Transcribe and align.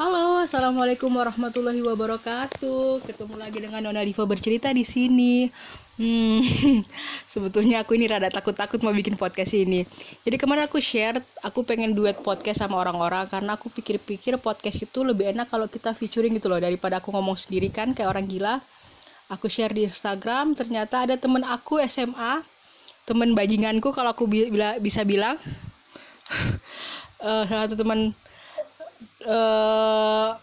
Halo, 0.00 0.40
assalamualaikum 0.40 1.12
warahmatullahi 1.12 1.84
wabarakatuh. 1.84 3.04
Ketemu 3.04 3.36
lagi 3.36 3.60
dengan 3.60 3.84
Nona 3.84 4.00
Diva 4.00 4.24
bercerita 4.24 4.72
di 4.72 4.80
sini. 4.80 5.52
Hmm, 6.00 6.40
sebetulnya 7.36 7.84
aku 7.84 8.00
ini 8.00 8.08
rada 8.08 8.32
takut-takut 8.32 8.80
mau 8.80 8.96
bikin 8.96 9.20
podcast 9.20 9.52
ini. 9.52 9.84
Jadi 10.24 10.40
kemarin 10.40 10.64
aku 10.72 10.80
share, 10.80 11.20
aku 11.44 11.68
pengen 11.68 11.92
duet 11.92 12.16
podcast 12.24 12.64
sama 12.64 12.80
orang-orang 12.80 13.28
karena 13.28 13.60
aku 13.60 13.68
pikir-pikir 13.68 14.40
podcast 14.40 14.80
itu 14.80 15.04
lebih 15.04 15.36
enak 15.36 15.52
kalau 15.52 15.68
kita 15.68 15.92
featuring 15.92 16.32
gitu 16.32 16.48
loh 16.48 16.64
daripada 16.64 16.96
aku 16.96 17.12
ngomong 17.12 17.36
sendiri 17.36 17.68
kan 17.68 17.92
kayak 17.92 18.08
orang 18.08 18.24
gila. 18.24 18.64
Aku 19.28 19.52
share 19.52 19.76
di 19.76 19.84
Instagram, 19.84 20.56
ternyata 20.56 21.04
ada 21.04 21.20
temen 21.20 21.44
aku 21.44 21.76
SMA, 21.84 22.40
temen 23.04 23.36
bajinganku 23.36 23.92
kalau 23.92 24.16
aku 24.16 24.24
bi 24.24 24.48
bisa 24.80 25.04
bilang. 25.04 25.36
uh, 27.20 27.44
salah 27.52 27.68
satu 27.68 27.76
teman 27.84 28.16
uh, 29.26 30.36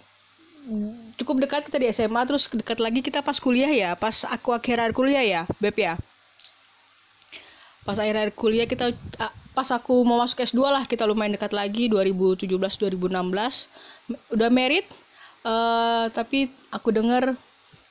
cukup 1.15 1.47
dekat 1.47 1.67
kita 1.71 1.77
di 1.79 1.87
SMA 1.95 2.21
terus 2.27 2.51
dekat 2.51 2.77
lagi 2.83 2.99
kita 2.99 3.23
pas 3.23 3.39
kuliah 3.39 3.71
ya 3.71 3.95
pas 3.95 4.27
aku 4.27 4.51
akhir 4.51 4.77
akhir 4.83 4.93
kuliah 4.93 5.23
ya 5.23 5.41
beb 5.57 5.75
ya? 5.75 5.95
Pas 7.87 7.95
akhir 7.95 8.15
akhir 8.19 8.31
kuliah 8.35 8.67
kita 8.67 8.91
pas 9.55 9.69
aku 9.71 10.03
mau 10.03 10.19
masuk 10.19 10.43
S2 10.43 10.59
lah 10.59 10.83
kita 10.85 11.07
lumayan 11.07 11.39
dekat 11.39 11.55
lagi 11.55 11.89
2017 11.89 12.45
2016 12.51 13.09
udah 14.35 14.49
merit 14.51 14.85
uh, 15.47 16.11
tapi 16.11 16.51
aku 16.69 16.91
dengar 16.91 17.33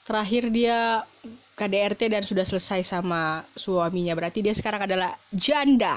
terakhir 0.06 0.53
dia 0.55 1.03
KDRT 1.56 2.12
dan 2.12 2.23
sudah 2.23 2.45
selesai 2.45 2.84
sama 2.84 3.42
suaminya. 3.56 4.12
Berarti 4.12 4.45
dia 4.45 4.53
sekarang 4.53 4.84
adalah 4.84 5.17
janda. 5.33 5.97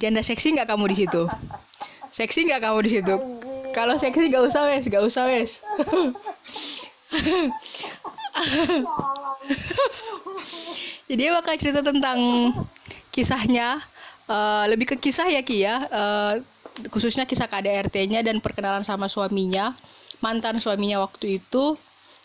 Janda 0.00 0.24
seksi 0.24 0.56
nggak 0.56 0.68
kamu 0.72 0.84
di 0.94 0.96
situ 1.04 1.22
seksi 2.12 2.48
nggak 2.48 2.62
kamu 2.64 2.78
di 2.84 2.90
situ? 2.98 3.16
Kalau 3.72 3.94
seksi 3.94 4.32
gak 4.32 4.44
usah 4.48 4.66
wes. 4.66 4.84
Gak 4.88 5.04
usah 5.04 5.24
wes. 5.28 5.60
Jadi 11.08 11.22
bakal 11.32 11.54
cerita 11.56 11.80
tentang 11.80 12.52
kisahnya 13.14 13.80
uh, 14.28 14.68
lebih 14.68 14.92
ke 14.94 14.96
kisah 14.98 15.30
ya 15.30 15.40
Ki 15.46 15.64
ya. 15.64 15.86
Uh, 15.88 16.34
khususnya 16.90 17.26
kisah 17.26 17.46
KDRT-nya 17.50 18.22
dan 18.22 18.38
perkenalan 18.38 18.86
sama 18.86 19.10
suaminya 19.10 19.74
mantan 20.18 20.58
suaminya 20.58 20.98
waktu 21.02 21.38
itu. 21.42 21.78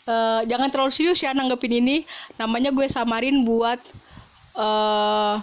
Uh, 0.04 0.44
jangan 0.52 0.68
terlalu 0.68 0.92
serius 0.92 1.24
ya 1.24 1.32
nanggepin 1.38 1.80
ini. 1.80 2.04
Namanya 2.36 2.76
gue 2.76 2.90
samarin 2.90 3.46
buat 3.46 3.80
uh, 4.58 5.40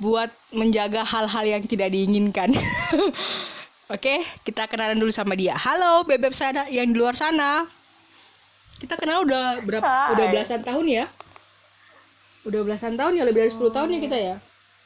buat 0.00 0.32
menjaga 0.56 1.04
hal-hal 1.04 1.44
yang 1.44 1.64
tidak 1.68 1.92
diinginkan 1.92 2.56
Oke, 3.90 4.22
kita 4.46 4.70
kenalan 4.70 5.02
dulu 5.02 5.10
sama 5.10 5.34
dia. 5.34 5.58
Halo, 5.58 6.06
bebek 6.06 6.30
sana 6.30 6.70
yang 6.70 6.94
di 6.94 6.94
luar 6.94 7.18
sana. 7.18 7.66
Kita 8.78 8.94
kenal 8.94 9.26
udah 9.26 9.58
berapa? 9.66 9.82
Hai. 9.82 10.14
Udah 10.14 10.26
belasan 10.30 10.62
tahun 10.62 10.86
ya? 10.86 11.04
Udah 12.46 12.60
belasan 12.62 12.94
tahun 12.94 13.18
ya, 13.18 13.26
lebih 13.26 13.42
dari 13.42 13.50
10 13.50 13.58
hmm. 13.58 13.74
tahun 13.74 13.88
ya 13.90 13.98
kita 13.98 14.18
ya? 14.22 14.36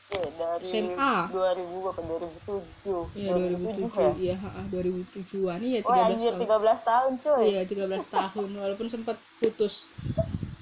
Iya, 0.09 0.29
dari 0.41 0.65
SMA. 0.65 1.15
2000 1.37 1.93
apa 1.93 2.01
2007? 2.01 3.21
Iya, 3.21 3.31
2007. 3.37 3.93
Ya? 3.93 4.13
Iya, 4.17 4.35
heeh, 4.41 4.65
2007-an. 4.73 5.59
Iya, 5.61 5.81
13 5.85 5.93
oh, 5.93 6.09
anjir, 6.09 6.33
tahun. 6.33 6.49
13 6.49 6.89
tahun, 6.89 7.11
cuy. 7.21 7.45
Iya, 7.45 7.61
13 7.69 8.09
tahun 8.09 8.49
walaupun 8.57 8.87
sempat 8.89 9.17
putus. 9.37 9.85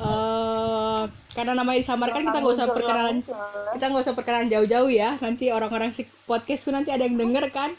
Uh, 0.03 1.07
karena 1.31 1.55
namanya 1.55 1.79
disamarkan 1.79 2.27
kita 2.27 2.43
nggak 2.43 2.57
usah 2.59 2.67
perkenalan 2.75 3.23
kita 3.71 3.85
nggak 3.87 4.03
usah 4.03 4.17
perkenalan 4.19 4.51
jauh-jauh 4.51 4.91
ya 4.91 5.15
nanti 5.23 5.55
orang-orang 5.55 5.95
si 5.95 6.11
podcast 6.27 6.67
tuh 6.67 6.75
nanti 6.75 6.91
ada 6.91 7.07
yang 7.07 7.15
denger 7.15 7.55
kan 7.55 7.71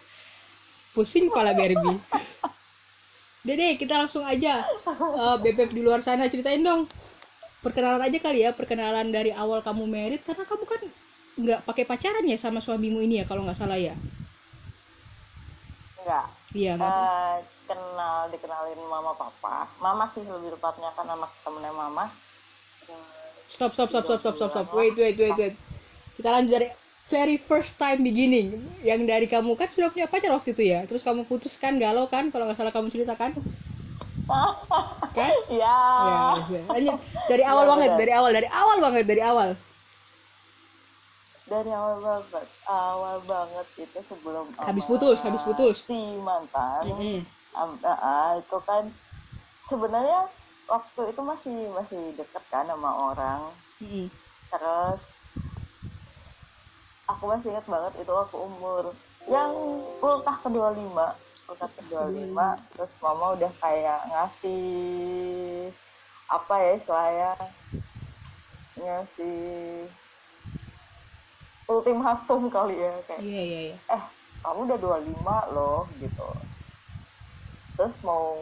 pusing 0.93 1.27
kepala 1.27 1.57
Barbie 1.57 1.99
Dede 3.43 3.75
kita 3.75 3.99
langsung 3.99 4.23
aja 4.23 4.63
uh, 4.87 5.35
bebek 5.35 5.75
di 5.75 5.83
luar 5.83 5.99
sana 5.99 6.31
ceritain 6.31 6.63
dong 6.63 6.87
perkenalan 7.59 7.99
aja 7.99 8.17
kali 8.23 8.47
ya 8.47 8.55
perkenalan 8.55 9.11
dari 9.11 9.35
awal 9.35 9.59
kamu 9.59 9.83
merit 9.83 10.23
karena 10.23 10.47
kamu 10.47 10.63
kan 10.63 10.81
nggak 11.33 11.59
pakai 11.67 11.83
pacaran 11.83 12.23
ya 12.23 12.39
sama 12.39 12.63
suamimu 12.63 13.03
ini 13.03 13.19
ya 13.19 13.25
kalau 13.27 13.43
nggak 13.43 13.59
salah 13.59 13.75
ya 13.75 13.97
Enggak. 16.03 16.27
Iya, 16.51 16.75
uh, 16.77 17.39
kenal 17.65 18.27
dikenalin 18.27 18.75
mama 18.91 19.15
papa. 19.15 19.71
Mama 19.79 20.05
sih 20.11 20.21
lebih 20.21 20.53
tepatnya 20.59 20.91
kan 20.93 21.07
anak 21.07 21.31
temennya 21.41 21.71
mama. 21.71 22.11
Stop, 23.47 23.71
stop, 23.71 23.87
stop, 23.87 24.03
stop, 24.03 24.19
stop, 24.19 24.35
stop, 24.35 24.51
stop. 24.51 24.67
Wait, 24.75 24.93
wait, 24.99 25.15
wait, 25.15 25.33
wait. 25.39 25.55
Kita 26.19 26.29
lanjut 26.29 26.59
dari 26.59 26.67
very 27.11 27.35
first 27.35 27.75
time 27.75 28.03
beginning. 28.03 28.63
Yang 28.83 29.01
dari 29.07 29.27
kamu 29.27 29.55
kan 29.59 29.67
sudah 29.71 29.91
punya 29.91 30.07
pacar 30.07 30.31
waktu 30.31 30.55
itu 30.55 30.63
ya? 30.71 30.87
Terus 30.87 31.03
kamu 31.03 31.27
putuskan 31.27 31.79
galau 31.79 32.07
kan? 32.07 32.31
Kalau 32.31 32.47
nggak 32.47 32.59
salah 32.59 32.71
kamu 32.71 32.91
ceritakan. 32.91 33.35
Kan? 33.35 33.43
Ya, 35.53 35.77
ya, 36.41 36.41
ya. 36.49 36.61
lanjut 36.65 36.97
dari 37.29 37.43
awal 37.45 37.67
ya, 37.67 37.69
banget 37.69 37.89
bener. 37.93 37.99
dari 38.01 38.13
awal 38.17 38.31
dari 38.33 38.49
awal 38.49 38.77
banget 38.81 39.03
dari 39.05 39.21
awal. 39.21 39.49
Dari 41.45 41.69
awal 41.69 41.95
banget 42.01 42.47
awal 42.65 43.17
banget 43.29 43.67
itu 43.77 43.99
sebelum 44.09 44.49
habis 44.57 44.89
putus 44.89 45.21
habis 45.21 45.43
putus. 45.45 45.85
si 45.85 46.17
mantan. 46.17 46.89
Mm 46.89 46.97
-hmm. 46.97 47.17
um, 47.53 47.77
uh, 47.85 48.41
itu 48.41 48.57
kan 48.65 48.89
sebenarnya 49.69 50.25
waktu 50.65 51.01
itu 51.13 51.21
masih 51.21 51.57
masih 51.77 52.01
deket 52.17 52.43
kan 52.49 52.65
sama 52.65 52.89
orang. 53.13 53.53
Mm 53.77 53.85
-hmm. 53.85 54.05
terus 54.49 55.01
aku 57.13 57.23
masih 57.29 57.53
ingat 57.53 57.65
banget 57.69 57.93
itu 58.01 58.13
aku 58.13 58.35
umur 58.49 58.83
yang 59.29 59.53
ultah 60.01 60.37
ke 60.41 60.49
25 60.51 60.89
ultah 61.47 61.69
ke 61.69 61.81
25 61.87 62.33
terus 62.75 62.93
mama 62.99 63.37
udah 63.37 63.51
kayak 63.61 63.99
ngasih 64.09 64.63
apa 66.33 66.55
ya 66.57 66.71
istilahnya? 66.79 67.31
Ngasih 68.73 69.37
ultimatum 71.69 72.51
kali 72.51 72.75
ya 72.75 72.93
kayak 73.07 73.21
iya 73.23 73.41
iya 73.41 73.59
iya. 73.71 73.77
Eh 73.91 74.03
kamu 74.43 74.59
udah 74.67 74.77
25 74.79 75.55
loh 75.55 75.81
gitu. 76.01 76.29
Terus 77.77 77.95
mau 78.03 78.33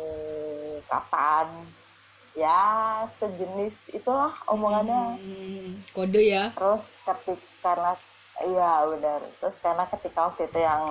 kapan? 0.87 1.47
Ya 2.31 2.63
sejenis 3.19 3.91
itulah 3.91 4.31
omongannya. 4.47 5.19
Hmm, 5.19 5.83
kode 5.91 6.21
ya. 6.23 6.55
Terus 6.55 6.87
ketika 7.03 7.43
karena 7.59 7.93
iya 8.45 8.85
benar 8.89 9.21
terus 9.39 9.55
karena 9.61 9.85
ketika 9.89 10.19
waktu 10.29 10.45
itu 10.49 10.59
yang 10.61 10.83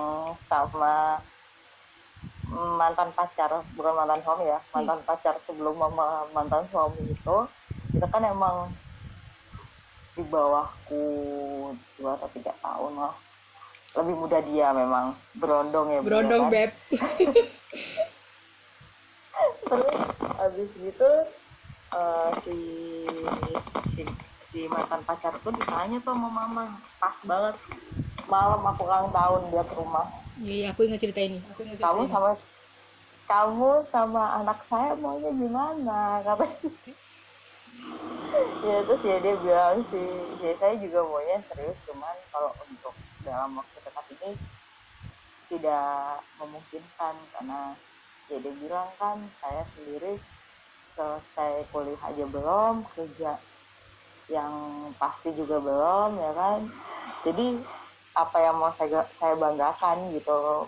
sama 0.47 1.19
mantan 2.51 3.15
pacar 3.15 3.63
bukan 3.79 3.95
mantan 3.95 4.19
suami 4.27 4.51
ya 4.51 4.59
mantan 4.75 4.99
hmm. 4.99 5.07
pacar 5.07 5.39
sebelum 5.43 5.75
mama 5.79 6.27
mantan 6.35 6.67
suami 6.67 6.99
itu 7.07 7.37
kita 7.95 8.07
kan 8.11 8.23
emang 8.27 8.67
di 10.11 10.19
bawahku 10.27 11.03
dua 11.95 12.19
atau 12.19 12.27
tiga 12.35 12.51
tahun 12.59 12.99
lah 12.99 13.15
lebih 13.95 14.15
muda 14.19 14.43
dia 14.43 14.75
memang 14.75 15.15
berondong 15.39 15.87
ya 15.95 15.99
berondong 16.03 16.43
ya, 16.47 16.47
kan? 16.47 16.51
beb 16.51 16.71
terus 19.71 19.99
habis 20.35 20.69
gitu 20.75 21.11
uh, 21.95 22.29
si 22.43 22.57
si 23.95 24.03
si 24.51 24.67
mantan 24.67 24.99
pacar 25.07 25.31
tuh 25.39 25.55
ditanya 25.55 26.03
tuh 26.03 26.11
sama 26.11 26.27
mama 26.27 26.63
pas 26.99 27.15
banget. 27.23 27.55
Malam 28.27 28.59
aku 28.67 28.83
ulang 28.83 29.07
tahun 29.15 29.41
dia 29.47 29.63
ke 29.63 29.73
rumah. 29.79 30.05
Iya, 30.43 30.51
iya 30.51 30.67
aku 30.75 30.83
ingat 30.83 30.99
cerita 30.99 31.23
ini. 31.23 31.39
Aku 31.55 31.63
ingat 31.63 31.79
cerita 31.79 31.87
kamu 31.87 32.01
ini. 32.03 32.11
sama 32.11 32.29
kamu 33.31 33.71
sama 33.87 34.23
anak 34.43 34.59
saya 34.67 34.91
maunya 34.99 35.31
gimana? 35.31 36.19
Kata 36.27 36.43
ya 38.67 38.77
terus 38.85 39.01
ya 39.07 39.17
dia 39.23 39.35
bilang 39.39 39.79
sih 39.87 40.11
ya 40.43 40.51
saya 40.59 40.75
juga 40.77 41.01
maunya 41.07 41.39
serius 41.49 41.79
cuman 41.87 42.15
kalau 42.29 42.51
untuk 42.67 42.93
dalam 43.23 43.57
waktu 43.57 43.77
dekat 43.81 44.05
ini 44.19 44.31
tidak 45.49 46.21
memungkinkan 46.37 47.15
karena 47.35 47.73
ya 48.29 48.37
dia 48.39 48.53
bilang 48.59 48.87
kan 48.99 49.17
saya 49.41 49.63
sendiri 49.75 50.19
selesai 50.93 51.65
kuliah 51.71 52.01
aja 52.05 52.25
belum 52.27 52.85
kerja 52.93 53.39
yang 54.31 54.53
pasti 54.95 55.35
juga 55.35 55.59
belum 55.59 56.17
ya 56.17 56.31
kan? 56.31 56.59
Jadi 57.27 57.59
apa 58.15 58.37
yang 58.43 58.59
mau 58.59 58.71
saya 58.75 59.07
saya 59.19 59.35
banggakan 59.39 60.11
gitu 60.15 60.67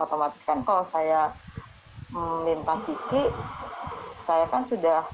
otomatis 0.00 0.42
kan 0.48 0.64
kalau 0.64 0.84
saya 0.88 1.32
minta 2.44 2.74
Kiki 2.88 3.28
saya 4.24 4.48
kan 4.48 4.64
sudah 4.64 5.04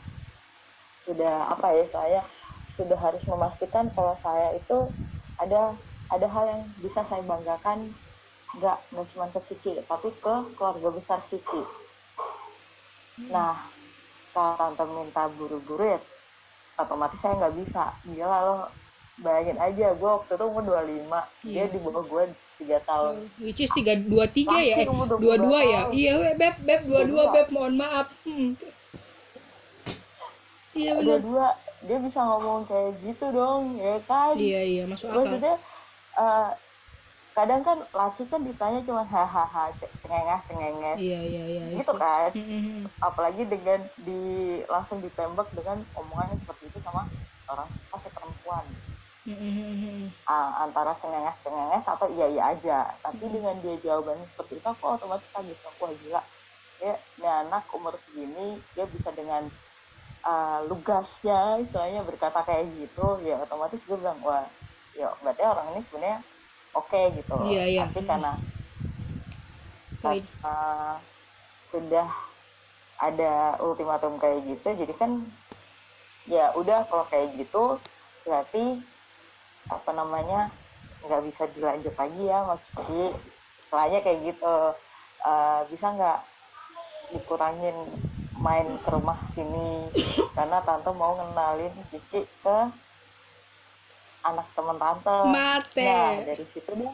sudah 1.02 1.50
apa 1.50 1.74
ya 1.74 1.84
saya 1.90 2.20
sudah 2.76 2.96
harus 2.96 3.22
memastikan 3.26 3.90
kalau 3.92 4.14
saya 4.22 4.54
itu 4.54 4.86
ada 5.42 5.74
ada 6.10 6.26
hal 6.30 6.44
yang 6.46 6.62
bisa 6.78 7.02
saya 7.02 7.22
banggakan 7.26 7.90
nggak 8.58 8.78
nggak 8.94 9.06
cuma 9.14 9.26
ke 9.34 9.40
Kiki 9.50 9.82
tapi 9.86 10.14
ke 10.22 10.34
keluarga 10.54 10.88
besar 10.94 11.18
Kiki. 11.26 11.62
Nah 13.30 13.58
kalau 14.30 14.54
tante 14.54 14.84
minta 14.86 15.26
buru-buru 15.26 15.98
ya 15.98 16.00
otomatis 16.82 17.20
saya 17.20 17.34
nggak 17.36 17.54
bisa. 17.58 17.92
Gila 18.06 18.38
loh 18.42 18.62
bayangin 19.20 19.58
aja 19.60 19.92
gue 19.92 20.10
waktu 20.10 20.32
itu 20.32 20.44
umur 20.44 20.62
25 20.64 20.80
dia 21.44 21.52
Iya. 21.60 21.64
di 21.68 21.78
bawah 21.78 22.04
gue 22.04 22.22
tiga 22.56 22.78
tahun. 22.84 23.14
Which 23.36 23.60
is 23.60 23.70
tiga 23.72 23.92
dua 23.96 24.24
tiga 24.28 24.56
ya? 24.56 24.80
Eh, 24.80 24.84
Hampir 24.84 24.92
umur 24.92 25.06
22 25.12 25.20
dua 25.20 25.34
dua 25.36 25.60
ya? 25.60 25.80
iya 25.92 26.12
beb 26.32 26.56
beb 26.60 26.80
dua 26.88 27.00
dua 27.04 27.24
22. 27.28 27.34
beb 27.36 27.46
mohon 27.52 27.74
maaf. 27.76 28.08
Hmm. 28.24 28.50
iya 30.72 30.90
benar. 30.96 31.18
Dua-dua 31.20 31.48
dia 31.80 31.98
bisa 31.98 32.20
ngomong 32.20 32.68
kayak 32.68 32.92
gitu 33.00 33.26
dong 33.32 33.76
ya 33.76 33.96
kan? 34.04 34.34
Iya 34.36 34.60
iya 34.62 34.82
masuk 34.84 35.08
akal. 35.08 35.16
Maksudnya 35.24 35.54
eh, 36.16 36.50
kadang 37.30 37.62
kan 37.62 37.78
laki 37.94 38.26
kan 38.26 38.42
ditanya 38.42 38.82
cuma 38.82 39.06
hahaha 39.06 39.70
cengenges 39.78 40.42
cengenges 40.50 40.96
iya 40.98 41.18
iya 41.22 41.42
iya 41.46 41.62
gitu 41.78 41.94
kan. 41.94 42.34
Hmm, 42.34 42.42
hmm, 42.42 42.62
hmm. 42.66 42.82
apalagi 42.98 43.42
dengan 43.46 43.80
di 44.02 44.22
langsung 44.66 44.98
ditembak 44.98 45.46
dengan 45.54 45.78
omongan 45.94 46.34
yang 46.34 46.40
seperti 46.42 46.64
itu 46.74 46.78
sama 46.82 47.06
orang 47.46 47.68
pasti 47.90 48.10
perempuan. 48.10 48.64
Antara 50.66 50.92
cengenges 50.98 51.38
cengenges 51.46 51.84
atau 51.86 52.06
iya 52.10 52.26
iya 52.26 52.42
aja. 52.50 52.78
Tapi 52.98 53.24
dengan 53.30 53.54
dia 53.62 53.78
jawabannya 53.78 54.26
seperti 54.34 54.58
itu 54.58 54.66
aku 54.66 54.84
otomatis 54.98 55.30
kaget. 55.30 55.58
Aku 55.70 55.86
wah 55.86 55.94
gila. 55.94 56.22
Ya 56.82 56.94
ini 57.20 57.28
anak 57.28 57.70
umur 57.70 57.94
segini 58.00 58.58
dia 58.74 58.88
bisa 58.90 59.14
dengan 59.14 59.46
ah, 60.26 60.66
lugasnya 60.66 61.62
istilahnya 61.62 62.02
berkata 62.02 62.42
kayak 62.42 62.74
gitu. 62.74 63.22
Ya 63.22 63.38
otomatis 63.38 63.86
gue 63.86 63.94
bilang 63.94 64.18
wah 64.26 64.42
ya 64.98 65.14
berarti 65.22 65.42
orang 65.46 65.70
ini 65.78 65.80
sebenarnya 65.86 66.18
oke 66.76 67.00
gitu 67.16 67.34
Iya, 67.50 67.62
iya. 67.66 67.82
tapi 67.86 67.98
Hmm. 68.00 68.08
karena 68.08 68.32
karena 70.00 70.56
sudah 71.66 72.08
ada 73.00 73.56
ultimatum 73.62 74.18
kayak 74.20 74.44
gitu 74.48 74.68
jadi 74.84 74.94
kan 74.98 75.10
ya 76.28 76.52
udah 76.56 76.84
kalau 76.88 77.04
kayak 77.08 77.36
gitu 77.38 77.80
berarti 78.26 78.80
apa 79.70 79.90
namanya 79.94 80.50
nggak 81.06 81.22
bisa 81.24 81.48
dilanjut 81.54 81.94
lagi 81.96 82.22
ya 82.28 82.44
Mas 82.44 82.60
Kiki 82.76 83.14
istilahnya 83.64 84.04
kayak 84.04 84.34
gitu 84.34 84.54
Eh, 85.20 85.60
bisa 85.68 85.92
nggak 85.92 86.18
dikurangin 87.12 87.76
main 88.40 88.80
ke 88.80 88.88
rumah 88.88 89.20
sini 89.28 89.92
karena 90.32 90.64
tante 90.64 90.88
mau 90.96 91.12
ngenalin 91.12 91.76
Kiki 91.92 92.24
ke 92.40 92.58
anak 94.26 94.46
teman 94.52 94.76
tante 94.76 95.16
mate 95.28 95.80
Nah, 95.80 96.10
dari 96.28 96.44
situ 96.44 96.70
deh. 96.70 96.92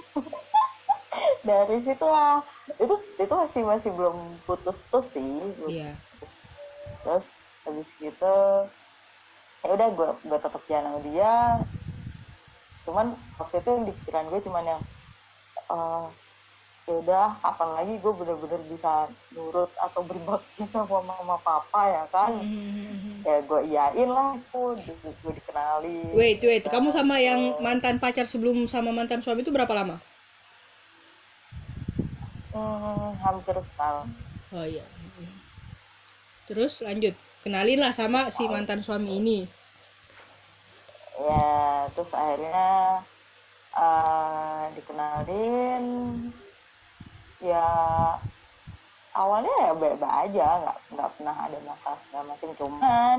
dari 1.48 1.78
situ 1.82 2.06
lah. 2.06 2.44
Itu 2.78 2.94
itu 3.18 3.34
masih 3.34 3.62
masih 3.66 3.90
belum 3.94 4.38
putus 4.46 4.86
tuh 4.88 5.02
sih. 5.02 5.40
belum 5.58 5.70
Iya. 5.70 5.90
putus. 6.14 6.30
Terus 7.02 7.26
habis 7.66 7.90
gitu 8.00 8.36
ya 9.60 9.76
udah 9.76 9.88
gue 9.92 10.08
gue 10.24 10.38
tetap 10.40 10.62
jalan 10.70 10.84
sama 10.88 11.00
dia. 11.04 11.34
Cuman 12.88 13.06
waktu 13.36 13.56
itu 13.60 13.68
yang 13.68 13.84
di 13.84 13.92
pikiran 13.92 14.24
gue 14.32 14.40
cuman 14.46 14.64
yang 14.64 14.82
eh 15.70 16.04
ya 16.90 16.98
udah 16.98 17.38
kapan 17.38 17.70
lagi 17.78 17.92
gue 18.02 18.12
bener-bener 18.18 18.60
bisa 18.66 19.06
nurut 19.30 19.70
atau 19.78 20.02
berbakti 20.02 20.66
sama 20.66 20.98
mama 21.06 21.38
papa 21.38 21.82
ya 21.86 22.04
kan 22.10 22.34
Hmm, 22.34 22.50
hmm, 22.50 22.70
hmm, 22.74 22.98
hmm. 22.98 23.18
ya 23.22 23.36
gue 23.46 23.60
iyain 23.70 24.10
lah 24.10 24.30
tuh 24.50 24.74
gue, 24.82 25.32
dikenalin 25.38 26.18
wait 26.18 26.42
wait 26.42 26.66
Nah, 26.66 26.72
kamu 26.74 26.88
sama 26.90 27.16
yang 27.22 27.40
gitu. 27.54 27.62
mantan 27.62 27.96
pacar 28.02 28.26
sebelum 28.26 28.66
sama 28.66 28.90
mantan 28.90 29.22
suami 29.22 29.46
itu 29.46 29.54
berapa 29.54 29.70
lama 29.70 30.02
Hmm, 32.50 33.14
hampir 33.22 33.54
setahun. 33.62 34.10
oh 34.50 34.66
iya 34.66 34.82
terus 36.50 36.82
lanjut 36.82 37.14
kenalin 37.46 37.78
lah 37.78 37.94
sama 37.94 38.26
si 38.34 38.42
mantan 38.50 38.82
suami 38.82 39.22
ini 39.22 39.38
Ya, 41.20 41.84
terus 41.92 42.10
akhirnya 42.16 43.04
eh, 43.76 44.64
dikenalin. 44.74 45.84
Ya, 47.40 47.66
awalnya 49.16 49.54
ya 49.64 49.72
baik-baik 49.72 50.14
aja, 50.28 50.46
nggak 50.60 50.78
nggak 50.92 51.10
pernah 51.16 51.36
ada 51.36 51.58
masalah 51.64 51.98
segala 52.04 52.24
macam. 52.32 52.50
Cuman 52.56 53.16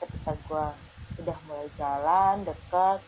ketika 0.00 0.32
gua 0.48 0.66
udah 1.20 1.38
mulai 1.44 1.68
jalan 1.76 2.34
deket, 2.48 2.98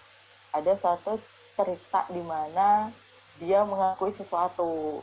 ada 0.52 0.72
satu 0.76 1.16
cerita 1.56 2.04
di 2.12 2.22
mana 2.24 2.92
dia 3.40 3.64
mengakui 3.64 4.12
sesuatu. 4.12 5.00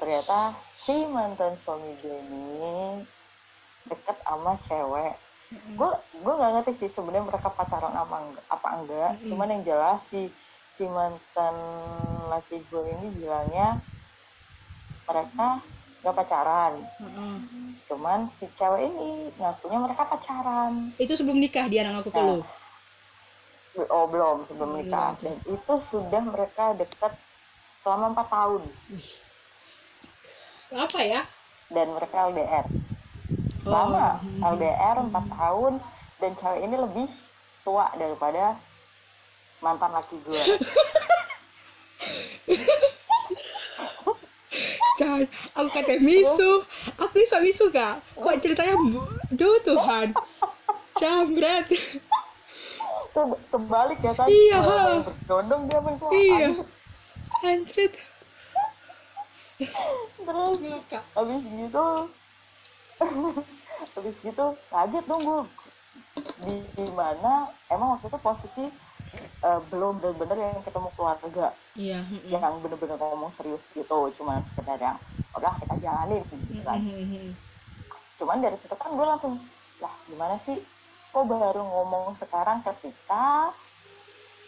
Ternyata 0.00 0.56
si 0.80 0.96
mantan 1.08 1.56
suami 1.56 1.96
gue 1.98 2.18
ini 2.30 3.02
deket 3.90 4.16
sama 4.22 4.54
cewek 4.62 5.16
gue 5.50 5.90
gue 6.26 6.32
nggak 6.34 6.52
ngerti 6.58 6.72
sih 6.74 6.90
sebenarnya 6.90 7.30
mereka 7.30 7.54
pacaran 7.54 7.94
apa 7.94 8.16
enggak, 8.18 8.46
apa 8.50 8.68
enggak 8.82 9.12
cuman 9.30 9.52
yang 9.54 9.62
jelas 9.62 10.02
si 10.10 10.26
si 10.66 10.82
mantan 10.90 11.54
laki 12.26 12.66
gue 12.66 12.82
ini 12.98 13.14
bilangnya 13.14 13.78
mereka 15.06 15.46
nggak 16.02 16.14
pacaran. 16.14 16.72
Heeh. 16.98 17.34
cuman 17.86 18.26
si 18.26 18.50
cewek 18.50 18.84
ini 18.84 19.30
ngakunya 19.36 19.78
mereka 19.78 20.04
pacaran. 20.04 20.90
Itu 20.96 21.14
sebelum 21.14 21.38
nikah 21.38 21.66
dia 21.66 21.84
ngaku 21.84 22.08
ke 22.08 22.16
Nah, 22.16 22.26
lu? 22.26 22.38
Oh 23.86 24.06
belum 24.06 24.42
sebelum 24.42 24.68
Oh, 24.68 24.76
nikah. 24.76 25.14
belum. 25.14 25.22
dan 25.22 25.34
itu 25.46 25.74
sudah 25.80 26.20
mereka 26.20 26.74
dekat 26.74 27.12
selama 27.76 28.10
empat 28.10 28.26
tahun. 28.26 28.62
Apa 30.72 30.98
ya? 31.00 31.22
Dan 31.68 31.92
mereka 31.92 32.26
LDR 32.26 32.64
Oh, 33.62 33.68
lama. 33.68 34.18
hmm. 34.18 34.40
LDR 34.48 34.96
Hmm. 34.96 35.10
4 35.10 35.24
tahun. 35.28 35.72
Dan 36.16 36.30
cewek 36.34 36.60
ini 36.60 36.76
lebih 36.76 37.08
tua 37.60 37.92
daripada 37.92 38.56
mantan 39.58 39.90
laki 39.90 40.18
gue 40.18 40.42
Cai, 44.96 45.28
aku 45.52 45.68
kata 45.76 46.00
misu, 46.00 46.64
aku 46.96 47.12
bisa 47.20 47.36
misu 47.44 47.68
kak. 47.68 48.00
Kok 48.16 48.36
ceritanya, 48.40 48.80
duh 49.36 49.56
Tuhan, 49.60 50.16
jambret. 50.96 51.68
itu 53.16 53.22
kebalik 53.48 54.00
ya 54.04 54.12
kan 54.12 54.28
Iya. 54.28 54.60
Bergondong 55.04 55.62
dia 55.68 55.78
main 55.80 55.96
Iya. 56.12 56.48
Anjrit. 57.44 57.92
terus 60.20 60.60
habis 61.16 61.42
gitu 61.48 61.86
habis 63.96 64.16
gitu 64.20 64.44
kaget 64.68 65.04
dong 65.08 65.22
gue 65.24 65.40
di, 66.44 66.54
di 66.76 66.86
mana 66.92 67.48
emang 67.72 67.96
waktu 67.96 68.12
itu 68.12 68.18
posisi 68.20 68.64
eh, 69.20 69.60
belum 69.72 70.00
bener-bener 70.00 70.36
yang 70.52 70.62
ketemu 70.62 70.88
keluarga 70.94 71.46
mm-mm. 71.76 72.20
yang 72.30 72.54
bener-bener 72.60 72.96
ngomong 72.96 73.32
serius 73.34 73.64
gitu 73.72 74.12
cuman 74.20 74.42
sekedar 74.46 74.78
yang 74.80 74.98
udah 75.36 75.52
kita 75.60 75.74
jalanin 75.80 76.22
gitu 76.24 76.62
kan 76.64 76.80
cuman 78.16 78.40
dari 78.40 78.56
situ 78.56 78.72
kan 78.76 78.96
gue 78.96 79.06
langsung 79.06 79.36
lah 79.80 79.92
gimana 80.08 80.40
sih 80.40 80.56
kok 81.12 81.24
baru 81.28 81.60
ngomong 81.60 82.16
sekarang 82.16 82.64
ketika 82.64 83.52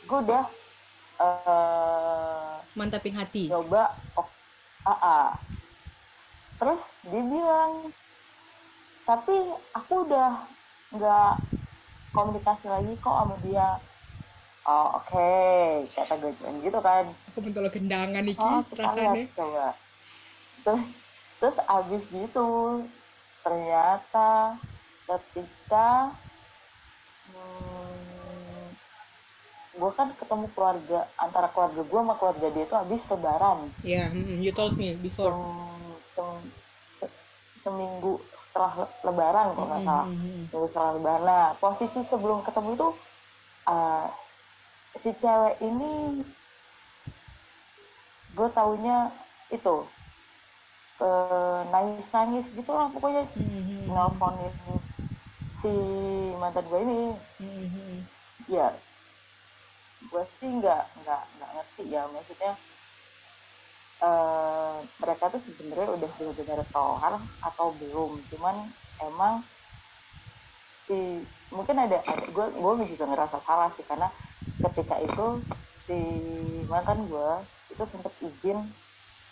gue 0.09 0.19
udah 0.25 0.45
eh 1.19 2.55
Mantapin 2.79 3.19
hati. 3.19 3.51
nyoba 3.51 3.93
oh 4.15 4.29
ah, 4.87 4.93
ah. 5.03 5.29
terus 6.63 7.03
dia 7.05 7.21
bilang 7.21 7.91
tapi 9.05 9.35
aku 9.75 10.05
udah 10.07 10.47
nggak 10.95 11.33
komunikasi 12.13 12.69
lagi 12.73 12.93
kok 13.01 13.13
sama 13.13 13.37
dia 13.45 13.81
oh 14.73 14.87
oke 14.99 15.29
kata 15.97 16.13
gue 16.21 16.31
cuman 16.39 16.55
gitu 16.65 16.79
kan 16.89 17.05
Aku 17.29 17.39
mentolo 17.45 17.69
gendangan 17.77 18.27
iki 18.35 18.45
oh 18.45 18.61
kita 18.71 18.89
lihat 18.99 19.19
rasanya. 19.19 19.25
coba 19.37 19.67
terus 20.65 20.83
terus 21.39 21.59
abis 21.77 22.05
gitu 22.19 22.47
ternyata 23.45 24.31
ketika 25.09 25.89
hmm, 27.27 28.69
gue 29.79 29.91
kan 29.99 30.09
ketemu 30.21 30.47
keluarga 30.55 31.01
antara 31.25 31.49
keluarga 31.55 31.83
gue 31.91 32.01
sama 32.03 32.15
keluarga 32.21 32.47
dia 32.55 32.65
itu 32.67 32.75
habis 32.81 33.03
lebaran 33.13 33.59
Ya, 33.83 34.11
mm-mm, 34.11 34.43
you 34.43 34.53
told 34.53 34.77
me 34.79 34.95
before. 34.97 35.35
sem, 35.35 35.37
sem- 36.15 36.53
seminggu 37.59 38.13
setelah 38.35 38.73
le- 38.81 38.95
lebaran 39.07 39.47
kalau 39.55 39.67
nggak 39.71 39.83
salah 39.87 40.09
Mm-mm. 40.09 40.47
seminggu 40.49 40.67
setelah 40.71 40.91
lebaran 40.97 41.25
nah 41.27 41.47
posisi 41.59 42.01
sebelum 42.07 42.39
ketemu 42.47 42.69
itu 42.79 42.89
uh, 43.69 44.07
si 44.99 45.11
cewek 45.23 45.57
ini 45.63 46.23
gue 48.37 48.49
taunya 48.55 49.11
itu 49.55 49.77
nangis 51.71 52.11
nangis 52.11 52.47
gitu 52.51 52.71
lah 52.75 52.91
pokoknya 52.91 53.25
Mm-mm. 53.39 53.87
nelfonin 53.87 54.55
si 55.63 55.73
mantan 56.39 56.67
gue 56.67 56.81
ini 56.83 57.01
Mm-mm. 57.39 58.03
ya 58.51 58.75
gue 60.09 60.23
sih 60.35 60.51
nggak 60.51 60.83
nggak 61.03 61.23
nggak 61.39 61.51
ngerti 61.55 61.85
ya 61.95 62.03
maksudnya 62.11 62.53
eh 63.99 64.77
mereka 65.03 65.25
tuh 65.35 65.43
sebenarnya 65.43 65.89
udah 65.99 66.11
benar-benar 66.15 66.61
tohar 66.71 67.15
atau 67.43 67.75
belum 67.75 68.23
cuman 68.31 68.57
emang 69.03 69.43
si 70.87 71.23
mungkin 71.49 71.77
ada 71.81 72.05
ada 72.05 72.25
gue 72.29 72.47
gue 72.53 72.73
juga 72.93 73.05
ngerasa 73.09 73.41
salah 73.41 73.73
sih 73.73 73.85
karena 73.89 74.13
ketika 74.61 75.01
itu 75.01 75.41
si 75.89 75.97
mantan 76.69 77.09
gue 77.09 77.31
itu 77.73 77.83
sempet 77.89 78.13
izin 78.21 78.69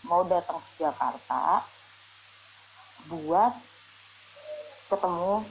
mau 0.06 0.24
datang 0.24 0.56
ke 0.56 0.86
Jakarta 0.86 1.66
buat 3.06 3.52
ketemu 4.88 5.44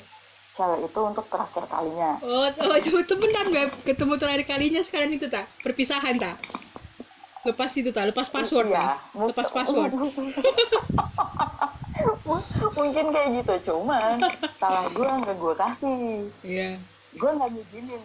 cewek 0.56 0.80
itu 0.88 1.00
untuk 1.04 1.26
terakhir 1.28 1.64
kalinya 1.68 2.18
Oh, 2.24 2.48
oh 2.48 2.78
itu 2.80 2.96
temenan 3.04 3.48
Beb. 3.52 3.70
Ketemu 3.84 4.14
terakhir 4.16 4.44
kalinya 4.48 4.82
sekarang 4.82 5.12
itu 5.12 5.28
tak? 5.28 5.52
Perpisahan 5.60 6.16
tak? 6.16 6.40
Lepas 7.44 7.76
itu 7.76 7.92
tak? 7.92 8.10
Lepas 8.10 8.32
password 8.32 8.72
Iya, 8.72 8.80
tak? 8.80 8.98
Lepas 9.14 9.48
password. 9.52 9.92
mungkin 12.26 13.06
kayak 13.14 13.30
gitu. 13.42 13.54
Cuman 13.72 14.18
salah 14.62 14.86
gue 14.90 15.06
nggak 15.06 15.38
gue 15.38 15.54
kasih. 15.56 16.02
Iya. 16.42 16.70
gue 17.16 17.30
nggak 17.32 17.52
ngizinin. 17.56 18.04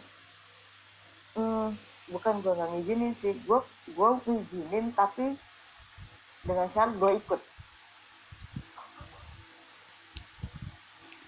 Hmm, 1.35 1.75
bukan 2.13 2.35
gue 2.45 2.53
nggak 2.55 2.71
ngizinin 2.77 3.13
sih. 3.19 3.35
Gue 3.49 3.59
gue 3.91 4.11
ngizinin 4.29 4.93
tapi 4.95 5.35
dengan 6.45 6.69
syarat 6.71 6.95
gue 6.95 7.11
ikut. 7.19 7.41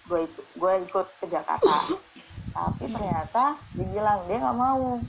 Gue 0.06 0.20
ikut 0.28 0.46
gue 0.60 0.72
ikut 0.86 1.06
ke 1.18 1.26
Jakarta. 1.26 1.76
Tapi 2.52 2.84
ternyata 2.84 3.56
dia 3.72 3.86
bilang 3.88 4.28
dia 4.28 4.36
nggak 4.36 4.58
mau. 4.60 5.00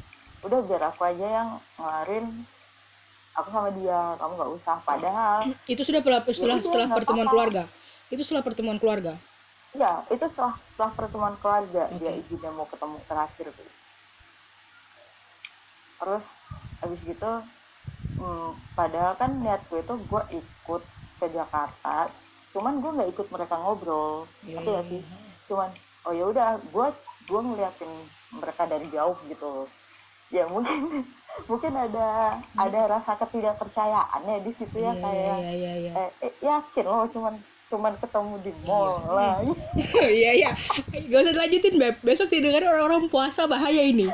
Udah 0.48 0.60
biar 0.64 0.84
aku 0.88 1.04
aja 1.04 1.28
yang 1.28 1.50
ngelarin 1.76 2.48
aku 3.34 3.50
sama 3.50 3.70
dia 3.74 4.00
kamu 4.16 4.34
nggak 4.36 4.52
usah 4.54 4.76
padahal 4.82 5.40
Itu 5.66 5.82
sudah 5.82 6.00
setelah 6.00 6.22
setelah, 6.26 6.58
udah, 6.58 6.66
setelah 6.66 6.88
pertemuan 6.92 7.26
apa-apa. 7.26 7.34
keluarga. 7.34 7.64
Itu 8.08 8.22
setelah 8.22 8.44
pertemuan 8.44 8.78
keluarga. 8.78 9.14
ya 9.74 9.90
itu 10.08 10.22
setelah 10.30 10.54
setelah 10.64 10.92
pertemuan 10.94 11.34
keluarga 11.42 11.90
dia 11.98 12.14
Oke. 12.14 12.22
izinnya 12.22 12.54
mau 12.54 12.70
ketemu 12.70 13.02
terakhir 13.10 13.50
tuh 13.50 13.70
terus 15.98 16.26
habis 16.78 17.02
gitu 17.02 17.32
hmm, 18.20 18.50
padahal 18.76 19.18
kan 19.18 19.42
niat 19.42 19.66
gue 19.66 19.82
itu 19.82 19.96
gue 19.98 20.22
ikut 20.36 20.84
ke 21.18 21.26
Jakarta 21.32 22.12
cuman 22.54 22.86
gue 22.86 22.92
nggak 22.92 23.10
ikut 23.18 23.28
mereka 23.34 23.56
ngobrol 23.58 24.30
Iya, 24.46 24.62
Ngerti 24.62 24.70
gak 24.70 24.86
sih 24.86 25.02
cuman 25.50 25.70
oh 26.06 26.14
ya 26.14 26.26
udah 26.30 26.50
gue 26.62 26.88
gue 27.26 27.42
ngeliatin 27.42 27.92
mereka 28.30 28.64
dari 28.68 28.86
jauh 28.90 29.18
gitu 29.26 29.66
ya 30.34 30.50
mungkin 30.50 31.06
mungkin 31.50 31.74
ada 31.78 32.38
ada 32.58 32.82
rasa 32.90 33.14
ketidakpercayaannya 33.16 34.42
di 34.42 34.52
situ 34.52 34.82
ya 34.82 34.98
Iya, 34.98 35.02
kayak 35.02 35.38
iya, 35.40 35.52
iya, 35.54 35.74
iya. 35.78 35.92
eh, 35.94 36.10
eh, 36.26 36.34
yakin 36.42 36.86
loh 36.90 37.06
cuman 37.08 37.38
cuman 37.70 37.94
ketemu 38.02 38.34
di 38.42 38.52
mall 38.66 38.90
Iya. 38.98 39.14
lah 39.18 39.36
Iya, 40.04 40.32
iya. 40.34 40.52
Gak 41.10 41.22
usah 41.26 41.34
dilanjutin, 41.34 41.76
Beb. 41.82 41.96
Besok 42.06 42.30
didengar 42.30 42.62
orang-orang 42.62 43.10
puasa 43.10 43.50
bahaya 43.50 43.82
ini. 43.82 44.06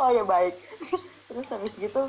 oh 0.00 0.08
ya 0.08 0.24
baik 0.24 0.56
terus 1.28 1.46
habis 1.52 1.76
gitu 1.76 2.02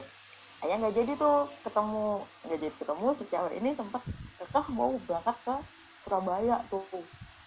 ayah 0.63 0.79
nggak 0.79 0.95
jadi 0.95 1.11
tuh 1.19 1.51
ketemu 1.67 2.23
nggak 2.47 2.59
jadi 2.63 2.75
ketemu 2.79 3.07
si 3.11 3.23
cewek 3.27 3.53
ini 3.59 3.69
sempat 3.75 4.01
kekeh 4.39 4.65
mau 4.71 4.95
berangkat 5.03 5.35
ke 5.43 5.55
Surabaya 6.01 6.63
tuh 6.71 6.87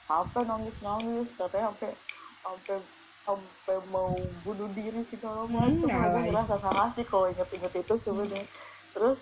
sampai 0.05 0.45
nangis 0.45 0.77
nangis 0.85 1.33
katanya 1.33 1.73
sampai 1.73 1.91
sampai 2.45 2.77
sampai 3.25 3.77
mau 3.89 4.13
bunuh 4.45 4.69
diri 4.73 5.01
segala 5.03 5.49
macam 5.49 5.89
Hmm, 5.89 5.89
gue 5.89 5.97
alay. 6.05 6.29
ngerasa 6.29 6.55
salah 6.61 6.89
sih 6.93 7.05
kalau 7.09 7.27
inget-inget 7.33 7.73
itu 7.75 7.95
sebenarnya 8.05 8.45
terus 8.93 9.19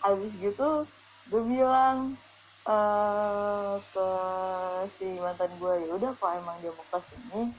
habis 0.00 0.32
gitu 0.36 0.84
gue 1.30 1.42
bilang 1.46 2.14
eh 2.62 3.74
ke 3.90 4.08
si 4.94 5.06
mantan 5.18 5.50
gue 5.58 5.74
ya 5.82 5.90
udah 5.98 6.10
kalau 6.20 6.32
emang 6.36 6.56
dia 6.62 6.70
mau 6.70 6.86
ke 6.86 7.00
sini 7.10 7.50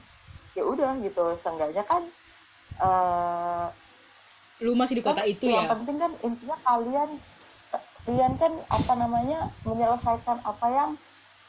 ya 0.54 0.62
udah 0.64 0.96
gitu 1.02 1.24
seenggaknya 1.36 1.84
kan 1.84 2.02
eh 2.80 3.66
Lu 4.62 4.72
masih 4.78 4.96
di 4.96 5.02
kota 5.04 5.20
kan 5.20 5.28
itu 5.28 5.44
yang 5.44 5.66
ya? 5.66 5.70
penting 5.76 5.96
kan 5.98 6.12
intinya 6.22 6.56
kalian 6.64 7.10
kalian 8.06 8.32
kan 8.38 8.52
apa 8.70 8.92
namanya 8.94 9.38
menyelesaikan 9.64 10.38
apa 10.44 10.66
yang 10.70 10.90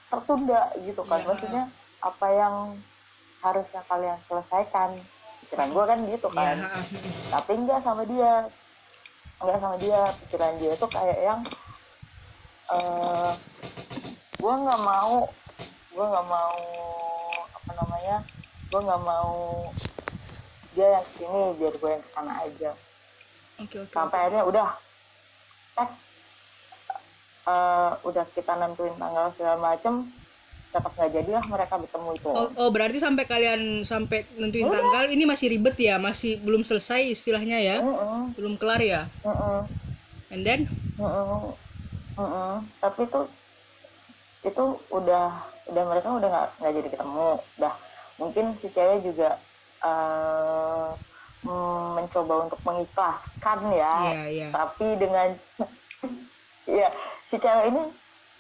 tertunda 0.10 0.72
gitu 0.82 1.02
kan 1.06 1.20
Iya. 1.22 1.28
maksudnya 1.32 1.64
apa 2.02 2.28
yang 2.32 2.56
harusnya 3.46 3.82
kalian 3.86 4.18
selesaikan. 4.26 4.98
Pikiran 5.46 5.70
gue 5.70 5.84
kan 5.86 6.00
gitu 6.10 6.28
Iya, 6.28 6.42
kan. 6.42 6.58
Ha. 6.66 6.80
tapi 7.38 7.52
enggak 7.54 7.80
sama 7.80 8.02
dia. 8.04 8.50
Enggak 9.38 9.60
sama 9.62 9.76
dia. 9.78 10.02
Pikiran 10.26 10.54
dia 10.58 10.72
itu 10.74 10.88
kayak 10.90 11.20
yang 11.22 11.40
eh 12.66 13.32
gue 14.36 14.54
nggak 14.58 14.82
mau 14.82 15.30
gue 15.94 16.06
nggak 16.06 16.28
mau 16.28 16.58
apa 17.48 17.72
namanya 17.72 18.26
gue 18.68 18.80
nggak 18.82 19.04
mau 19.06 19.34
dia 20.74 20.88
yang 20.92 21.06
ke 21.06 21.14
sini 21.14 21.42
biar 21.56 21.74
gue 21.78 21.90
yang 21.90 22.02
ke 22.02 22.10
sana 22.10 22.42
aja. 22.42 22.74
Oke, 23.62 23.80
oke. 23.80 23.94
sampai 23.94 24.18
akhirnya 24.20 24.44
udah. 24.44 24.70
Eh 25.78 25.90
eh, 27.46 27.92
udah 28.02 28.26
kita 28.34 28.58
nentuin 28.58 28.98
tanggal 28.98 29.30
segala 29.32 29.58
macem 29.62 30.10
tetap 30.76 30.92
nggak 30.92 31.12
jadilah 31.16 31.44
mereka 31.48 31.80
bertemu 31.80 32.10
itu. 32.20 32.30
Oh, 32.36 32.48
oh, 32.60 32.70
berarti 32.76 33.00
sampai 33.00 33.24
kalian 33.24 33.88
sampai 33.88 34.28
nentuin 34.36 34.68
Udah. 34.68 34.76
tanggal 34.76 35.06
ini 35.08 35.24
masih 35.24 35.48
ribet 35.56 35.80
ya, 35.80 35.96
masih 35.96 36.36
belum 36.44 36.68
selesai 36.68 37.16
istilahnya 37.16 37.64
ya, 37.64 37.78
Mm-mm, 37.80 38.36
belum 38.36 38.60
kelar 38.60 38.84
ya. 38.84 39.08
mm-mm, 39.24 39.64
And 40.36 40.44
then, 40.44 40.68
mm-mm, 41.00 41.56
mm-mm. 42.20 42.52
tapi 42.84 43.08
itu 43.08 43.22
itu 44.44 44.64
udah 44.92 45.26
udah 45.72 45.84
mereka 45.88 46.08
udah 46.12 46.28
nggak 46.28 46.48
nggak 46.60 46.74
jadi 46.76 46.90
ketemu. 46.92 47.30
Udah 47.56 47.74
mungkin 48.20 48.46
si 48.60 48.68
cewek 48.68 49.00
juga 49.08 49.40
mm, 51.48 52.04
mencoba 52.04 52.52
untuk 52.52 52.60
mengikhlaskan 52.68 53.60
ya. 53.72 53.96
Iya, 53.96 54.22
iya. 54.28 54.48
tapi 54.52 54.88
dengan 55.00 55.40
ya 56.84 56.92
si 57.24 57.40
cewek 57.40 57.72
ini 57.72 57.84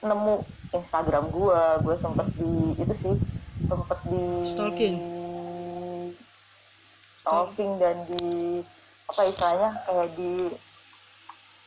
nemu 0.01 0.33
Instagram 0.71 1.29
gua 1.29 1.79
gua 1.79 1.95
sempet 1.95 2.27
di 2.33 2.51
itu 2.75 2.91
sih 2.91 3.15
sempet 3.63 3.99
di 4.05 4.25
Stalking. 4.51 4.95
stalking 6.93 7.71
dan 7.77 8.05
di 8.05 8.61
apa 9.05 9.21
istilahnya 9.23 9.69
kayak 9.81 10.09
di 10.13 10.51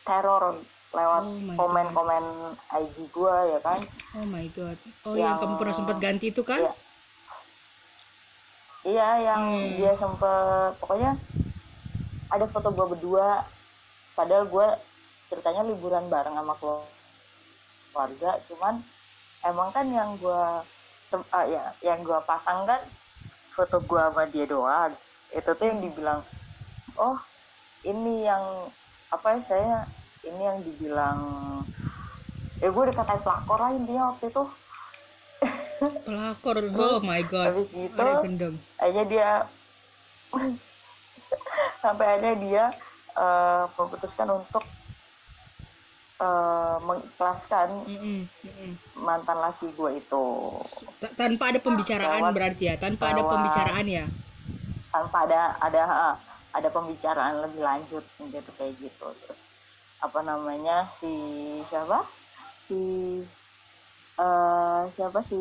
teror 0.03 0.63
lewat 0.89 1.23
Oh 1.23 1.53
komen-komen 1.55 2.25
IG 2.71 2.97
gua 3.11 3.45
ya 3.47 3.59
kan 3.61 3.81
Oh 4.15 4.25
my 4.25 4.49
god. 4.51 4.79
Oh, 5.05 5.13
yang, 5.13 5.37
Yang- 5.37 5.39
kamu 5.39 5.55
pernah 5.57 5.75
sempat 5.75 5.97
ganti 5.99 6.27
itu 6.29 6.41
kan? 6.41 6.59
Iya. 6.59 6.73
iya 8.85 9.09
yang 9.23 9.43
Hmm. 9.43 9.69
dia 9.75 9.93
sempet 9.93 10.73
pokoknya 10.79 11.19
ada 12.29 12.47
foto 12.47 12.71
gua 12.71 12.87
berdua 12.89 13.27
padahal 14.15 14.47
gua 14.47 14.81
ceritanya 15.27 15.61
liburan 15.63 16.09
bareng 16.09 16.33
sama 16.33 16.55
kelu- 16.57 16.97
keluarga 17.91 18.41
cuman 18.49 18.81
emang 19.45 19.69
kan 19.73 19.87
yang 19.91 20.17
gua 20.19 20.63
sem- 21.09 21.31
ah, 21.33 21.47
ya 21.47 21.75
yang 21.83 22.05
gua 22.05 22.23
pasang 22.25 22.67
kan 22.69 22.85
foto 23.55 23.83
gua 23.85 24.13
sama 24.13 24.25
dia 24.31 24.45
doang 24.47 24.95
itu 25.35 25.51
tuh 25.53 25.67
yang 25.67 25.81
dibilang 25.85 26.21
oh 26.97 27.19
ini 27.85 28.27
yang 28.27 28.73
apa 29.09 29.39
ya 29.39 29.41
saya 29.41 29.79
ini 30.25 30.43
yang 30.45 30.59
dibilang 30.67 31.19
ya 32.59 32.69
gue 32.75 32.85
dikatain 32.91 33.23
pelakor 33.23 33.59
lah 33.63 33.71
intinya 33.71 34.15
waktu 34.15 34.35
itu 34.35 34.45
Pelakor. 36.07 36.57
Terus, 36.59 36.75
Oh 36.75 36.99
my 37.07 37.23
god. 37.23 37.47
habis 37.55 37.69
gitu 37.71 38.03
akhirnya 38.79 39.05
dia 39.07 39.29
sampai 41.83 42.05
akhirnya 42.19 42.35
dia 42.43 42.65
eh, 43.15 43.63
memutuskan 43.79 44.29
untuk 44.43 44.65
eh, 46.19 46.77
mengikhlaskan 46.83 47.69
mantan 48.99 49.39
laki 49.39 49.71
gue 49.71 49.91
itu. 49.97 50.25
Ta- 50.99 51.15
Tanpa 51.15 51.55
ada 51.55 51.61
pembicaraan 51.63 52.19
Lewat- 52.21 52.35
berarti 52.35 52.65
ya, 52.67 52.75
tanpa 52.77 53.05
ada 53.09 53.23
lewat- 53.23 53.31
pembicaraan 53.31 53.87
ya. 53.87 54.05
tanpa 54.89 55.29
ada 55.29 55.41
ada 55.61 55.83
ada 56.51 56.69
pembicaraan 56.73 57.45
lebih 57.45 57.63
lanjut 57.63 58.03
gitu 58.19 58.51
kayak 58.57 58.75
gitu. 58.81 59.07
Terus 59.23 59.43
apa 60.01 60.19
namanya 60.23 60.91
si 60.91 61.13
siapa? 61.69 62.03
Si 62.67 62.79
eh 64.19 64.81
siapa 64.91 65.23
si 65.23 65.39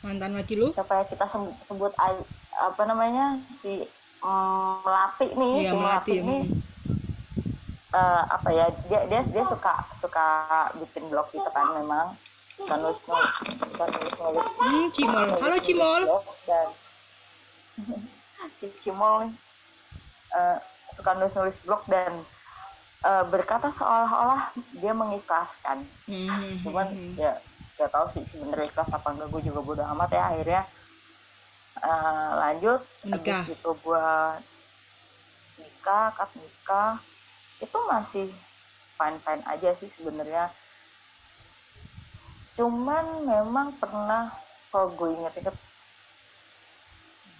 Mantan 0.00 0.38
laki 0.38 0.54
lu? 0.54 0.70
siapa 0.70 1.02
yang 1.02 1.08
kita 1.10 1.26
sebut 1.66 1.90
apa 2.54 2.82
namanya? 2.86 3.42
Si 3.50 3.82
mm, 4.22 4.70
melati 4.86 5.26
nih 5.34 5.54
Iya, 5.58 5.70
si 5.72 5.76
melati. 5.76 6.14
melati 6.14 6.16
nih 6.22 6.42
eh, 7.96 8.22
apa 8.28 8.48
ya 8.50 8.66
dia 8.86 9.00
dia 9.06 9.20
dia 9.24 9.44
suka 9.44 9.72
suka 9.96 10.26
bikin 10.76 11.08
blog 11.08 11.28
gitu 11.30 11.48
kan 11.48 11.72
memang 11.74 12.12
suka 12.54 12.76
nulis 12.76 13.00
nulis 13.02 13.30
suka 13.58 13.84
nulis 13.86 14.14
nulis 14.14 14.46
Hmm, 14.58 14.86
Cimol. 14.90 15.28
Halo 15.34 15.56
Cimol. 15.58 16.02
dan 16.44 16.68
Cimol 18.82 19.16
eh, 20.30 20.58
suka 20.92 21.10
nulis 21.14 21.34
nulis 21.34 21.58
blog 21.62 21.82
dan 21.86 22.12
eh, 23.02 23.24
berkata 23.26 23.68
seolah-olah 23.70 24.52
dia 24.74 24.92
mengikhlaskan 24.92 25.84
Hmm, 26.06 26.28
cuman 26.62 26.86
hmm, 26.86 27.00
hmm. 27.12 27.14
ya 27.16 27.32
gak 27.76 27.92
tahu 27.92 28.08
sih 28.10 28.24
sebenarnya 28.26 28.66
ikhlas 28.66 28.88
apa 28.88 29.08
enggak 29.10 29.28
gue 29.30 29.42
juga 29.44 29.60
bodo 29.60 29.82
amat 29.86 30.10
ya 30.10 30.22
akhirnya 30.26 30.62
eh, 31.78 32.30
lanjut 32.34 32.80
Menikah. 33.04 33.40
habis 33.42 33.52
itu 33.54 33.70
gue 33.74 34.06
nikah 35.56 36.04
akad 36.08 36.30
nikah 36.34 36.92
itu 37.56 37.78
masih 37.88 38.26
fine 38.96 39.18
fine 39.24 39.42
aja 39.46 39.70
sih 39.76 39.88
sebenarnya 39.96 40.52
cuman 42.56 43.04
memang 43.24 43.76
pernah 43.76 44.32
kalau 44.72 44.92
gue 44.96 45.12
inget-inget 45.12 45.56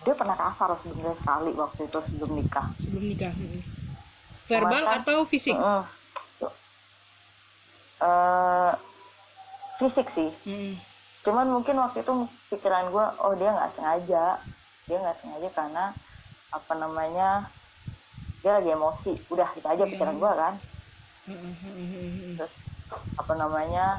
dia 0.05 0.15
pernah 0.15 0.37
kasar 0.37 0.77
sebenarnya 0.79 1.17
sekali 1.19 1.51
waktu 1.57 1.89
itu 1.89 1.99
sebelum 2.05 2.37
nikah 2.37 2.67
sebelum 2.79 3.05
nikah 3.09 3.33
Mm-mm. 3.33 3.65
verbal 4.47 4.71
Cuman 4.71 4.85
kan- 4.85 4.97
atau 5.03 5.19
fisik 5.25 5.57
Heeh. 5.57 5.83
Eh, 7.97 8.73
fisik 9.81 10.13
sih 10.13 10.29
Mm-mm. 10.45 10.77
cuman 11.25 11.49
mungkin 11.49 11.81
waktu 11.81 12.05
itu 12.05 12.13
pikiran 12.53 12.93
gue 12.93 13.07
oh 13.25 13.33
dia 13.41 13.51
nggak 13.57 13.73
sengaja 13.73 14.37
dia 14.87 14.97
nggak 15.01 15.17
sengaja 15.17 15.49
karena 15.57 15.85
apa 16.53 16.73
namanya 16.77 17.49
dia 18.43 18.53
lagi 18.61 18.71
emosi. 18.73 19.13
Udah 19.33 19.49
itu 19.57 19.67
aja 19.67 19.85
pikiran 19.85 20.17
gue 20.17 20.33
kan. 20.37 20.55
Mm-mm, 21.27 21.55
mm-mm. 21.59 22.33
terus 22.39 22.55
apa 23.19 23.33
namanya 23.35 23.99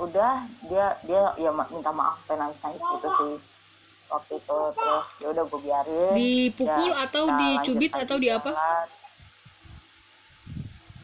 udah 0.00 0.48
dia 0.68 0.96
dia 1.04 1.22
ya 1.36 1.52
minta 1.52 1.92
maaf 1.92 2.20
kayak 2.24 2.40
nangis 2.40 2.60
nangis 2.64 2.82
gitu 2.84 3.08
sih. 3.20 3.34
Waktu 4.06 4.32
itu 4.38 4.58
terus 4.78 5.06
ya 5.20 5.26
udah 5.34 5.44
gue 5.44 5.60
biarin. 5.60 6.14
Dipukul 6.14 6.90
Ya, 6.94 7.04
atau 7.04 7.24
dicubit 7.36 7.92
atau 7.92 8.16
di 8.16 8.28
apa? 8.30 8.50
jalan. 8.54 8.88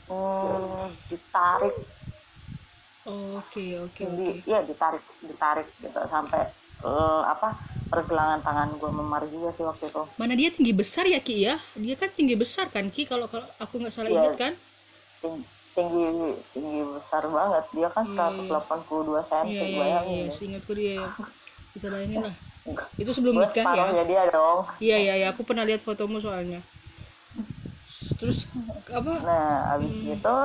hmm, 0.08 0.88
ditarik. 1.10 1.76
Oke 3.02 3.64
oke 3.82 4.02
oke. 4.06 4.14
di, 4.14 4.26
ya 4.46 4.62
ditarik 4.62 5.02
ditarik 5.26 5.68
gitu 5.82 5.98
sampai 6.06 6.46
eh, 6.82 7.22
apa 7.24 7.48
pergelangan 7.88 8.40
tangan 8.42 8.68
gue 8.76 8.90
memar 8.90 9.22
juga 9.30 9.50
sih 9.54 9.64
waktu 9.64 9.88
itu 9.88 10.02
mana 10.18 10.34
dia 10.34 10.50
tinggi 10.50 10.74
besar 10.74 11.04
ya 11.06 11.20
ki 11.22 11.36
ya 11.38 11.54
dia 11.78 11.94
kan 11.96 12.10
tinggi 12.12 12.34
besar 12.34 12.68
kan 12.68 12.90
ki 12.90 13.06
kalau 13.06 13.26
kalau 13.30 13.46
aku 13.58 13.78
nggak 13.80 13.94
salah 13.94 14.10
Iya. 14.10 14.18
ingat 14.18 14.34
kan 14.38 14.52
tinggi 15.72 16.04
tinggi, 16.04 16.30
tinggi 16.52 16.80
besar 16.84 17.22
banget 17.32 17.64
dia 17.72 17.88
kan 17.88 18.04
iya. 18.04 18.28
182 18.28 19.24
cm 19.24 19.46
iya 19.48 19.62
iya 19.64 19.64
iya 19.64 19.80
bayangin 19.80 20.12
iya 20.12 20.24
deh. 20.28 20.36
seingatku 20.36 20.72
dia 20.76 20.92
ya. 21.00 21.08
bisa 21.72 21.86
bayangin 21.88 22.20
lah 22.28 22.34
itu 23.00 23.10
sebelum 23.16 23.34
gue 23.40 23.46
nikah 23.48 23.64
ya 23.64 23.66
separuhnya 23.66 24.04
dia 24.04 24.22
dong 24.28 24.60
iya 24.84 24.96
iya 25.00 25.14
iya 25.22 25.26
aku 25.32 25.42
pernah 25.48 25.64
lihat 25.64 25.80
fotomu 25.80 26.20
soalnya 26.20 26.60
terus 28.20 28.44
apa 28.92 29.14
nah 29.24 29.74
abis 29.78 29.92
Hmm. 29.96 30.06
gitu 30.12 30.36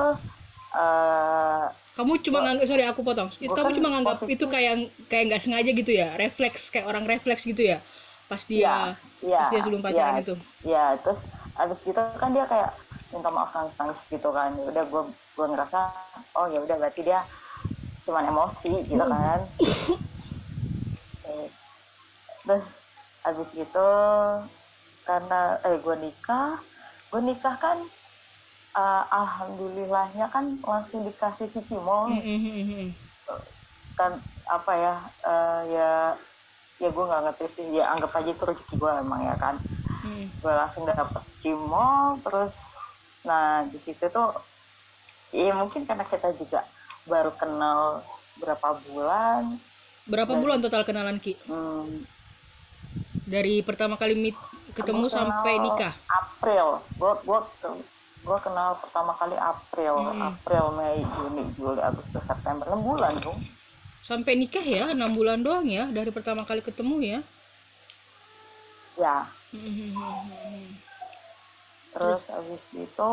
eh 0.76 1.66
kamu 1.98 2.14
cuma 2.26 2.40
nganggap 2.46 2.66
sorry 2.70 2.84
aku 2.86 3.02
potong. 3.08 3.30
Itu 3.42 3.50
Gua 3.50 3.58
kamu 3.58 3.70
kan 3.70 3.76
cuma 3.78 3.90
nganggap 3.94 4.18
posisi- 4.22 4.38
itu 4.38 4.46
kayak 4.54 4.74
kayak 5.10 5.24
nggak 5.34 5.42
sengaja 5.44 5.72
gitu 5.80 5.92
ya? 6.02 6.08
Refleks 6.22 6.62
kayak 6.74 6.86
orang 6.92 7.04
refleks 7.12 7.44
gitu 7.52 7.62
ya? 7.72 7.78
Pas 8.30 8.42
dia 8.52 8.76
Iya, 9.22 9.38
pas 9.38 9.48
dia 9.50 9.60
sebelum 9.60 9.82
pacaran 9.86 10.16
iya, 10.18 10.24
itu 10.24 10.36
ya 10.66 10.86
terus 11.04 11.20
abis 11.62 11.80
gitu 11.88 12.00
kan 12.22 12.30
dia 12.36 12.46
kayak 12.52 12.72
minta 13.14 13.30
maaf 13.36 13.50
nangis 13.56 13.78
nangis 13.80 14.02
gitu 14.14 14.30
kan. 14.38 14.50
Ya 14.60 14.64
udah 14.72 14.84
gue 14.92 15.04
gue 15.38 15.46
ngerasa 15.52 15.80
oh 16.38 16.48
ya 16.54 16.60
udah 16.66 16.76
berarti 16.82 17.02
dia 17.08 17.20
cuman 18.08 18.26
emosi 18.32 18.74
gitu 18.92 19.04
Hmm. 19.04 19.12
kan. 19.14 19.40
Terus, 21.24 21.54
terus 22.48 22.68
abis 23.28 23.50
gitu 23.60 23.90
karena 25.08 25.42
eh 25.68 25.78
gue 25.80 25.96
nikah 26.04 26.60
gue 27.12 27.22
nikah 27.24 27.56
kan 27.64 27.78
eh, 28.78 29.04
alhamdulillahnya 29.10 30.30
kan 30.30 30.62
langsung 30.62 31.02
dikasih 31.04 31.50
si 31.50 31.66
cimol. 31.66 32.14
Mm, 32.14 32.22
mm, 32.22 32.40
mm, 32.46 32.66
mm. 32.70 32.90
kan 33.98 34.22
apa 34.46 34.72
ya 34.78 34.96
eh, 35.26 35.62
ya 35.74 35.92
ya 36.78 36.90
gue 36.94 37.06
nggak 37.10 37.24
ngerti 37.26 37.46
sih. 37.58 37.66
Ya 37.74 37.90
anggap 37.90 38.14
aja 38.14 38.30
itu 38.30 38.44
rezeki 38.46 38.76
gue 38.78 38.92
emang 39.02 39.26
ya 39.26 39.36
kan. 39.42 39.58
Mm. 40.06 40.30
gue 40.30 40.54
langsung 40.54 40.86
dapet 40.86 41.26
cimol 41.42 42.22
terus 42.22 42.54
nah 43.26 43.66
di 43.66 43.82
situ 43.82 44.06
tuh 44.14 44.30
ya 45.34 45.52
mungkin 45.58 45.90
karena 45.90 46.06
kita 46.06 46.38
juga 46.38 46.70
baru 47.10 47.34
kenal 47.34 48.06
berapa 48.38 48.78
bulan. 48.86 49.58
Berapa 50.06 50.38
Dan- 50.38 50.42
bulan 50.46 50.60
total 50.62 50.86
kenalan 50.86 51.18
ki? 51.18 51.36
Hmm, 51.50 52.06
dari 53.28 53.60
pertama 53.66 54.00
kali 54.00 54.16
meet 54.16 54.38
ketemu 54.72 55.10
sampai 55.12 55.60
nikah? 55.60 55.94
April. 56.08 56.86
Gue 56.96 57.12
gue 57.26 57.40
gue 58.28 58.40
kenal 58.44 58.76
pertama 58.78 59.16
kali 59.16 59.40
April 59.40 59.96
Hmm. 60.04 60.36
April 60.36 60.76
Mei 60.76 61.00
Juni 61.00 61.48
Juli 61.56 61.80
Agustus 61.80 62.22
September 62.22 62.68
6 62.68 62.84
bulan 62.84 63.14
dong 63.24 63.40
sampai 64.04 64.36
nikah 64.36 64.62
ya 64.62 64.92
enam 64.92 65.16
bulan 65.16 65.40
doang 65.40 65.64
ya 65.64 65.88
dari 65.88 66.12
pertama 66.12 66.44
kali 66.44 66.60
ketemu 66.60 66.96
ya 67.02 67.20
ya 68.98 69.18
Mm, 69.48 69.64
mm, 69.64 69.72
mm, 69.72 69.96
mm, 69.96 70.28
mm. 70.28 70.68
terus 71.96 72.28
abis 72.28 72.68
itu 72.76 73.12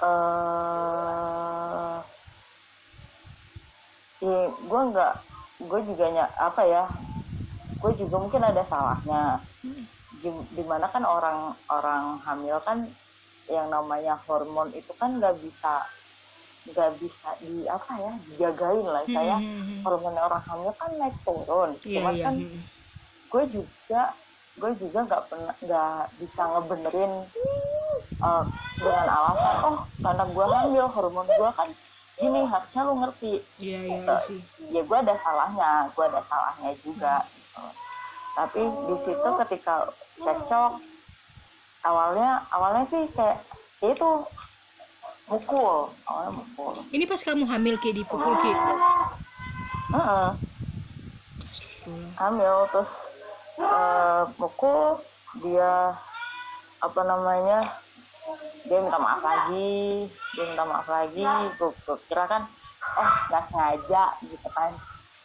eh 0.00 1.96
ya 4.20 4.40
gue 4.50 4.80
nggak 4.88 5.14
gue 5.60 5.80
juga 5.84 6.04
ny- 6.08 6.36
apa 6.40 6.62
ya 6.64 6.84
gue 7.76 7.92
juga 7.96 8.16
mungkin 8.16 8.40
ada 8.40 8.64
salahnya 8.64 9.44
Mm. 9.60 9.84
Di- 10.20 10.48
di 10.52 10.64
mana 10.64 10.84
kan 10.88 11.04
orang 11.04 11.52
orang 11.68 12.20
hamil 12.24 12.56
kan 12.60 12.88
yang 13.50 13.68
namanya 13.68 14.14
hormon 14.24 14.70
itu 14.72 14.90
kan 14.96 15.18
nggak 15.18 15.36
bisa 15.42 15.82
nggak 16.70 16.90
bisa 17.00 17.28
di 17.40 17.64
apa 17.66 17.92
ya 17.98 18.12
dijagain 18.30 18.84
lah 18.84 19.02
Mm, 19.04 19.12
saya 19.12 19.36
mm, 19.36 19.48
mm, 19.48 19.62
mm. 19.66 19.80
hormon 19.82 20.14
orang 20.14 20.42
hamil 20.44 20.72
kan 20.76 20.90
naik 20.96 21.16
turun 21.24 21.70
iya 21.82 21.98
cuman 21.98 22.12
iya 22.14 22.24
kan 22.24 22.34
mm, 22.36 22.46
mm. 22.46 22.62
gue 23.30 23.44
juga 23.50 24.02
gue 24.60 24.70
juga 24.76 24.98
nggak 25.02 25.22
pernah 25.26 25.54
nggak 25.58 26.00
bisa 26.20 26.40
ngebenerin 26.46 27.12
uh, 28.20 28.44
dengan 28.76 29.06
alasan 29.08 29.54
oh 29.64 29.78
karena 29.98 30.24
gue 30.26 30.46
hamil 30.46 30.86
hormon 30.88 31.26
gue 31.26 31.50
kan 31.52 31.68
gini 32.20 32.40
harusnya 32.44 32.82
lu 32.84 32.94
ngerti 33.00 33.32
iya 33.58 33.78
Eh, 34.04 34.20
sih 34.28 34.40
ya 34.68 34.84
gue 34.84 34.96
ada 35.00 35.14
salahnya 35.16 35.88
gue 35.90 36.04
ada 36.04 36.20
salahnya 36.28 36.70
juga 36.84 37.24
gitu. 37.24 37.64
tapi 38.36 38.62
di 38.86 38.96
situ 39.00 39.28
ketika 39.40 39.88
cekcok 40.20 40.72
awalnya 41.84 42.44
awalnya 42.52 42.84
sih 42.84 43.08
kayak 43.16 43.40
ya 43.80 43.96
itu 43.96 44.10
mukul 45.30 45.88
awalnya 46.04 46.32
mukul 46.44 46.74
ini 46.92 47.04
pas 47.08 47.22
kamu 47.24 47.48
hamil 47.48 47.76
ki 47.80 47.96
dipukul 47.96 48.34
ki 48.44 48.52
Heeh. 49.90 50.28
Astagfirullah. 51.50 52.14
hamil 52.20 52.56
terus 52.70 52.92
eh, 53.58 54.22
mukul 54.36 55.00
dia 55.40 55.96
apa 56.80 57.00
namanya 57.04 57.58
dia 58.68 58.78
minta 58.78 58.98
maaf 59.00 59.22
lagi 59.24 60.06
dia 60.36 60.44
minta 60.46 60.64
maaf 60.68 60.86
lagi 60.86 61.24
gue, 61.58 61.70
gue 61.86 61.96
kira 62.06 62.24
kan 62.28 62.42
oh 62.98 63.12
nggak 63.32 63.44
sengaja 63.48 64.04
gitu 64.22 64.48
kan 64.52 64.70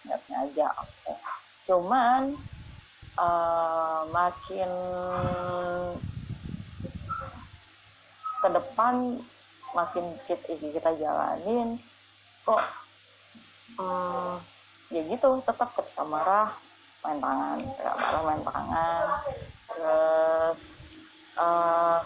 nggak 0.08 0.20
sengaja 0.26 0.66
oke 0.80 1.14
cuman 1.68 2.22
eh, 3.20 4.02
makin 4.10 4.72
ke 8.46 8.50
depan 8.54 9.18
makin 9.74 10.06
kita, 10.30 10.54
kita 10.54 10.92
jalanin 11.02 11.82
kok 12.46 12.62
hmm, 13.82 14.38
ya 14.94 15.02
gitu 15.10 15.42
tetap 15.50 15.74
ketika 15.74 16.06
marah 16.06 16.54
main 17.02 17.18
tangan 17.18 17.58
kayak 17.74 17.96
marah 17.98 18.22
main 18.22 18.42
tangan. 18.46 19.06
Terus 19.66 20.60
eh 21.36 22.00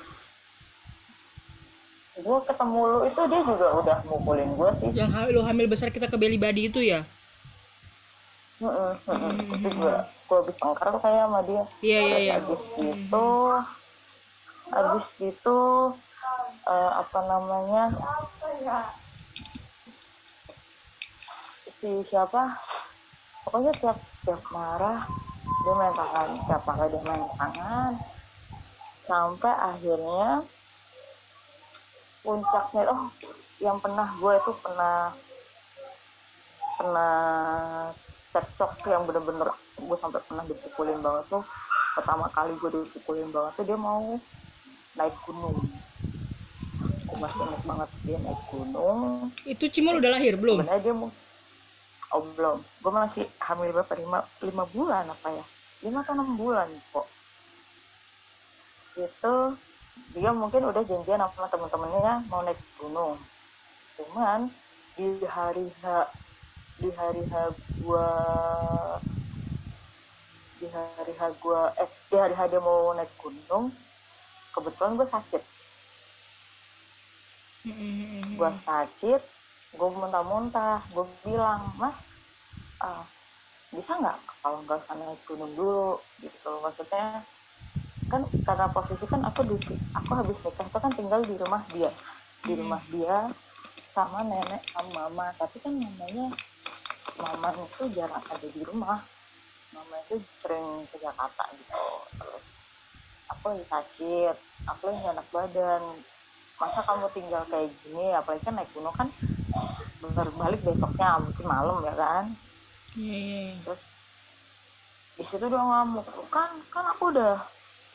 gue 2.19 2.37
ketemu 2.47 2.79
lu 2.83 2.99
itu 3.07 3.21
dia 3.27 3.41
juga 3.43 3.67
udah 3.83 3.97
mukulin 4.07 4.49
gue 4.55 4.71
sih. 4.79 4.91
Yang 4.95 5.09
ha- 5.11 5.27
lu 5.27 5.43
hamil 5.43 5.67
besar 5.67 5.91
kita 5.91 6.07
ke 6.07 6.15
belly 6.15 6.39
body 6.39 6.71
itu 6.71 6.79
ya? 6.79 7.03
Heeh. 8.63 8.91
itu 9.59 9.67
gue 9.75 9.93
gue 9.99 10.37
habis 10.39 10.55
tengkar 10.55 10.87
tuh 10.95 11.01
kayak 11.03 11.27
sama 11.27 11.39
dia. 11.43 11.63
Iya 11.83 11.99
iya 11.99 12.07
terus 12.07 12.23
iya. 12.23 12.33
habis 12.39 12.61
gitu 12.79 13.27
habis 14.69 15.07
gitu 15.17 15.59
eh, 16.69 16.91
apa 17.01 17.19
namanya 17.25 17.83
si 21.65 21.89
siapa 22.05 22.59
pokoknya 23.47 23.73
tiap 23.81 23.97
tiap 24.27 24.43
marah 24.53 25.07
dia 25.65 25.73
main 25.73 25.95
tangan 25.95 26.29
tiap 26.45 26.63
marah 26.67 26.85
dia 26.91 27.01
main 27.07 27.23
tangan 27.39 27.93
sampai 29.07 29.53
akhirnya 29.57 30.45
puncaknya 32.21 32.83
oh 32.93 33.09
yang 33.63 33.79
pernah 33.81 34.11
gue 34.19 34.33
itu 34.37 34.51
pernah 34.61 34.97
pernah 36.77 37.15
cekcok 38.29 38.85
yang 38.87 39.03
bener-bener 39.09 39.49
gue 39.79 39.97
sampai 39.97 40.21
pernah 40.27 40.43
dipukulin 40.45 40.99
banget 41.01 41.25
tuh 41.31 41.43
pertama 41.95 42.29
kali 42.35 42.53
gue 42.59 42.69
dipukulin 42.69 43.31
banget 43.33 43.51
tuh 43.57 43.65
dia 43.65 43.79
mau 43.79 44.19
naik 44.99 45.15
gunung 45.25 45.57
masih 47.19 47.41
inget 47.43 47.61
banget 47.67 47.89
dia 48.07 48.17
naik 48.23 48.41
gunung. 48.49 49.29
Itu 49.43 49.65
Cimol 49.69 49.99
udah 49.99 50.11
lahir 50.15 50.39
belum? 50.39 50.63
sebenarnya 50.63 50.83
dia 50.83 50.93
mau 50.95 51.09
oh 52.15 52.23
belum. 52.33 52.57
Gue 52.81 52.91
masih 52.95 53.23
hamil 53.43 53.69
berapa? 53.75 53.93
Lima 53.99 54.19
lima 54.41 54.63
bulan 54.71 55.05
apa 55.11 55.27
ya? 55.29 55.45
Lima 55.83 56.01
atau 56.01 56.13
enam 56.15 56.39
bulan 56.39 56.67
kok. 56.95 57.07
Itu 58.97 59.35
dia 60.15 60.31
mungkin 60.31 60.63
udah 60.65 60.83
janjian 60.87 61.21
sama 61.21 61.47
temen-temennya 61.51 62.13
mau 62.31 62.41
naik 62.41 62.59
gunung. 62.79 63.19
Cuman 63.99 64.47
di 64.95 65.19
hari 65.27 65.67
H 65.83 66.07
di 66.79 66.89
hari 66.95 67.23
H 67.27 67.33
gua 67.83 68.07
di 70.59 70.67
hari 70.71 71.13
H 71.15 71.21
gua 71.43 71.75
eh 71.75 71.89
di 72.07 72.15
hari 72.15 72.33
H 72.33 72.41
dia 72.47 72.63
mau 72.63 72.95
naik 72.95 73.11
gunung 73.19 73.71
kebetulan 74.59 74.97
gue 74.97 75.07
sakit 75.07 75.43
Gue 77.67 78.51
sakit 78.63 79.21
gue 79.69 79.89
muntah-muntah 79.93 80.81
gue 80.89 81.05
bilang 81.21 81.75
mas 81.77 81.99
ah, 82.81 83.05
bisa 83.69 83.99
nggak 83.99 84.17
kalau 84.41 84.63
nggak 84.65 84.79
usah 84.81 84.95
naik 84.95 85.19
gunung 85.27 85.53
dulu? 85.53 85.99
Gitu. 86.23 86.51
Maksudnya 86.63 87.27
kan 88.09 88.25
karena 88.47 88.67
posisi 88.71 89.05
kan 89.05 89.21
aku 89.27 89.43
di 89.45 89.57
aku 89.93 90.11
habis 90.15 90.41
nikah 90.41 90.65
itu 90.65 90.79
kan 90.79 90.91
tinggal 90.95 91.21
di 91.21 91.35
rumah 91.35 91.61
dia. 91.75 91.91
Di 92.47 92.53
rumah 92.55 92.81
dia 92.89 93.27
sama 93.91 94.23
nenek 94.23 94.63
sama 94.71 95.11
mama. 95.11 95.35
Tapi 95.35 95.59
kan 95.59 95.75
mamanya 95.75 96.31
mama 97.19 97.49
itu 97.59 97.83
jarang 97.91 98.23
ada 98.23 98.47
di 98.47 98.61
rumah. 98.63 99.03
Mama 99.75 99.95
itu 100.07 100.23
sering 100.39 100.87
ke 100.89 100.97
Jakarta 100.97 101.43
gitu. 101.59 101.83
Terus 102.17 102.45
aku 103.29 103.43
lagi 103.53 103.65
sakit 103.67 104.35
aku 104.65 104.83
lagi 104.91 105.03
enak 105.11 105.27
badan 105.29 105.83
masa 106.59 106.83
kamu 106.83 107.07
tinggal 107.15 107.43
kayak 107.47 107.71
gini 107.81 108.11
apalagi 108.11 108.43
kan 108.43 108.55
naik 108.59 108.69
gunung 108.75 108.91
kan 108.91 109.07
baru 110.03 110.31
balik 110.35 110.61
besoknya 110.63 111.19
mungkin 111.23 111.45
malam 111.47 111.79
ya 111.87 111.95
kan? 111.95 112.25
Iya, 112.99 113.15
iya, 113.15 113.39
iya. 113.55 113.57
terus 113.63 113.81
di 115.19 115.23
situ 115.27 115.45
dia 115.47 115.59
ngamuk. 115.59 116.07
Kan 116.31 116.63
kan 116.71 116.85
aku 116.95 117.11
udah 117.15 117.43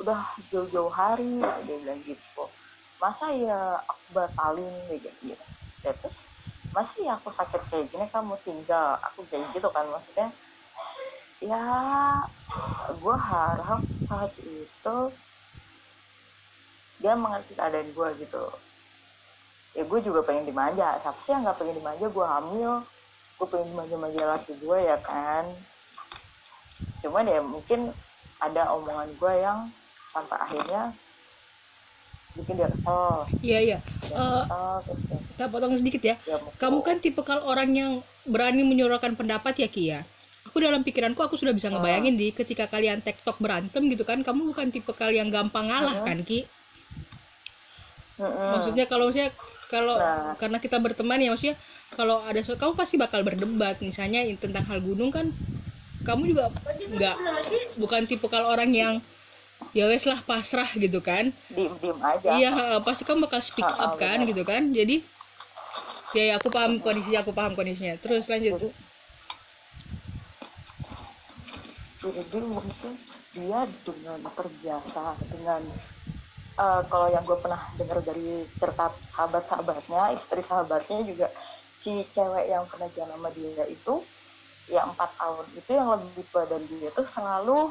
udah 0.01 0.21
jauh-jauh 0.53 0.93
hari 0.93 1.41
dia 1.41 1.77
bilang 1.81 2.01
gitu. 2.05 2.45
Masa 3.01 3.33
ya 3.33 3.81
aku 3.85 4.05
batalin 4.17 4.73
kayak 4.89 5.13
gitu. 5.21 5.45
Ya, 5.85 5.93
terus 6.01 6.17
masa 6.73 6.93
ya 7.01 7.21
aku 7.21 7.29
sakit 7.33 7.63
kayak 7.69 7.89
gini 7.93 8.09
kamu 8.13 8.37
tinggal? 8.45 9.01
Aku 9.13 9.29
kayak 9.29 9.49
gitu 9.53 9.69
kan 9.73 9.89
maksudnya 9.93 10.33
ya 11.45 11.65
gue 12.97 13.17
harap 13.17 13.83
saat 14.09 14.33
itu 14.41 14.97
dia 17.05 17.13
mengerti 17.13 17.53
keadaan 17.53 17.93
gue 17.93 18.09
gitu 18.19 18.45
ya 19.75 19.85
gue 19.85 20.01
juga 20.01 20.25
pengen 20.25 20.49
dimanja 20.49 20.97
siapa 20.99 21.21
sih 21.21 21.31
yang 21.31 21.45
nggak 21.45 21.59
pengen 21.59 21.77
dimanja 21.77 22.07
gue 22.09 22.27
hamil 22.27 22.73
gue 23.35 23.47
pengen 23.47 23.69
dimanja-manja 23.69 24.23
laki 24.25 24.53
gue 24.57 24.79
ya 24.81 24.97
kan 24.99 25.45
cuman 27.01 27.29
ya 27.29 27.41
mungkin 27.41 27.93
ada 28.41 28.73
omongan 28.73 29.13
gue 29.13 29.33
yang 29.37 29.59
sampai 30.11 30.37
akhirnya 30.41 30.83
bikin 32.35 32.57
dia 32.57 32.67
kesel 32.67 33.29
Iya, 33.41 33.59
iya. 33.61 33.79
dia 34.01 34.11
Eh, 34.11 34.43
kesel 34.43 34.75
terus 34.83 35.01
dia 35.05 35.19
kita 35.29 35.45
potong 35.51 35.75
sedikit 35.77 36.03
ya. 36.03 36.17
mukul. 36.19 36.51
Kamu 36.57 36.79
kan 36.81 36.97
tipe 36.99 37.21
kalau 37.21 37.45
orang 37.45 37.71
yang 37.71 37.93
berani 38.25 38.63
menyuarakan 38.65 39.15
pendapat 39.15 39.55
ya 39.59 39.69
Ki 39.69 39.85
ya. 39.89 40.01
Aku 40.45 40.59
dalam 40.59 40.83
pikiranku 40.83 41.19
aku 41.19 41.35
sudah 41.35 41.51
bisa 41.51 41.71
ngebayangin 41.71 42.15
di 42.15 42.31
ketika 42.31 42.67
kalian 42.67 43.01
tektok 43.01 43.39
berantem 43.39 43.87
gitu 43.87 44.03
kan, 44.03 44.21
kamu 44.21 44.51
bukan 44.51 44.71
tipe 44.71 44.91
kalian 44.93 45.27
yang 45.27 45.47
gampang 45.47 45.67
ngalah 45.67 46.03
Hmm. 46.03 46.07
kan 46.07 46.19
Ki. 46.23 46.47
Mm-mm. 48.15 48.51
Maksudnya 48.55 48.85
kalau 48.87 49.11
maksudnya 49.11 49.31
kalau 49.67 49.97
Nah. 49.99 50.35
karena 50.39 50.59
kita 50.63 50.77
berteman 50.79 51.19
ya 51.19 51.35
maksudnya 51.35 51.57
kalau 51.95 52.23
ada 52.23 52.39
sesuatu 52.43 52.61
kamu 52.63 52.75
pasti 52.79 52.95
bakal 52.99 53.21
berdebat 53.27 53.79
misalnya 53.83 54.23
tentang 54.39 54.67
hal 54.67 54.79
gunung 54.83 55.11
kan 55.11 55.31
kamu 56.05 56.37
juga 56.37 56.53
nggak 56.85 57.17
bukan 57.81 58.03
tipe 58.05 58.27
kalau 58.29 58.53
orang 58.53 58.71
yang 58.75 58.95
ya 59.75 59.91
wes 59.91 60.07
lah 60.07 60.21
pasrah 60.23 60.69
gitu 60.79 61.03
kan 61.03 61.35
diem 61.51 61.75
diem 61.83 61.99
aja 61.99 62.29
iya 62.39 62.51
pasti 62.85 63.03
kamu 63.03 63.27
bakal 63.27 63.41
speak 63.43 63.67
up 63.67 63.99
kan 63.99 64.23
benar. 64.23 64.31
gitu 64.31 64.43
kan 64.47 64.63
jadi 64.71 64.97
ya, 66.15 66.23
ya 66.31 66.35
aku 66.39 66.49
paham 66.55 66.79
kondisinya 66.79 67.27
aku 67.27 67.33
paham 67.35 67.59
kondisinya 67.59 67.99
terus 67.99 68.31
lanjut 68.31 68.55
jadi 68.55 68.69
jadi 72.05 72.39
mungkin 72.45 72.93
dia 73.35 73.61
dengan 73.83 74.21
terbiasa 74.37 75.05
dengan 75.33 75.63
eh, 76.55 76.83
kalau 76.89 77.09
yang 77.11 77.25
gue 77.27 77.39
pernah 77.39 77.61
dengar 77.75 77.99
dari 78.03 78.47
cerita 78.55 78.95
sahabat-sahabatnya 79.15 80.15
istri 80.15 80.43
sahabatnya 80.43 80.99
juga 81.07 81.29
si 81.79 82.07
cewek 82.11 82.49
yang 82.49 82.65
pernah 82.71 82.89
jalan 82.95 83.19
sama 83.19 83.31
dia 83.35 83.65
itu 83.69 83.95
yang 84.71 84.97
empat 84.97 85.11
tahun 85.21 85.47
itu 85.61 85.71
yang 85.77 85.89
lebih 85.93 86.25
tua 86.33 86.49
dari 86.49 86.65
dia 86.71 86.89
itu 86.89 87.03
selalu 87.05 87.69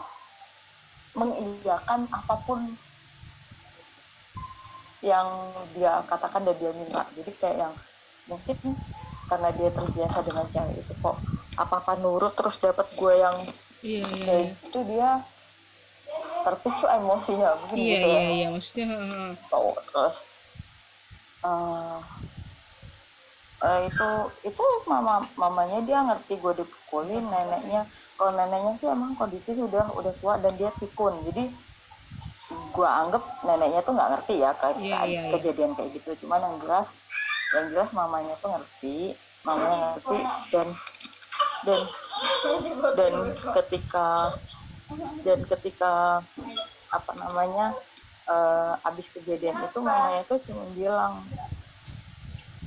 mengiyakan 1.14 2.10
apa 2.10 2.36
pun 2.46 2.78
yang 5.04 5.52
dia 5.76 6.00
katakan 6.08 6.48
dan 6.48 6.56
dia 6.58 6.72
minta. 6.72 7.04
Jadi 7.12 7.32
kayak 7.38 7.58
yang 7.60 7.74
mungkin 8.26 8.58
karena 9.28 9.50
dia 9.52 9.70
terbiasa 9.70 10.24
dengan 10.24 10.48
cewek 10.48 10.80
itu 10.80 10.94
kok 11.04 11.20
apa 11.60 11.76
apa 11.84 11.94
nurut 12.00 12.34
terus 12.34 12.58
dapat 12.58 12.88
gue 12.96 13.14
yang 13.20 13.36
iya 13.84 14.00
iya. 14.00 14.24
kayak 14.26 14.46
gitu 14.64 14.80
dia 14.88 15.10
terpicu 16.44 16.86
emosinya 16.86 17.56
mungkin 17.64 17.78
iya 17.80 17.88
gitu 17.98 18.08
iya 18.08 18.20
ya 18.20 18.32
iya 18.36 18.48
maksudnya 18.52 18.86
ha, 18.92 18.98
ha. 19.00 19.24
Tahu, 19.50 19.68
terus 19.88 20.16
eh, 21.44 21.98
eh, 23.64 23.80
itu 23.88 24.10
itu 24.44 24.64
mama 24.88 25.24
mamanya 25.40 25.80
dia 25.88 26.00
ngerti 26.04 26.36
gue 26.38 26.54
dipukulin 26.64 27.24
neneknya 27.32 27.88
kalau 28.20 28.32
neneknya 28.36 28.74
sih 28.76 28.88
emang 28.92 29.16
kondisi 29.16 29.56
sudah 29.56 29.92
udah 29.96 30.14
tua 30.20 30.36
dan 30.44 30.54
dia 30.60 30.72
pikun 30.76 31.24
jadi 31.32 31.52
gue 32.74 32.88
anggap 32.90 33.24
neneknya 33.48 33.82
tuh 33.82 33.96
nggak 33.96 34.10
ngerti 34.20 34.36
ya 34.44 34.52
kayak 34.60 34.78
Iya, 34.78 34.84
iya, 34.86 35.00
iya. 35.08 35.32
kejadian 35.32 35.72
kayak 35.80 35.90
gitu 35.96 36.28
cuman 36.28 36.44
yang 36.44 36.56
jelas 36.60 36.88
yang 37.56 37.66
jelas 37.72 37.90
mamanya 37.96 38.36
tuh 38.44 38.50
ngerti 38.52 38.98
mamanya 39.44 39.96
ngerti 39.96 40.20
dan 40.52 40.68
dan 41.64 41.80
dan 43.00 43.14
ketika 43.56 44.28
dan 45.24 45.40
ketika 45.48 46.24
apa 46.94 47.12
namanya 47.18 47.74
eh, 48.28 48.74
abis 48.88 49.10
kejadian 49.12 49.58
itu 49.66 49.80
mamanya 49.82 50.24
tuh 50.30 50.40
cuma 50.46 50.70
bilang 50.72 51.32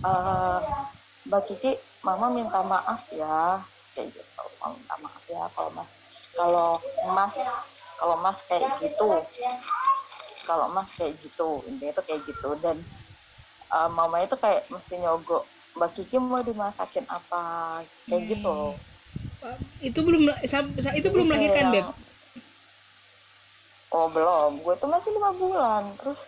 eh, 0.04 0.60
Mbak 1.26 1.42
Kiki 1.50 1.72
mama 2.02 2.30
minta 2.30 2.62
maaf 2.62 3.06
ya. 3.10 3.66
Kayak 3.96 4.12
gitu 4.12 4.44
mama 4.60 4.76
minta 4.76 4.94
maaf 5.00 5.24
ya 5.24 5.42
kalau 5.56 5.70
mas 5.72 5.92
kalau 6.36 6.68
mas 7.16 7.34
kalau 7.96 8.16
mas 8.20 8.38
kayak 8.44 8.70
gitu 8.84 9.08
kalau 10.46 10.66
mas 10.70 10.92
kayak 10.94 11.16
gitu 11.24 11.64
intinya 11.66 11.96
tuh 11.96 12.04
kayak 12.04 12.22
gitu. 12.28 12.50
Dan 12.60 12.84
eh, 13.72 13.90
mama 13.90 14.20
itu 14.22 14.36
kayak 14.36 14.68
mesti 14.68 15.00
nyogok 15.00 15.48
Mbak 15.76 15.90
Kiki 15.96 16.16
mau 16.20 16.40
dimasakin 16.40 17.04
apa? 17.08 17.44
Kayak 18.08 18.22
Hmm. 18.22 18.30
gitu 18.32 18.56
itu 19.78 20.00
belum 20.02 20.22
itu 20.96 21.08
belum 21.12 21.26
Jadi 21.28 21.30
melahirkan 21.30 21.66
beb 21.70 21.86
oh 23.92 24.06
belum. 24.10 24.62
Gue 24.62 24.74
tuh 24.78 24.88
masih 24.90 25.10
lima 25.12 25.30
bulan. 25.34 25.82
Terus 26.00 26.18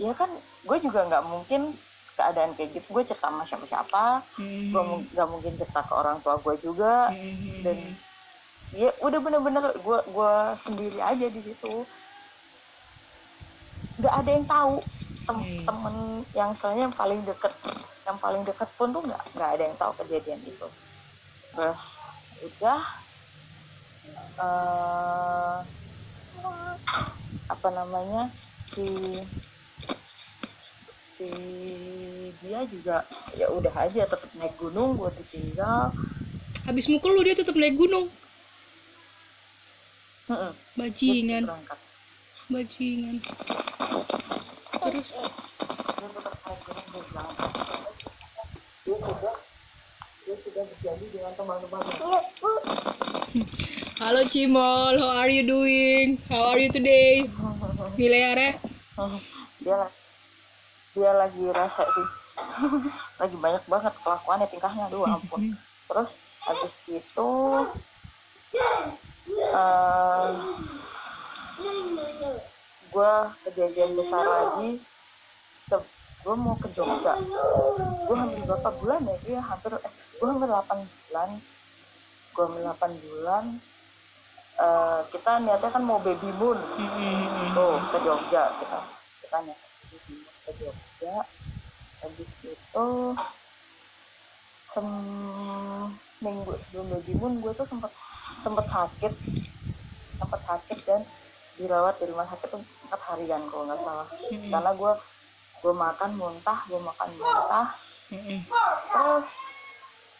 ya 0.00 0.12
kan 0.16 0.30
gue 0.40 0.76
juga 0.80 1.06
nggak 1.06 1.24
mungkin 1.26 1.76
keadaan 2.16 2.54
kayak 2.54 2.70
gitu. 2.80 2.86
Gue 2.90 3.02
cerita 3.04 3.28
sama 3.28 3.44
siapa 3.46 3.66
siapa 3.66 4.04
Hmm. 4.38 4.70
gue 4.72 4.82
nggak 5.12 5.28
mungkin 5.28 5.52
cerita 5.60 5.84
ke 5.84 5.92
orang 5.92 6.18
tua 6.24 6.38
gue 6.40 6.54
juga. 6.60 7.12
Hmm. 7.12 7.60
dan 7.62 7.78
ya 8.72 8.88
udah 9.04 9.20
bener-bener 9.20 9.76
gue 9.76 9.98
gua 10.08 10.56
sendiri 10.56 10.96
aja 10.98 11.26
di 11.28 11.40
situ. 11.44 11.74
Nggak 14.00 14.14
ada 14.16 14.30
yang 14.32 14.46
tahu 14.48 14.74
tem 15.22 15.38
Iya. 15.38 15.60
temen 15.68 15.94
yang 16.34 16.50
soalnya 16.56 16.88
yang 16.88 16.96
paling 16.96 17.20
deket 17.22 17.52
yang 18.02 18.18
paling 18.18 18.42
deket 18.42 18.66
pun 18.74 18.90
tuh 18.90 19.04
nggak 19.04 19.22
nggak 19.36 19.50
ada 19.54 19.62
yang 19.68 19.76
tahu 19.78 19.92
kejadian 20.02 20.40
itu. 20.42 20.68
Terus 21.52 21.82
udah 22.42 22.80
eh 24.42 25.56
apa 27.50 27.68
namanya 27.68 28.32
si 28.72 28.86
si 31.18 31.28
dia 32.40 32.64
juga 32.66 33.04
ya 33.36 33.46
udah 33.52 33.70
aja 33.76 34.08
tetap 34.08 34.30
naik 34.34 34.56
gunung 34.56 34.96
gue 34.98 35.10
ditinggal. 35.22 35.92
Habis 36.62 36.86
mukul 36.88 37.14
lu 37.18 37.22
dia 37.26 37.36
tetap 37.36 37.54
naik 37.54 37.76
gunung? 37.76 38.08
Mm-mm. 40.30 40.52
Bajingan. 40.78 41.44
Bajingan. 42.48 43.16
Terus? 44.82 45.08
Dia 46.00 46.08
tetap 46.08 46.34
naik 46.42 46.60
gunung 46.64 46.86
dia 46.88 47.02
berangkat. 47.12 47.50
Dia 48.82 48.96
sudah 48.98 49.36
dia 50.22 50.36
sudah 50.38 50.62
berjanji 50.70 51.06
dengan 51.10 51.32
teman-temannya 51.34 51.96
halo 54.02 54.26
Cimol. 54.26 54.98
How 54.98 55.22
are 55.22 55.30
you 55.30 55.46
doing? 55.46 56.18
How 56.26 56.50
are 56.50 56.58
you 56.58 56.74
today? 56.74 57.22
Mileare 57.94 58.58
dia 59.62 59.78
lah 59.78 59.90
dia 60.90 61.10
lagi 61.14 61.42
rese 61.46 61.84
sih. 61.86 62.08
Lagi 63.22 63.36
banyak 63.38 63.62
banget 63.70 63.94
kelakuannya 64.02 64.50
tingkahnya. 64.50 64.90
Aduh 64.90 65.06
ampun. 65.06 65.54
Terus 65.86 66.18
habis 66.42 66.82
itu 66.90 67.30
uh, 69.54 70.28
gue 72.90 73.14
kejadian 73.46 73.94
besar 73.94 74.26
lagi. 74.26 74.82
Gue 76.26 76.34
mau 76.34 76.58
ke 76.58 76.66
Jogja. 76.74 77.22
Gue 78.10 78.16
hampir 78.18 78.42
berapa 78.50 78.70
bulan 78.82 79.06
ya? 79.06 79.16
Dia 79.22 79.40
hampir 79.46 79.78
eh, 79.78 79.92
gue 80.18 80.26
hampir 80.26 80.50
8 80.50 80.90
bulan. 80.90 81.28
Gue 82.34 82.42
hampir 82.50 82.62
8 82.66 83.06
bulan 83.06 83.44
uh, 84.58 85.00
kita 85.08 85.40
niatnya 85.40 85.70
kan 85.70 85.82
mau 85.84 86.02
baby 86.02 86.28
moon. 86.36 86.58
Tuh 87.52 87.76
ke 87.92 87.98
Jogja 88.04 88.52
kita 88.60 88.78
kita 89.24 89.36
niatnya 89.46 89.68
ke 90.44 90.52
Jogja. 90.58 91.14
Habis 92.02 92.30
itu 92.42 92.88
seminggu 94.72 96.52
sebelum 96.58 96.86
baby 96.98 97.14
moon 97.16 97.32
gue 97.40 97.52
tuh 97.54 97.68
sempet 97.68 97.92
sempet 98.42 98.66
sakit. 98.68 99.12
Sempet 100.18 100.40
sakit 100.44 100.78
dan 100.88 101.00
dirawat 101.60 102.00
di 102.00 102.08
rumah 102.08 102.26
sakit 102.26 102.48
tuh 102.48 102.62
empat 102.88 103.00
harian 103.12 103.44
kalau 103.52 103.68
nggak 103.68 103.80
salah. 103.80 104.08
Karena 104.28 104.70
gue 104.74 104.92
gue 105.62 105.74
makan 105.76 106.10
muntah 106.18 106.58
gue 106.66 106.80
makan 106.80 107.08
muntah. 107.16 107.68
Terus 108.92 109.28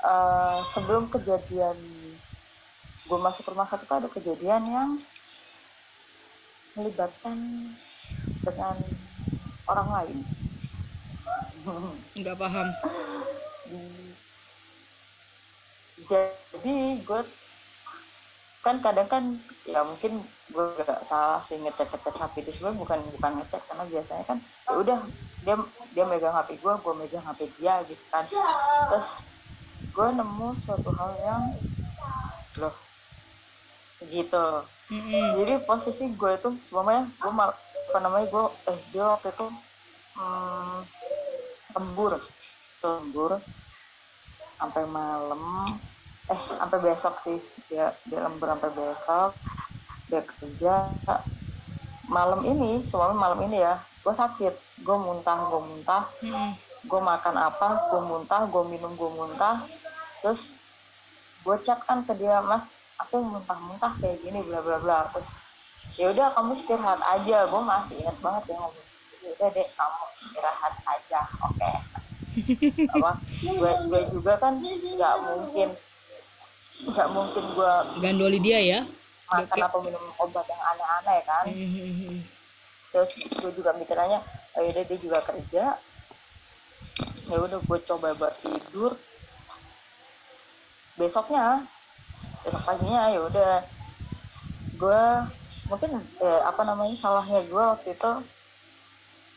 uh, 0.05 0.59
sebelum 0.71 1.09
kejadian 1.09 1.77
gue 3.13 3.21
masuk 3.21 3.53
rumah 3.53 3.69
sakit 3.69 3.85
itu 3.85 3.93
ada 3.93 4.09
kejadian 4.09 4.63
yang 4.73 4.91
melibatkan 6.73 7.37
dengan 8.41 8.81
orang 9.69 9.89
lain. 9.93 10.19
Nggak 12.17 12.41
paham. 12.41 12.73
Jadi 16.09 17.05
gue 17.05 17.21
kan 18.65 18.81
kadang 18.81 19.09
kan 19.13 19.25
ya 19.69 19.85
mungkin 19.85 20.25
gue 20.49 20.65
gak 20.81 21.05
salah 21.05 21.45
sih 21.45 21.61
ngecek 21.61 21.93
ngecek 21.93 22.17
HP 22.17 22.35
di 22.49 22.53
gue 22.57 22.73
bukan 22.81 22.97
bukan 23.13 23.33
ngecek 23.45 23.61
karena 23.69 23.85
biasanya 23.93 24.25
kan 24.25 24.39
ya 24.41 24.73
udah 24.79 24.99
dia 25.45 25.55
dia 25.93 26.05
megang 26.09 26.33
HP 26.33 26.65
gue 26.65 26.73
gue 26.81 26.95
megang 26.97 27.29
HP 27.29 27.53
dia 27.61 27.85
gitu 27.85 28.05
kan. 28.09 28.25
Terus 28.25 29.09
gue 29.93 30.09
nemu 30.17 30.49
suatu 30.65 30.89
hal 30.97 31.13
yang 31.21 31.45
loh 32.57 32.73
gitu. 34.11 34.47
Mm-hmm. 34.93 35.25
jadi 35.41 35.55
posisi 35.65 36.05
gue 36.13 36.33
itu 36.37 36.53
mamanya 36.69 37.09
gue 37.17 37.33
mal 37.33 37.57
apa 37.93 37.99
namanya 38.01 38.29
gue 38.29 38.45
eh 38.69 38.79
dia 38.93 39.05
waktu 39.09 39.33
itu 39.33 39.47
hmm, 40.17 40.79
lembur. 41.77 42.21
Lembur. 42.81 43.33
Sampai 44.57 44.85
malam. 44.87 45.77
Eh 46.31 46.41
sampai 46.41 46.79
besok 46.81 47.15
sih. 47.25 47.39
Dia 47.69 47.93
dia 48.09 48.21
lembur 48.25 48.49
sampai 48.53 48.71
besok. 48.73 49.31
Dia 50.09 50.21
kerja. 50.25 50.75
Malam 52.09 52.45
ini 52.45 52.85
semalam 52.93 53.17
malam 53.17 53.41
ini 53.49 53.61
ya 53.61 53.81
gue 54.03 54.15
sakit. 54.17 54.55
Gue 54.85 54.97
muntah 54.99 55.49
gue 55.49 55.63
muntah. 55.63 56.05
Hmm. 56.25 56.53
gue 56.83 56.99
makan 56.99 57.39
apa 57.39 57.93
gue 57.95 58.03
muntah. 58.03 58.49
Gue 58.51 58.63
minum 58.67 58.93
gue 58.97 59.11
muntah. 59.13 59.65
Terus 60.21 60.51
gue 61.43 61.57
chat 61.67 61.79
kan 61.85 62.07
ke 62.07 62.15
dia 62.17 62.39
mas 62.41 62.63
aku 63.03 63.17
muntah-muntah 63.21 63.93
kayak 63.99 64.23
gini? 64.23 64.39
bla 64.47 64.61
bla 64.63 64.79
bla. 64.79 64.99
Terus 65.11 65.29
ya 65.99 66.07
udah 66.15 66.27
kamu 66.35 66.53
istirahat 66.63 67.01
aja. 67.03 67.37
Gue 67.51 67.63
masih 67.63 67.95
ingat 68.01 68.17
banget 68.23 68.43
ya 68.51 68.57
ngomong 68.59 68.87
ya 69.23 69.31
udah 69.39 69.49
deh 69.55 69.69
kamu 69.75 70.05
istirahat 70.27 70.75
aja. 70.87 71.21
Oke. 71.47 71.59
Okay. 71.61 71.77
apa 72.97 73.21
gue 73.45 73.73
gue 73.93 74.03
juga 74.09 74.41
kan 74.41 74.57
nggak 74.65 75.15
mungkin 75.21 75.69
nggak 76.89 77.09
mungkin 77.13 77.45
gue 77.53 77.73
gandoli 78.01 78.41
dia 78.41 78.59
ya? 78.65 78.81
makan 79.29 79.65
atau 79.65 79.81
minum 79.81 80.01
obat 80.21 80.45
yang 80.45 80.63
aneh-aneh 80.73 81.19
kan. 81.25 81.45
Mm-hmm. 81.49 82.17
terus 82.93 83.13
gue 83.17 83.53
juga 83.57 83.73
mikirnya 83.77 84.21
oh 84.57 84.61
yaudah 84.61 84.85
dia 84.85 84.99
juga 85.01 85.19
kerja. 85.25 85.65
Ya 87.31 87.37
udah 87.41 87.61
gue 87.61 87.79
coba 87.89 88.13
buat 88.17 88.35
tidur. 88.45 88.93
Besoknya 91.01 91.65
besok 92.43 92.63
paginya 92.67 93.11
ya 93.11 93.21
udah. 93.23 93.55
Gue 94.79 95.03
mungkin 95.71 96.03
eh, 96.21 96.41
apa 96.43 96.63
namanya 96.67 96.95
salahnya 96.99 97.41
gue 97.47 97.63
waktu 97.63 97.95
itu 97.95 98.13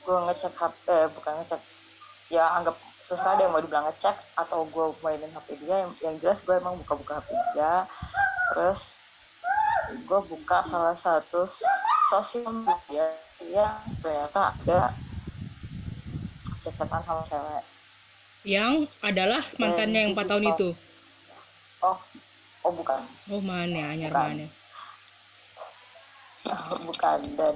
gue 0.06 0.18
ngecek 0.30 0.54
HP 0.58 0.86
eh, 0.90 1.08
bukan 1.14 1.34
ngecek 1.42 1.62
ya 2.34 2.46
anggap 2.58 2.76
terserah 3.06 3.38
dia 3.38 3.48
mau 3.54 3.62
dibilang 3.62 3.86
ngecek 3.90 4.18
atau 4.34 4.66
gue 4.66 4.86
mainin 5.06 5.30
HP 5.30 5.62
dia 5.62 5.86
yang, 5.86 5.92
yang 6.02 6.16
jelas 6.22 6.42
gue 6.42 6.56
emang 6.58 6.78
buka-buka 6.82 7.22
HP 7.22 7.30
dia. 7.54 7.86
Terus 8.54 8.82
gue 10.06 10.20
buka 10.26 10.66
salah 10.66 10.98
satu 10.98 11.46
sosial 12.10 12.50
media 12.66 13.14
yang 13.46 13.78
ternyata 14.02 14.54
ada 14.58 14.82
cecetan 16.66 17.02
sama 17.06 17.22
cewek. 17.30 17.64
Yang 18.46 18.90
adalah 19.02 19.42
mantannya 19.58 20.00
yang 20.06 20.12
empat 20.14 20.30
tahun 20.30 20.54
itu 20.54 20.70
oh 21.86 21.98
oh 22.66 22.74
bukan. 22.74 23.02
Oh 23.30 23.42
mana? 23.42 23.94
Anyar 23.94 24.12
mana? 24.12 24.50
Bukan. 26.90 27.20
Dan 27.38 27.56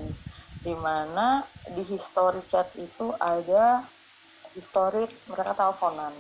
di 0.62 0.74
mana 0.78 1.46
di 1.74 1.82
history 1.86 2.42
chat 2.50 2.70
itu 2.78 3.14
ada 3.18 3.86
histori 4.54 5.10
mereka 5.26 5.58
teleponan. 5.58 6.14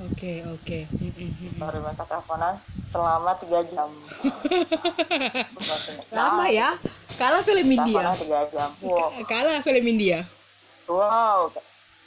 Oke 0.00 0.40
okay, 0.40 0.48
oke 0.48 0.88
okay. 0.88 1.28
histori 1.44 1.78
mereka 1.80 2.08
teleponan 2.08 2.56
selama 2.88 3.36
tiga 3.40 3.60
jam. 3.68 3.92
Lama 6.16 6.48
ya? 6.48 6.80
Kalah 7.20 7.44
film 7.44 7.68
India. 7.68 8.16
Tiga 8.16 8.40
jam. 8.48 8.70
Wow. 8.80 9.12
kalah 9.28 9.60
film 9.60 9.84
India? 9.84 10.24
Wow 10.88 11.52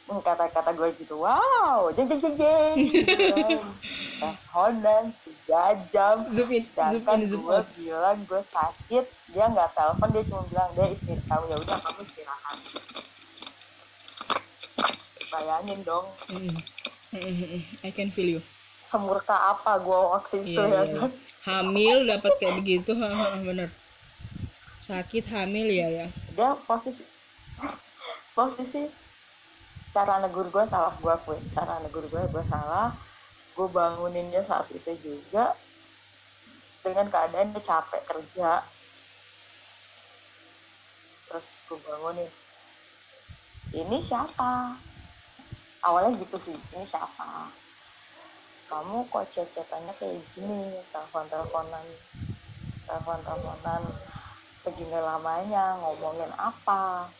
kata-kata 0.07 0.71
gue 0.75 0.89
gitu 0.99 1.19
wow 1.23 1.89
jeng 1.95 2.11
jeng 2.11 2.21
jeng 2.21 2.35
jeng 2.37 2.77
teleponan 4.23 5.05
tiga 5.25 5.63
jam. 5.91 6.15
Zoom 6.31 6.51
in, 6.53 6.63
zoom 6.63 7.03
in, 7.03 7.21
zoom 7.27 7.41
gue 7.43 7.61
bilang 7.75 8.17
gue 8.23 8.41
sakit 8.45 9.05
dia 9.33 9.45
nggak 9.51 9.73
telepon 9.75 10.09
dia 10.13 10.23
cuma 10.29 10.41
bilang 10.47 10.69
dia 10.77 10.87
istirahat 10.93 11.41
ya 11.49 11.55
udah 11.59 11.77
kamu 11.77 12.01
istirahat. 12.07 12.57
Bayangin 15.33 15.79
dong. 15.83 16.07
I 17.83 17.91
can 17.91 18.13
feel 18.13 18.39
you. 18.39 18.41
Semurka 18.87 19.33
apa 19.33 19.81
gue 19.81 19.99
waktu 20.13 20.35
itu 20.45 20.61
yeah, 20.61 20.69
ya 20.69 20.81
yeah. 20.85 21.01
kan? 21.01 21.11
Hamil 21.43 21.97
dapat 22.05 22.31
kayak 22.37 22.55
begitu 22.61 22.91
bener. 23.41 23.69
Sakit 24.85 25.25
hamil 25.33 25.67
ya 25.67 25.87
ya. 25.89 26.07
Dia 26.37 26.53
posisi 26.69 27.01
posisi 28.37 29.02
cara 29.93 30.17
negur 30.25 30.49
gue 30.49 30.65
salah 30.73 30.97
gue 30.97 31.15
pun 31.21 31.38
cara 31.53 31.77
negur 31.86 32.03
gue 32.10 32.21
gue 32.34 32.43
salah. 32.49 32.89
Gue 33.53 33.69
bangunin 33.69 34.34
dia 34.34 34.41
saat 34.49 34.65
itu 34.73 34.97
juga. 34.97 35.53
Dengan 36.82 37.08
keadaan 37.13 37.53
dia 37.53 37.62
capek 37.62 38.01
kerja. 38.10 38.65
Terus 41.29 41.45
gue 41.69 41.79
bangunin. 41.86 42.29
Ini 43.73 43.97
siapa? 44.01 44.73
Awalnya 45.86 46.17
gitu 46.17 46.38
sih 46.49 46.58
ini 46.73 46.86
siapa? 46.89 47.53
Kamu 48.73 49.06
kok 49.13 49.29
cecetannya 49.29 49.93
kayak 50.01 50.25
gini? 50.34 50.82
Telepon 50.89 51.29
teleponan 51.29 51.86
telepon 52.89 53.19
teleponan 53.21 53.84
segini 54.63 54.95
lamanya 54.95 55.75
ngomongin 55.84 56.32
apa 56.39 57.12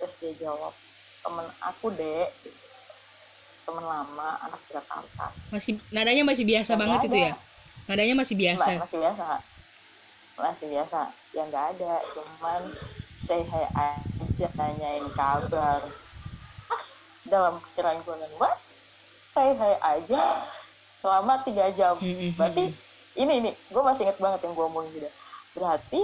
terus 0.00 0.14
dia 0.16 0.32
jawab 0.40 0.72
temen 1.20 1.46
aku 1.60 1.92
dek. 1.92 2.32
Temen 3.68 3.84
lama 3.84 4.40
anak 4.40 4.60
Jakarta. 4.72 5.30
Masih 5.52 5.76
nadanya 5.92 6.24
masih 6.24 6.48
biasa 6.48 6.74
yang 6.74 6.80
banget 6.80 7.00
itu 7.06 7.18
ya? 7.20 7.32
Nadanya 7.86 8.14
masih 8.16 8.34
biasa? 8.34 8.66
Mbak, 8.66 8.82
masih 8.88 8.98
biasa. 8.98 9.24
Masih 10.40 10.66
biasa. 10.72 11.00
Yang 11.36 11.46
nggak 11.52 11.66
ada. 11.76 11.94
Cuman 12.16 12.60
say 13.28 13.40
hi 13.44 13.64
aja 13.76 14.48
nanyain 14.56 15.06
kabar. 15.12 15.80
Dalam 17.28 17.60
pikiran 17.62 18.00
gue 18.02 18.16
what? 18.40 18.56
Saya 19.30 19.52
saya 19.54 19.78
aja? 19.84 20.18
Selama 20.98 21.44
tiga 21.46 21.70
jam. 21.76 21.94
Berarti 22.34 22.74
ini 23.14 23.32
ini 23.44 23.50
gue 23.70 23.82
masih 23.84 24.08
inget 24.08 24.18
banget 24.18 24.40
yang 24.48 24.56
gue 24.56 24.66
omongin 24.66 24.92
juga. 24.96 25.10
Berarti 25.54 26.02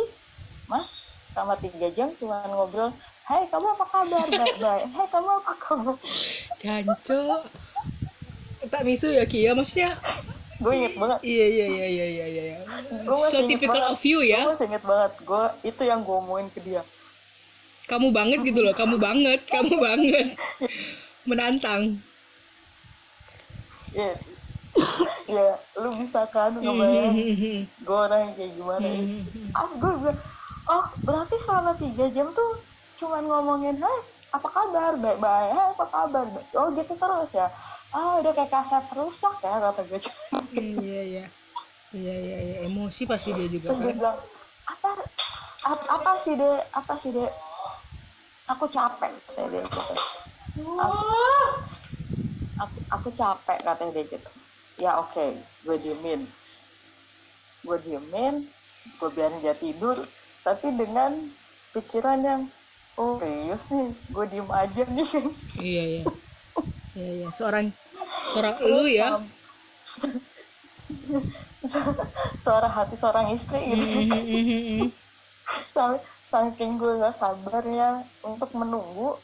mas 0.71 1.11
selama 1.33 1.59
tiga 1.59 1.89
jam 1.91 2.15
cuma 2.21 2.47
ngobrol 2.47 2.95
Hai 3.27 3.43
kamu 3.51 3.67
apa 3.75 3.85
kabar 3.91 4.27
baik 4.31 4.57
baik 4.63 4.85
Hai 4.95 5.07
kamu 5.11 5.29
apa 5.35 5.53
kabar? 5.59 5.97
Janco 6.63 7.21
tak 8.67 8.83
misu 8.83 9.15
ya 9.15 9.23
Kia 9.27 9.55
maksudnya? 9.55 9.95
Gue 10.59 10.73
inget 10.75 10.95
banget. 10.97 11.19
Iya 11.23 11.47
iya 11.47 11.67
iya 11.69 11.87
iya 11.87 12.07
iya 12.07 12.27
iya 12.27 12.55
so 13.31 13.45
typical 13.47 13.77
banget. 13.79 13.95
of 13.95 14.03
you 14.03 14.23
ya? 14.23 14.47
Gue 14.47 14.67
inget 14.67 14.83
banget. 14.83 15.13
Gue 15.23 15.45
itu 15.63 15.83
yang 15.83 16.01
gue 16.03 16.17
omongin 16.17 16.49
ke 16.51 16.63
dia. 16.63 16.83
Kamu 17.87 18.11
banget 18.11 18.43
gitu 18.43 18.63
loh 18.63 18.75
kamu 18.75 18.97
banget 18.99 19.41
kamu 19.47 19.75
banget. 19.79 20.27
Menantang. 21.27 21.99
Ya 23.91 24.15
ya 25.27 25.47
lu 25.75 25.89
bisa 25.99 26.29
kan 26.31 26.55
ngebayang 26.55 27.17
Mhm. 27.17 27.59
gue 27.83 27.97
orang 27.97 28.21
yang 28.23 28.35
kayak 28.39 28.53
gimana. 28.55 28.87
Ya. 28.87 29.03
Ah 29.51 29.67
gue 29.67 29.93
bilang 29.99 30.19
oh 30.67 30.85
berarti 31.03 31.37
selama 31.43 31.75
tiga 31.75 32.07
jam 32.11 32.31
tuh 32.31 32.63
cuman 32.97 33.23
ngomongin 33.29 33.77
hai 33.81 33.99
apa 34.33 34.49
kabar? 34.49 34.93
Baik 34.99 35.19
baik 35.21 35.51
hai 35.53 35.67
apa 35.73 35.87
kabar? 35.89 36.25
Baik 36.33 36.47
oh 36.57 36.69
gitu 36.75 36.93
terus 36.97 37.31
ya. 37.33 37.47
Ah 37.93 38.21
udah 38.21 38.33
kayak 38.33 38.51
kaset 38.53 38.85
rusak 38.97 39.35
ya 39.41 39.57
kata 39.61 39.81
gue. 39.87 40.01
Iya 40.57 41.03
iya. 41.05 41.25
Iya 41.95 42.15
iya 42.19 42.39
iya. 42.43 42.57
emosi 42.67 43.07
pasti 43.07 43.31
dia 43.33 43.49
juga 43.49 43.73
terus 43.73 43.81
dia 43.81 43.89
kan? 43.95 43.97
bilang 43.97 44.19
apa 44.67 44.91
apa, 45.65 45.85
apa 45.97 46.11
sih 46.21 46.35
dek? 46.35 46.61
Apa 46.75 46.93
sih 46.99 47.11
dek? 47.15 47.33
Aku 48.51 48.65
capek 48.71 49.11
katanya 49.27 49.49
dia 49.51 49.63
gitu. 49.67 49.95
Aku, 50.57 50.99
aku, 52.61 52.77
aku 52.91 53.09
capek 53.15 53.59
katanya 53.63 53.93
dia 53.95 54.05
gitu. 54.11 54.31
Ya 54.77 54.99
oke 54.99 55.41
gue 55.65 55.77
diemin. 55.81 56.27
Gue 57.65 57.79
diemin 57.83 58.47
gue 58.97 59.11
biarin 59.11 59.43
dia 59.43 59.57
tidur 59.59 59.99
tapi 60.47 60.71
dengan 60.79 61.19
pikiran 61.75 62.23
yang 62.23 62.43
oh. 62.97 63.17
Serius 63.21 63.65
nih 63.73 63.89
gue 64.13 64.25
diem 64.33 64.49
aja 64.51 64.83
nih. 64.89 65.11
Iya 65.61 65.83
iya. 65.85 66.05
Iya 66.97 67.11
iya. 67.23 67.29
Seorang 67.33 67.73
seorang 68.33 68.55
lu 68.65 68.85
ya. 68.89 69.09
suara 72.45 72.69
hati 72.71 72.95
seorang 72.97 73.35
istri 73.35 73.59
gitu. 73.75 73.85
Mhm, 73.85 74.11
mhm, 74.11 74.41
mhm. 74.41 74.89
Sampai 75.73 76.03
saking 76.27 76.77
gue 76.81 76.99
gak 76.99 77.17
sabarnya 77.23 78.03
untuk 78.25 78.51
menunggu 78.57 79.19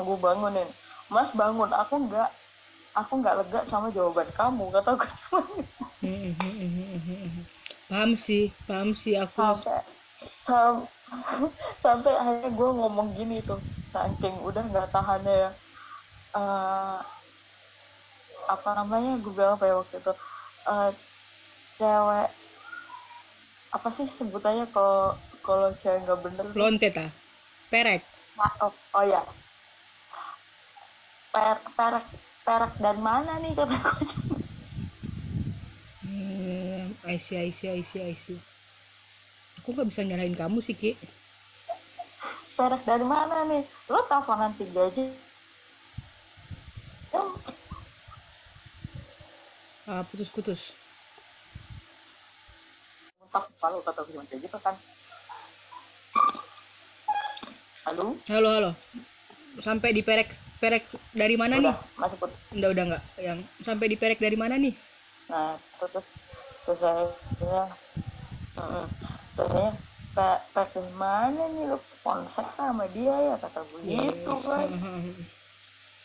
gue 0.00 0.16
bangunin. 0.16 0.68
Mas 1.12 1.34
bangun. 1.36 1.68
Aku 1.68 2.08
nggak 2.08 2.30
aku 2.96 3.22
nggak 3.22 3.36
lega 3.44 3.60
sama 3.70 3.94
jawaban 3.94 4.26
kamu 4.34 4.66
kata 4.74 4.98
gue 4.98 5.10
cuma 5.14 5.40
mhm. 6.02 7.46
paham 7.86 8.18
sih 8.18 8.50
paham 8.66 8.90
sih 8.96 9.14
aku. 9.14 9.38
Sampai 9.38 9.99
sam- 10.46 10.88
sampai 11.84 12.12
akhirnya 12.16 12.50
gue 12.52 12.68
ngomong 12.78 13.08
gini 13.18 13.36
tuh 13.48 13.60
saking 13.92 14.34
udah 14.48 14.62
nggak 14.70 14.88
tahannya 14.94 15.34
ya. 15.44 15.50
Eh, 16.40 16.98
apa 18.54 18.70
namanya 18.78 19.12
gue 19.22 19.32
bilang 19.32 19.56
apa 19.56 19.64
ya 19.70 19.74
waktu 19.80 19.96
itu. 20.02 20.12
Eh, 20.70 20.90
cewek 21.80 22.28
apa 23.76 23.88
sih 23.96 24.06
sebutannya 24.10 24.66
kalau 24.74 25.14
kalau 25.46 25.68
cewek 25.80 26.00
nggak 26.04 26.20
bener? 26.24 26.46
Tuh? 26.52 26.58
lontet 26.60 26.94
ah? 27.04 27.10
Perek 27.70 28.02
oh, 28.64 28.72
oh 28.94 29.04
ya 29.04 29.20
per 31.34 31.56
perak 31.76 32.06
perak 32.46 32.72
dan 32.84 32.96
mana 33.06 33.32
nih 33.42 33.52
kata 33.58 33.76
gue 33.82 33.94
Hmm, 36.02 36.92
I 37.04 37.18
see, 37.18 37.36
I 37.36 37.50
see, 37.50 37.68
I 37.68 37.82
see, 37.82 38.02
I 38.02 38.14
see. 38.14 38.40
Aku 39.70 39.78
nggak 39.78 39.94
bisa 39.94 40.02
nyalahin 40.02 40.34
kamu 40.34 40.58
sih, 40.66 40.74
Ki. 40.74 40.98
perak 42.58 42.82
dari 42.82 43.06
mana 43.06 43.46
nih 43.46 43.62
lo 43.86 44.02
teleponan 44.10 44.50
tiga 44.58 44.90
aja 44.90 45.06
Ah, 49.86 50.02
putus-putus. 50.10 50.74
muntah 53.22 53.46
kalau 53.62 53.78
kata 53.86 54.02
cuma 54.10 54.26
gitu 54.26 54.58
kan 54.58 54.74
halo 57.86 58.18
Halo, 58.26 58.48
halo. 58.50 58.70
Sampai 59.62 59.94
di 59.94 60.02
perek, 60.02 60.34
perek 60.58 60.90
dari 61.14 61.38
mana 61.38 61.62
nih? 61.62 61.70
udah 61.70 61.78
masih 61.94 62.18
put 62.18 62.34
Udah, 62.58 62.74
udah 62.74 62.84
nggak. 62.90 63.02
Yang 63.22 63.38
sampai 63.62 63.86
di 63.86 63.94
perek 63.94 64.18
dari 64.18 64.34
mana 64.34 64.58
nih? 64.58 64.74
nah 65.30 65.54
terus 65.78 66.10
terus 66.66 66.78
saya 66.82 67.06
"Mm-mm." 67.38 67.70
terus 68.58 68.90
saya 69.48 69.70
pak 70.10 70.38
pak 70.50 70.74
dari 70.74 70.90
mana 70.92 71.46
nih 71.54 71.70
lo 71.70 71.78
konsep 72.02 72.42
sama 72.58 72.90
dia 72.90 73.14
ya 73.14 73.34
kata 73.38 73.62
gue 73.62 73.80
gitu 73.86 74.32
kan. 74.42 74.66
Hmm, 74.66 75.24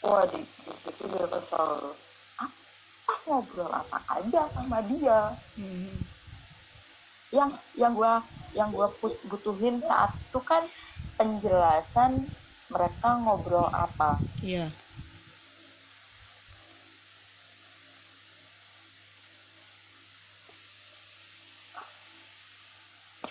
wah 0.06 0.24
di, 0.30 0.46
di 0.46 0.72
situ 0.86 1.04
dia 1.10 1.26
kesel. 1.26 1.98
Apa 2.38 3.14
ngobrol 3.28 3.70
apa 3.74 3.98
aja 4.12 4.48
sama 4.54 4.86
dia? 4.86 5.34
Hmm, 5.58 6.06
yang 7.34 7.50
yang 7.76 7.92
gua 7.98 8.22
yang 8.56 8.70
gua 8.72 8.94
put- 9.02 9.20
butuhin 9.28 9.82
saat 9.84 10.14
itu 10.24 10.40
kan 10.46 10.64
penjelasan 11.20 12.30
mereka 12.70 13.20
ngobrol 13.20 13.68
apa. 13.72 14.22
Iya. 14.40 14.72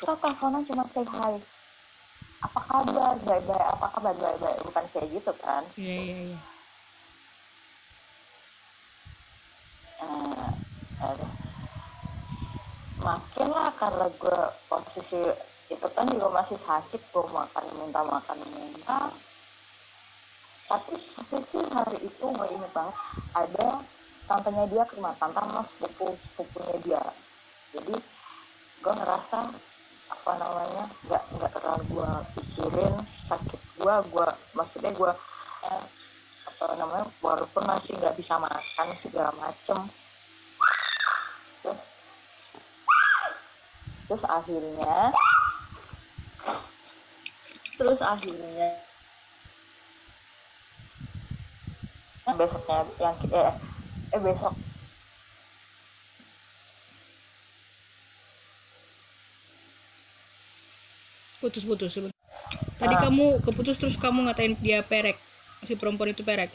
Kita 0.05 0.21
teleponan 0.21 0.61
cuma 0.69 0.85
say 0.93 1.01
hi? 1.01 1.40
Apa 2.45 2.61
kabar? 2.69 3.17
Baik 3.25 3.49
baik 3.49 3.67
apa 3.73 3.87
kabar? 3.88 4.12
Baik 4.21 4.37
baik 4.37 4.59
bukan 4.69 4.85
kayak 4.93 5.09
gitu 5.17 5.33
kan? 5.40 5.64
Iya, 5.81 5.97
iya, 5.97 6.17
iya. 6.29 6.38
Eh, 10.05 11.17
makin 13.01 13.49
lah 13.49 13.73
karena 13.81 14.07
gue 14.12 14.40
posisi 14.69 15.25
itu 15.73 15.87
kan 15.97 16.05
juga 16.12 16.29
masih 16.37 16.61
sakit 16.61 17.01
gue 17.01 17.25
makan 17.25 17.64
minta 17.81 18.05
makan 18.05 18.38
minta. 18.53 19.09
Tapi 20.69 21.01
posisi 21.01 21.64
hari 21.73 22.05
itu 22.05 22.25
gue 22.29 22.49
inget 22.53 22.69
banget 22.77 22.93
ada 23.33 23.81
tantenya 24.29 24.69
dia 24.69 24.85
ke 24.85 25.01
rumah 25.01 25.17
tante 25.17 25.40
sama 25.40 25.64
sepupu 25.64 26.12
sepupunya 26.21 26.77
dia. 26.85 27.05
Jadi 27.73 27.97
gue 28.85 28.93
ngerasa 29.01 29.73
apa 30.12 30.31
namanya 30.37 30.85
nggak 31.09 31.23
nggak 31.37 31.51
terlalu 31.57 31.85
gue 31.88 32.11
pikirin 32.37 32.95
sakit 33.09 33.61
gue 33.81 33.95
gue 34.12 34.29
maksudnya 34.53 34.93
gue 34.93 35.12
eh, 35.69 35.85
apa 36.45 36.64
namanya 36.81 37.07
walaupun 37.21 37.62
masih 37.67 37.97
nggak 37.99 38.17
bisa 38.17 38.40
makan 38.40 38.88
segala 38.97 39.33
macem. 39.37 39.79
Terus 41.64 41.81
terus 44.05 44.25
akhirnya 44.29 45.12
terus 47.75 48.01
akhirnya 48.05 48.81
besoknya 52.35 52.79
yang 53.03 53.17
eh, 53.31 53.55
eh 54.14 54.21
besok 54.21 54.55
Putus-putus. 61.45 61.93
Tadi 62.81 62.95
Ah. 62.97 63.01
kamu 63.05 63.45
keputus 63.45 63.77
terus 63.77 64.01
kamu 64.01 64.25
ngatain 64.25 64.57
dia 64.65 64.81
perek. 64.81 65.21
Si 65.69 65.77
perempuan 65.77 66.09
itu 66.09 66.25
perek. 66.25 66.49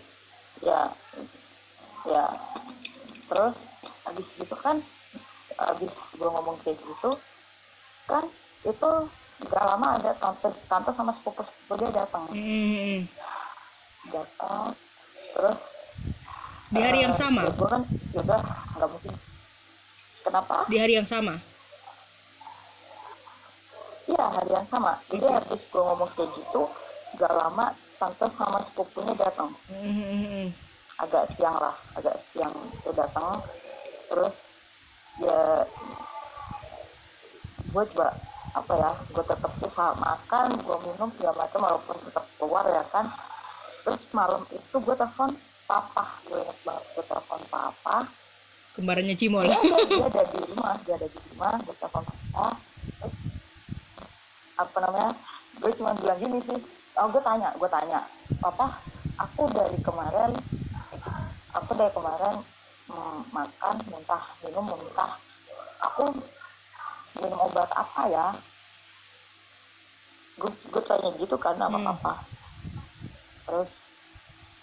ya 0.59 0.91
ya 2.03 2.25
terus 3.31 3.55
habis 4.03 4.27
gitu 4.35 4.51
kan 4.59 4.83
habis 5.55 5.93
gue 6.19 6.27
ngomong 6.27 6.59
kayak 6.59 6.75
gitu 6.75 7.11
kan 8.03 8.27
itu 8.67 8.89
gak 9.47 9.63
lama 9.63 9.95
ada 9.95 10.11
tante 10.19 10.51
tante 10.67 10.91
sama 10.91 11.15
sepupu 11.15 11.47
sepupu 11.47 11.79
dia 11.79 11.95
datang 11.95 12.27
Hmm, 12.27 13.07
datang 14.11 14.75
terus 15.31 15.79
Di 16.69 16.79
hari 16.83 17.07
yang 17.07 17.15
eh, 17.15 17.19
sama? 17.23 17.47
ya 17.47 17.51
gue 17.55 17.67
kan 17.71 17.81
ya 18.11 18.19
udah 18.19 18.39
nggak 18.75 18.89
mungkin 18.91 19.13
kenapa 20.27 20.55
Di 20.67 20.75
hari 20.75 20.93
yang 20.99 21.07
sama. 21.07 21.39
Iya 24.09 24.25
hari 24.33 24.51
yang 24.51 24.65
sama. 24.65 24.97
Jadi 25.13 25.25
habis 25.29 25.69
gue 25.69 25.81
ngomong 25.81 26.09
kayak 26.17 26.33
gitu 26.33 26.65
gak 27.17 27.33
lama 27.33 27.69
tante 27.97 28.27
sama 28.29 28.59
sepupunya 28.65 29.13
datang. 29.17 29.53
Hmm, 29.69 30.49
agak 31.01 31.25
siang 31.29 31.57
lah 31.57 31.75
agak 31.97 32.17
siang 32.21 32.53
itu 32.73 32.89
datang. 32.93 33.37
Terus 34.09 34.35
ya 35.21 35.65
gue 37.69 37.83
coba 37.93 38.17
apa 38.57 38.73
ya 38.73 38.91
gue 39.13 39.23
tetap 39.29 39.51
usaha 39.61 39.93
makan 40.01 40.49
gue 40.57 40.77
minum 40.89 41.09
segala 41.13 41.45
macam 41.45 41.59
walaupun 41.69 41.95
tetap 42.01 42.25
keluar 42.41 42.65
ya 42.65 42.83
kan. 42.89 43.05
Terus 43.85 44.09
malam 44.13 44.41
itu 44.49 44.75
gue 44.77 44.95
telepon 44.97 45.33
papa 45.69 46.05
gue 46.25 46.39
inget 46.41 46.59
banget 46.65 46.85
gue 46.97 47.05
telepon 47.05 47.41
papa. 47.51 47.97
Kembarannya 48.73 49.15
Cimol. 49.17 49.43
dia 49.43 49.59
ada, 49.59 49.81
dia 49.85 50.05
ada 50.07 50.23
di 50.29 50.39
rumah 50.49 50.73
dia 50.87 50.93
ada 50.97 51.07
di 51.09 51.19
rumah 51.29 51.53
gue 51.61 51.75
telepon 51.77 52.03
papa 52.05 52.68
apa 54.59 54.77
namanya 54.83 55.11
gue 55.63 55.71
cuma 55.79 55.95
bilang 55.95 56.19
gini 56.19 56.39
sih. 56.43 56.59
Oh 56.99 57.07
gue 57.07 57.23
tanya 57.23 57.55
gue 57.55 57.69
tanya 57.71 58.03
papa 58.43 58.75
aku 59.15 59.47
dari 59.55 59.79
kemarin 59.79 60.35
aku 61.55 61.71
dari 61.79 61.91
kemarin 61.95 62.35
makan 63.31 63.75
muntah 63.87 64.23
minum 64.43 64.65
muntah. 64.67 65.15
Aku 65.79 66.11
minum 67.23 67.39
obat 67.39 67.71
apa 67.71 68.01
ya? 68.11 68.27
Gue 70.35 70.51
gue 70.51 70.83
tanya 70.83 71.09
gitu 71.15 71.39
sama 71.39 71.79
Hmm. 71.79 71.87
papa. 71.95 72.13
Terus 73.47 73.71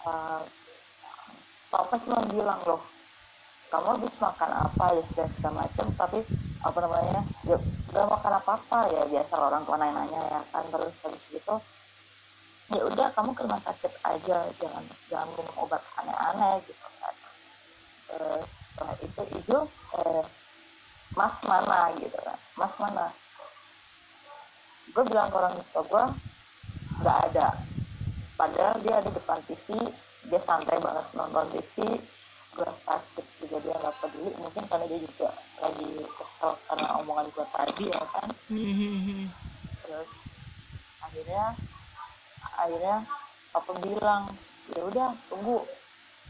uh, 0.05 0.45
papa 1.73 1.97
cuma 2.05 2.21
bilang 2.29 2.61
loh 2.69 2.81
kamu 3.67 3.99
habis 3.99 4.15
makan 4.23 4.51
apa 4.55 4.95
ya 4.95 5.03
segala 5.03 5.29
segala 5.35 5.53
macam 5.67 5.85
tapi 5.99 6.19
apa 6.65 6.77
namanya 6.81 7.21
ya 7.45 7.57
gak 7.93 8.07
makan 8.09 8.33
apa 8.37 8.51
apa 8.57 8.79
ya 8.89 9.01
biasa 9.05 9.33
orang 9.37 9.63
tua 9.65 9.77
nanya 9.77 9.93
nanya 10.01 10.21
ya 10.25 10.41
kan 10.49 10.63
terus 10.73 10.97
habis 11.05 11.25
gitu 11.29 11.55
ya 12.75 12.81
udah 12.83 13.07
kamu 13.15 13.31
ke 13.31 13.41
rumah 13.47 13.61
sakit 13.63 13.93
aja 14.03 14.37
jangan 14.59 14.83
jangan 15.07 15.27
minum 15.31 15.55
obat 15.55 15.79
aneh-aneh 16.03 16.59
gitu 16.67 16.87
kan. 16.99 17.15
Terus 18.07 18.49
setelah 18.51 18.95
itu 18.99 19.21
Ijo 19.39 19.59
eh, 20.03 20.23
mas 21.15 21.35
mana 21.47 21.95
gitu 21.95 22.17
kan 22.19 22.39
mas 22.59 22.75
mana? 22.75 23.07
Gue 24.91 25.03
bilang 25.07 25.31
ke 25.31 25.35
orang 25.39 25.53
tua 25.71 25.83
gue 25.87 26.03
nggak 26.99 27.17
ada. 27.31 27.47
Padahal 28.35 28.75
dia 28.83 28.95
ada 28.99 29.09
depan 29.09 29.39
TV 29.47 29.79
dia 30.27 30.41
santai 30.43 30.75
banget 30.83 31.07
nonton 31.15 31.45
TV 31.55 31.95
gue 32.57 32.71
sakit 32.73 33.25
juga 33.37 33.57
dia 33.61 33.75
nggak 33.77 33.95
peduli. 34.01 34.33
Mungkin 34.41 34.63
karena 34.65 34.85
dia 34.89 34.99
juga 35.05 35.29
lagi 35.61 35.89
kesel 36.17 36.51
karena 36.65 36.87
omongan 37.05 37.29
gue 37.29 37.45
tadi 37.53 37.85
ya 37.85 38.03
kan? 38.09 38.29
Hmm. 38.49 39.29
terus 39.87 40.13
akhirnya 40.99 41.55
akhirnya 42.57 42.95
papa 43.53 43.71
bilang 43.85 44.23
ya 44.73 44.81
udah 44.89 45.13
tunggu. 45.29 45.61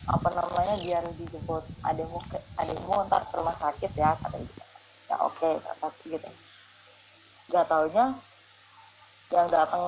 Apa 0.08 0.32
namanya 0.32 0.80
biar 0.80 1.04
dijemput 1.20 1.68
ademu 1.84 2.20
ke 2.32 2.40
ademu 2.56 2.96
ntar 3.12 3.28
ke 3.28 3.34
rumah 3.36 3.56
sakit 3.60 3.92
ya 3.92 4.16
kata 4.16 4.40
gitu 4.40 4.64
ya 5.08 5.16
oke 5.24 5.50
kata 5.64 5.88
gitu. 6.04 6.32
Gak 7.52 7.68
taunya 7.72 8.16
yang 9.32 9.48
datang 9.52 9.84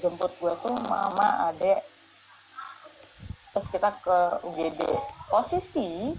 jemput 0.00 0.32
gue 0.40 0.52
tuh 0.60 0.76
mama 0.88 1.52
adek. 1.52 1.80
Terus 3.52 3.66
kita 3.72 3.88
ke 4.04 4.18
UGD 4.44 4.80
posisi 5.28 6.12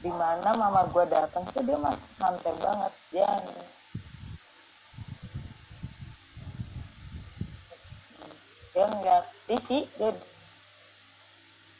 di 0.00 0.10
mana 0.10 0.54
mama 0.56 0.88
gue 0.88 1.04
datang 1.10 1.44
tuh 1.52 1.60
dia 1.60 1.76
masih 1.76 2.10
santai 2.16 2.54
banget 2.56 2.92
dia 3.12 3.28
dia 8.72 8.84
ngeliat 8.86 9.24
TV 9.46 9.84
dia 9.98 10.10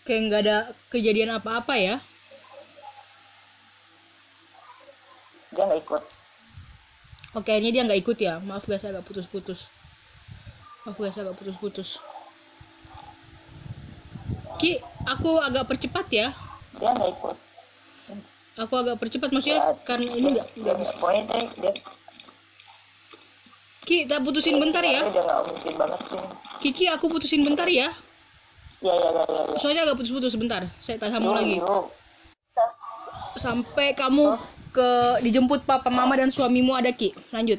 Kayak 0.00 0.20
nggak 0.26 0.42
ada 0.42 0.58
kejadian 0.90 1.30
apa-apa 1.38 1.76
ya? 1.76 1.96
dia 5.54 5.62
nggak 5.66 5.82
ikut 5.86 6.02
Oke, 7.30 7.54
ini 7.54 7.70
dia 7.70 7.86
nggak 7.86 8.02
ikut 8.02 8.18
ya. 8.18 8.42
Maaf 8.42 8.66
guys, 8.66 8.82
agak 8.82 9.06
putus-putus. 9.06 9.62
Maaf 10.82 10.98
guys, 10.98 11.14
agak 11.14 11.38
putus-putus. 11.38 12.02
Ki, 14.58 14.82
aku 15.06 15.38
agak 15.38 15.70
percepat 15.70 16.10
ya. 16.10 16.34
Dia 16.76 16.90
nggak 16.92 17.10
ikut 17.12 17.36
Aku 18.58 18.74
agak 18.76 18.98
percepat 18.98 19.30
maksudnya 19.30 19.56
Ya, 19.58 19.72
karena 19.80 20.10
ini 20.12 20.28
nggak 20.30 20.46
nggak 20.54 20.76
bisa. 20.76 20.92
pokoknya 20.94 21.22
dia, 21.26 21.42
dia 21.56 21.72
Ki, 23.80 24.04
tak 24.04 24.20
putusin 24.20 24.56
bentar 24.56 24.84
ya. 24.84 25.02
dia 25.04 25.24
mungkin 25.40 25.74
banget 25.74 26.00
sih 26.06 26.20
Kiki, 26.60 26.84
aku 26.86 27.08
putusin 27.08 27.40
bentar 27.40 27.64
ya. 27.66 27.88
ya 28.78 28.92
ya 28.92 29.08
ya 29.10 29.24
ya, 29.24 29.40
ya. 29.46 29.56
Soalnya 29.56 29.82
agak 29.82 29.96
putus-putus 29.96 30.30
sebentar. 30.30 30.60
Saya 30.78 30.96
tak 30.96 31.08
sambung 31.10 31.32
lagi. 31.32 31.56
yuk. 31.56 31.88
Sampai 33.34 33.92
kamu 33.92 34.36
Terus? 34.36 34.44
ke 34.70 34.88
dijemput 35.20 35.64
papa, 35.64 35.88
mama 35.88 36.14
dan 36.14 36.28
suamimu 36.28 36.72
ada 36.72 36.90
Ki. 36.90 37.16
Lanjut. 37.30 37.58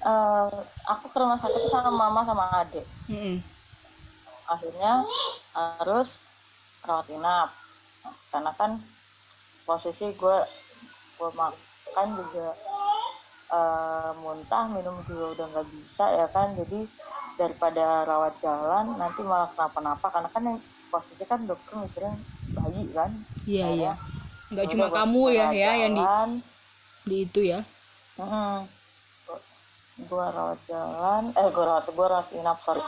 Eh, 0.00 0.56
aku 0.84 1.06
ke 1.06 1.16
rumah 1.16 1.36
sakit 1.36 1.62
sama 1.68 1.92
mama 1.92 2.26
sama 2.26 2.44
adik 2.58 2.82
Mm-mm. 3.06 3.38
akhirnya 4.44 5.06
harus 5.52 6.18
rawat 6.82 7.06
inap 7.08 7.48
karena 8.28 8.50
kan 8.52 8.82
posisi 9.62 10.10
gue 10.12 10.38
gue 11.14 11.30
makan 11.32 12.08
juga 12.16 12.48
eh, 13.48 14.10
muntah 14.16 14.64
minum 14.66 14.98
juga 15.04 15.24
udah 15.32 15.46
nggak 15.48 15.68
bisa 15.72 16.04
ya 16.10 16.26
kan 16.26 16.54
jadi 16.54 16.88
daripada 17.32 18.04
rawat 18.04 18.34
jalan 18.38 18.96
nanti 18.96 19.22
malah 19.22 19.48
kenapa-napa 19.50 20.06
karena 20.08 20.28
kan 20.28 20.42
yang 20.44 20.58
posisi 20.88 21.22
kan 21.22 21.44
dokter 21.44 21.78
mikirnya 21.78 22.14
bayi 22.52 22.84
kan 22.90 23.10
Iya, 23.42 23.66
iya. 23.72 23.92
Nggak 24.50 24.64
Ya 24.66 24.70
cuma 24.70 24.84
udah, 24.84 24.90
gua- 24.90 24.98
kamu 25.00 25.22
ya 25.30 25.46
ya 25.50 25.72
yang 25.78 25.92
di, 25.92 26.04
jalan. 26.04 26.30
di 27.02 27.16
itu 27.24 27.40
ya. 27.42 27.60
Mm-mm. 28.14 28.54
Gua 30.02 30.26
rawat 30.28 30.60
jalan, 30.66 31.22
eh 31.32 31.48
gua 31.50 31.64
rawat, 31.68 31.86
gua 31.90 32.06
rawat 32.08 32.28
inap, 32.32 32.58
sorry. 32.60 32.80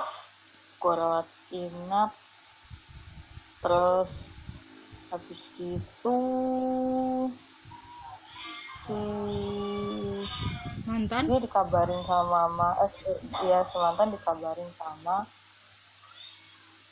Gua 0.76 0.94
rawat 0.94 1.26
inap, 1.50 2.10
terus 3.64 4.28
habis 5.08 5.48
gitu 5.56 6.18
si 8.84 9.00
Mantan. 10.84 11.24
dia 11.32 11.40
dikabarin 11.40 12.04
sama 12.04 12.44
mama, 12.44 12.76
eh 12.84 12.92
dia 13.40 13.64
semantan 13.64 14.12
dikabarin 14.12 14.68
sama 14.76 15.24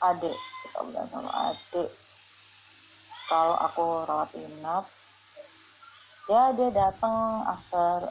adik, 0.01 0.33
dikabarin 0.64 1.09
sama 1.12 1.53
adik. 1.53 1.93
Kalau 3.29 3.57
aku 3.61 4.09
rawat 4.09 4.33
inap 4.33 4.89
ya 6.33 6.57
dia 6.57 6.73
datang 6.73 7.45
after 7.45 8.09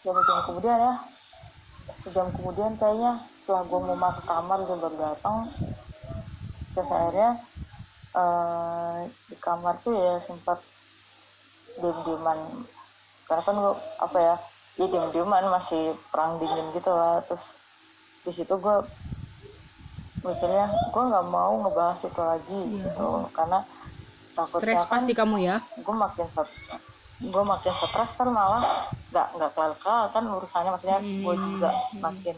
jam-jam 0.00 0.38
kemudian 0.48 0.80
ya. 0.80 0.94
Sejam 2.00 2.32
kemudian 2.32 2.80
kayaknya 2.80 3.20
setelah 3.36 3.66
gue 3.68 3.80
mau 3.82 3.98
masuk 3.98 4.24
kamar 4.24 4.64
dia 4.64 4.78
baru 4.78 4.96
datang 4.96 5.52
terus 6.80 6.90
akhirnya 6.90 7.30
eh, 8.12 8.96
di 9.28 9.36
kamar 9.36 9.74
tuh 9.80 9.92
ya 9.92 10.16
sempat 10.18 10.58
diem-dieman 11.76 12.66
karena 13.24 13.42
kan 13.42 13.54
gue 13.54 13.72
apa 13.98 14.18
ya 14.18 14.34
ya 14.76 14.86
diem-dieman 14.86 15.44
masih 15.50 15.82
perang 16.08 16.36
dingin 16.36 16.72
gitu 16.72 16.90
lah 16.90 17.20
terus 17.22 17.52
di 18.22 18.32
situ 18.32 18.54
gue 18.54 18.76
mikirnya 20.20 20.66
gue 20.90 21.02
nggak 21.02 21.26
mau 21.26 21.52
ngebahas 21.58 22.00
itu 22.00 22.20
lagi 22.20 22.60
Iya. 22.60 22.84
gitu 22.84 23.08
karena 23.32 23.58
takutnya 24.30 24.60
Stres 24.60 24.82
kan 24.82 24.92
pasti 25.00 25.12
kamu 25.12 25.36
ya. 25.38 25.56
gue 25.74 25.94
makin 25.94 26.26
stres 26.28 26.50
gue 27.20 27.44
makin 27.44 27.72
stres 27.74 28.10
kan 28.16 28.28
malah 28.28 28.64
nggak 29.10 29.26
nggak 29.36 29.50
kelar 29.54 29.74
kelar 29.76 30.06
kan 30.10 30.24
urusannya 30.26 30.70
maksudnya 30.70 30.98
gue 31.00 31.34
Hmm, 31.34 31.44
juga 31.46 31.70
hmm. 31.70 32.00
makin 32.00 32.36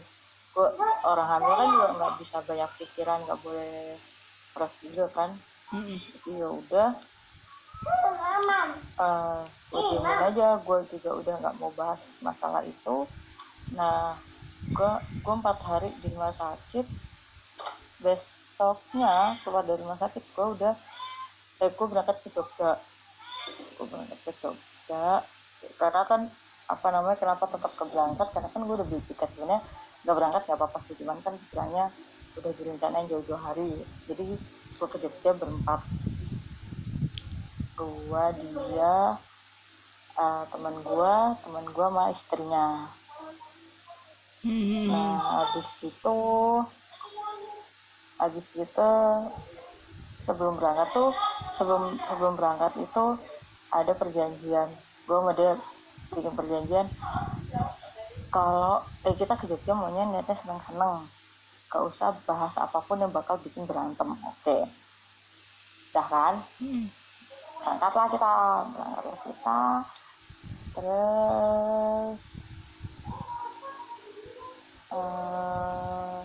gue 0.53 0.67
orang 1.03 1.27
hamil 1.27 1.53
kan 1.53 1.67
juga 1.67 1.87
nggak 1.97 2.13
bisa 2.21 2.37
banyak 2.39 2.69
pikiran 2.77 3.19
nggak 3.25 3.39
boleh 3.41 3.97
stres 4.53 4.73
juga 4.85 5.05
kan? 5.09 5.33
Mm-mm. 5.73 5.97
jadi 5.97 6.31
ya 6.37 6.49
udah. 6.53 6.89
Eh 9.01 9.41
gue 9.73 9.81
diemin 9.89 10.19
aja 10.29 10.47
gue 10.61 10.79
juga 10.93 11.09
udah 11.17 11.33
nggak 11.41 11.57
mau 11.57 11.73
bahas 11.73 11.97
masalah 12.21 12.61
itu. 12.61 13.09
Nah 13.73 14.21
gue 14.69 14.91
gue 15.25 15.33
empat 15.33 15.57
hari 15.65 15.89
di 16.05 16.13
rumah 16.13 16.29
sakit. 16.37 16.85
Besoknya 17.97 19.41
keluar 19.41 19.65
dari 19.65 19.81
rumah 19.81 19.97
sakit 19.97 20.21
gue 20.21 20.47
udah 20.61 20.73
eh 21.65 21.73
gue 21.73 21.87
berangkat 21.89 22.21
ke 22.21 22.29
Jogja. 22.37 22.77
Gue 23.81 23.85
berangkat 23.89 24.19
ke 24.21 24.31
Jogja. 24.37 25.25
Karena 25.81 26.01
kan 26.05 26.21
apa 26.69 26.87
namanya 26.93 27.17
kenapa 27.17 27.49
tetap 27.49 27.73
ke 27.73 27.83
berangkat 27.89 28.29
karena 28.29 28.49
kan 28.53 28.61
gue 28.61 28.75
udah 28.77 28.87
beli 28.87 29.01
tiket 29.09 29.33
sebenarnya. 29.33 29.65
Nggak 30.05 30.15
berangkat 30.21 30.41
nggak 30.45 30.59
apa-apa 30.61 30.79
sih. 30.85 30.93
Cuman 31.01 31.17
kan 31.25 31.33
pikirannya 31.41 32.12
udah 32.37 32.51
direncanain 32.57 33.09
jauh-jauh 33.09 33.39
hari. 33.39 33.85
Jadi 34.09 34.37
gue 34.77 34.87
ke 34.89 34.97
Jogja 34.99 35.31
berempat. 35.37 35.81
Gua 37.73 38.29
dia 38.37 39.17
eh, 40.13 40.43
teman 40.53 40.75
gua 40.85 41.37
teman 41.41 41.65
gua 41.73 41.87
sama 41.89 42.03
istrinya. 42.13 42.67
Mm-mm. 44.43 44.91
nah 44.91 45.39
habis 45.39 45.71
itu 45.79 46.19
habis 48.19 48.43
gitu 48.51 48.91
sebelum 50.27 50.59
berangkat 50.59 50.91
tuh 50.91 51.15
sebelum 51.55 51.95
sebelum 52.11 52.35
berangkat 52.35 52.75
itu 52.75 53.15
ada 53.71 53.95
perjanjian. 53.95 54.69
Gua 55.07 55.17
sama 55.23 55.31
dia 55.33 55.51
bikin 56.11 56.33
perjanjian. 56.35 56.87
Kalau 58.29 58.83
eh 59.07 59.15
kita 59.15 59.39
ke 59.39 59.47
Jogja 59.47 59.73
maunya 59.73 60.03
niatnya 60.09 60.35
seneng-seneng 60.35 61.07
gak 61.73 61.89
usah 61.89 62.13
bahas 62.29 62.53
apa 62.61 62.85
pun 62.85 63.01
yang 63.01 63.09
bakal 63.09 63.41
bikin 63.41 63.65
berantem 63.65 64.05
oke? 64.13 64.57
Dah 65.89 66.05
kan? 66.05 66.45
Mm. 66.61 66.85
berangkatlah 67.65 68.05
kita 68.13 68.33
berangkatlah 68.77 69.19
kita. 69.25 69.61
Terus 70.77 72.21
eh, 74.93 76.19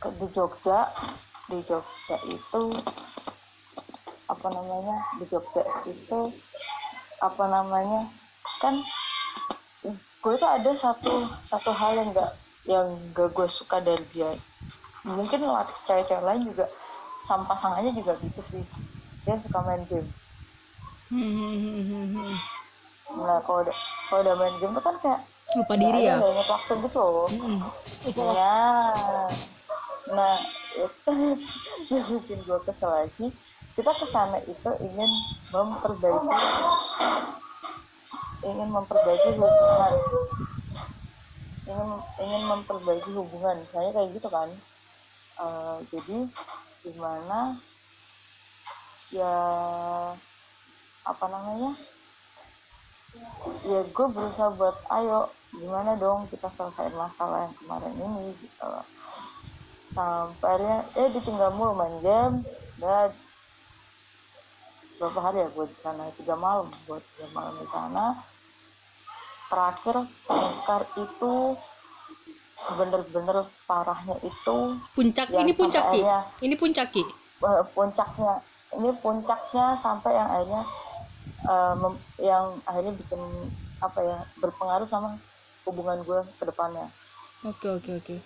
ke 0.00 0.08
di 0.16 0.26
Jogja. 0.32 0.80
Di 1.52 1.60
Jogja 1.68 2.16
itu 2.24 2.64
apa 4.32 4.48
namanya? 4.48 4.96
Di 5.20 5.24
Jogja 5.28 5.60
itu 5.84 6.20
apa 7.20 7.44
namanya? 7.52 8.08
Kan 8.64 8.80
gue 10.22 10.34
tuh 10.38 10.46
ada 10.46 10.70
satu 10.78 11.26
satu 11.50 11.74
hal 11.74 11.98
yang 11.98 12.08
gak 12.14 12.30
yang 12.62 12.86
gak 13.10 13.34
gue 13.34 13.48
suka 13.50 13.82
dari 13.82 14.06
dia. 14.14 14.38
Mungkin 15.02 15.42
cewek-cewek 15.90 16.22
lain 16.22 16.46
juga 16.46 16.70
sama 17.26 17.50
pasangannya 17.50 17.90
juga 17.98 18.14
gitu 18.22 18.40
sih. 18.54 18.62
Dia 19.26 19.34
suka 19.42 19.58
main 19.66 19.82
game. 19.90 20.06
Hmm. 21.12 22.32
nah 23.12 23.44
kalau 23.44 23.60
udah 23.60 23.76
kalau 24.08 24.24
udah 24.24 24.34
main 24.40 24.56
game 24.56 24.72
tuh 24.72 24.80
kan 24.80 24.96
kayak 25.04 25.20
lupa 25.52 25.74
diri 25.76 26.08
ya. 26.08 26.16
banyak 26.16 26.48
waktu 26.48 26.72
gitu 26.88 26.98
loh. 27.02 27.28
Hmm. 27.28 27.58
ya 28.32 28.56
nah 30.08 30.34
itu 30.72 31.12
yang 31.92 32.06
bikin 32.22 32.38
gue 32.46 32.58
kesel 32.62 32.94
lagi. 32.94 33.26
Kita 33.74 33.90
ke 33.90 34.06
sana 34.06 34.38
itu 34.46 34.70
ingin 34.84 35.10
memperbaiki 35.50 36.36
ingin 38.42 38.68
memperbaiki 38.70 39.30
hubungan. 39.38 39.92
Ingin 41.66 41.90
ingin 42.22 42.42
memperbaiki 42.46 43.10
hubungan. 43.14 43.56
Misalnya 43.66 43.90
kayak 43.94 44.10
gitu 44.14 44.28
kan. 44.28 44.48
Eh, 45.42 45.76
jadi 45.94 46.18
gimana? 46.82 47.56
Ya 49.14 49.34
apa 51.02 51.24
namanya? 51.28 51.76
Ya 53.68 53.80
gue 53.84 54.06
berusaha 54.08 54.54
buat 54.56 54.76
ayo 54.88 55.28
gimana 55.52 56.00
dong 56.00 56.32
kita 56.32 56.48
selesaiin 56.56 56.96
masalah 56.96 57.44
yang 57.44 57.54
kemarin 57.60 57.94
ini 58.00 58.32
gitu. 58.40 58.72
Sampai 59.92 60.48
akhirnya 60.48 60.78
eh 60.96 61.08
ditinggal 61.12 61.52
mulu 61.52 61.76
main 61.76 61.96
game 62.00 62.36
dan 62.80 63.12
berapa 65.02 65.18
hari 65.18 65.42
ya 65.42 65.50
gue 65.50 65.66
di 65.66 65.78
sana 65.82 66.06
tiga 66.14 66.38
malam 66.38 66.70
buat 66.86 67.02
tiga 67.02 67.26
malam 67.34 67.58
di 67.58 67.66
sana. 67.66 68.22
Terakhir 69.50 69.96
tengkar 70.24 70.82
itu 70.94 71.34
bener-bener 72.62 73.36
parahnya 73.66 74.14
itu 74.22 74.56
puncak 74.94 75.26
ini 75.34 75.50
puncak 75.50 75.82
akhirnya- 75.84 76.24
ini 76.38 76.54
puncak 76.54 76.86
ki? 76.88 77.02
Eh, 77.42 77.64
puncaknya. 77.74 78.38
Ini 78.72 78.90
puncaknya 78.96 79.74
sampai 79.74 80.14
yang 80.14 80.28
akhirnya 80.30 80.62
mem- 81.74 82.02
yang 82.16 82.62
akhirnya 82.62 82.94
bikin 82.94 83.18
apa 83.82 83.98
ya 83.98 84.18
berpengaruh 84.38 84.86
sama 84.86 85.18
hubungan 85.66 85.98
gue 86.00 86.22
ke 86.38 86.46
depannya. 86.46 86.86
Oke 87.42 87.66
oke 87.68 87.90
oke. 87.98 88.16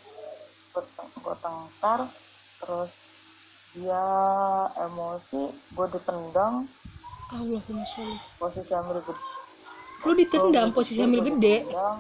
Gue 0.70 0.82
teng- 0.92 1.16
gue 1.16 1.36
tengkar 1.40 2.00
terus 2.60 3.08
dia 3.76 4.04
emosi 4.80 5.52
gue 5.52 5.86
ditendang 5.92 6.64
Allahumma 7.26 7.82
sholli 7.90 8.16
posisi 8.38 8.70
hamil 8.70 9.02
gede. 9.02 9.22
Lu 10.06 10.12
ditendang 10.14 10.70
posisi 10.70 11.02
hamil 11.02 11.20
Gua 11.20 11.28
gede. 11.34 11.54
ditendang. 11.66 11.98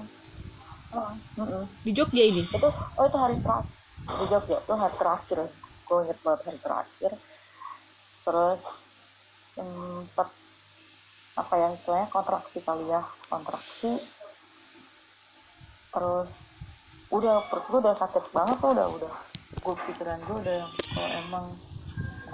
Mm-mm. 1.36 1.64
di 1.82 1.90
Jogja 1.92 2.24
ini? 2.24 2.46
Itu 2.46 2.70
oh 2.70 3.04
itu 3.04 3.18
hari 3.18 3.36
terakhir. 3.42 3.74
Di 4.06 4.24
Jogja 4.30 4.56
itu 4.62 4.72
hari 4.78 4.94
terakhir. 4.94 5.38
Gue 5.82 5.98
inget 6.06 6.18
banget 6.22 6.40
hari 6.46 6.58
terakhir. 6.62 7.12
Terus 8.22 8.62
sempet 9.58 10.28
apa 11.36 11.54
yang 11.58 11.72
istilahnya 11.74 12.08
kontraksi 12.08 12.58
kali 12.62 12.86
ya 12.86 13.02
kontraksi. 13.26 13.98
Terus 15.90 16.32
udah 17.10 17.50
perut 17.50 17.66
gue 17.66 17.78
udah 17.82 17.96
sakit 17.98 18.30
banget 18.30 18.56
tuh 18.62 18.70
udah 18.78 18.86
udah. 18.94 19.12
Gue 19.58 19.74
pikiran 19.90 20.22
gue 20.22 20.36
udah 20.38 20.70
kalau 20.94 21.10
emang 21.18 21.46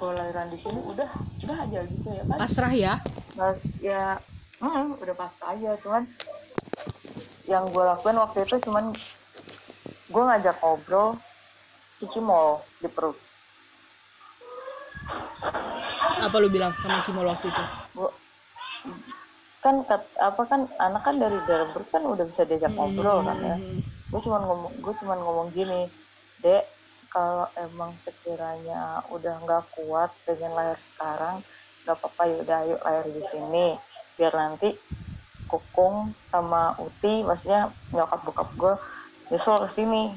gue 0.02 0.10
lahiran 0.18 0.50
di 0.50 0.58
sini 0.58 0.82
udah 0.82 1.06
udah 1.46 1.56
aja 1.62 1.80
gitu 1.86 2.08
ya 2.10 2.26
kan? 2.26 2.36
Pasrah 2.42 2.72
ya? 2.74 2.98
Nah, 3.38 3.54
ya 3.78 4.18
mm, 4.58 4.98
udah 4.98 5.14
pas 5.14 5.30
aja 5.46 5.78
cuman 5.78 6.02
yang 7.46 7.70
gue 7.70 7.84
lakuin 7.86 8.18
waktu 8.18 8.42
itu 8.42 8.58
cuman 8.66 8.90
gue 10.10 10.22
ngajak 10.26 10.58
ngobrol 10.58 11.22
si 11.94 12.10
Cimol 12.10 12.66
di 12.82 12.90
perut. 12.90 13.14
Apa 16.18 16.34
lu 16.42 16.50
bilang 16.50 16.74
sama 16.82 16.98
Cimol 17.06 17.30
waktu 17.30 17.46
itu? 17.46 17.62
Gue 17.94 18.10
kan 19.62 19.86
kat- 19.86 20.18
apa 20.18 20.42
kan 20.50 20.66
anak 20.82 21.06
kan 21.06 21.22
dari 21.22 21.38
dalam 21.46 21.70
perut 21.70 21.86
kan 21.94 22.02
udah 22.02 22.26
bisa 22.26 22.42
diajak 22.42 22.74
ngobrol 22.74 23.22
kan 23.22 23.38
ya. 23.38 23.54
Hmm. 23.54 23.78
gue 24.10 24.20
cuman 24.20 24.42
ngomong 24.44 24.72
gue 24.82 24.94
cuman 24.98 25.18
ngomong 25.22 25.48
gini 25.54 25.86
dek 26.42 26.66
kalau 27.12 27.44
emang 27.60 27.92
sekiranya 28.00 29.04
udah 29.12 29.36
nggak 29.44 29.68
kuat 29.76 30.08
pengen 30.24 30.56
lahir 30.56 30.80
sekarang 30.80 31.44
nggak 31.84 31.96
apa-apa 32.00 32.22
ya 32.24 32.36
udah 32.40 32.56
ayo 32.64 32.76
lahir 32.80 33.06
di 33.12 33.22
sini. 33.28 33.76
Biar 34.16 34.32
nanti 34.32 34.72
kukung 35.52 36.16
sama 36.32 36.72
uti 36.80 37.20
maksudnya 37.20 37.68
nyokap 37.92 38.20
bokap 38.24 38.48
gue 38.56 38.74
nyusul 39.28 39.60
ke 39.60 39.68
sini. 39.68 40.16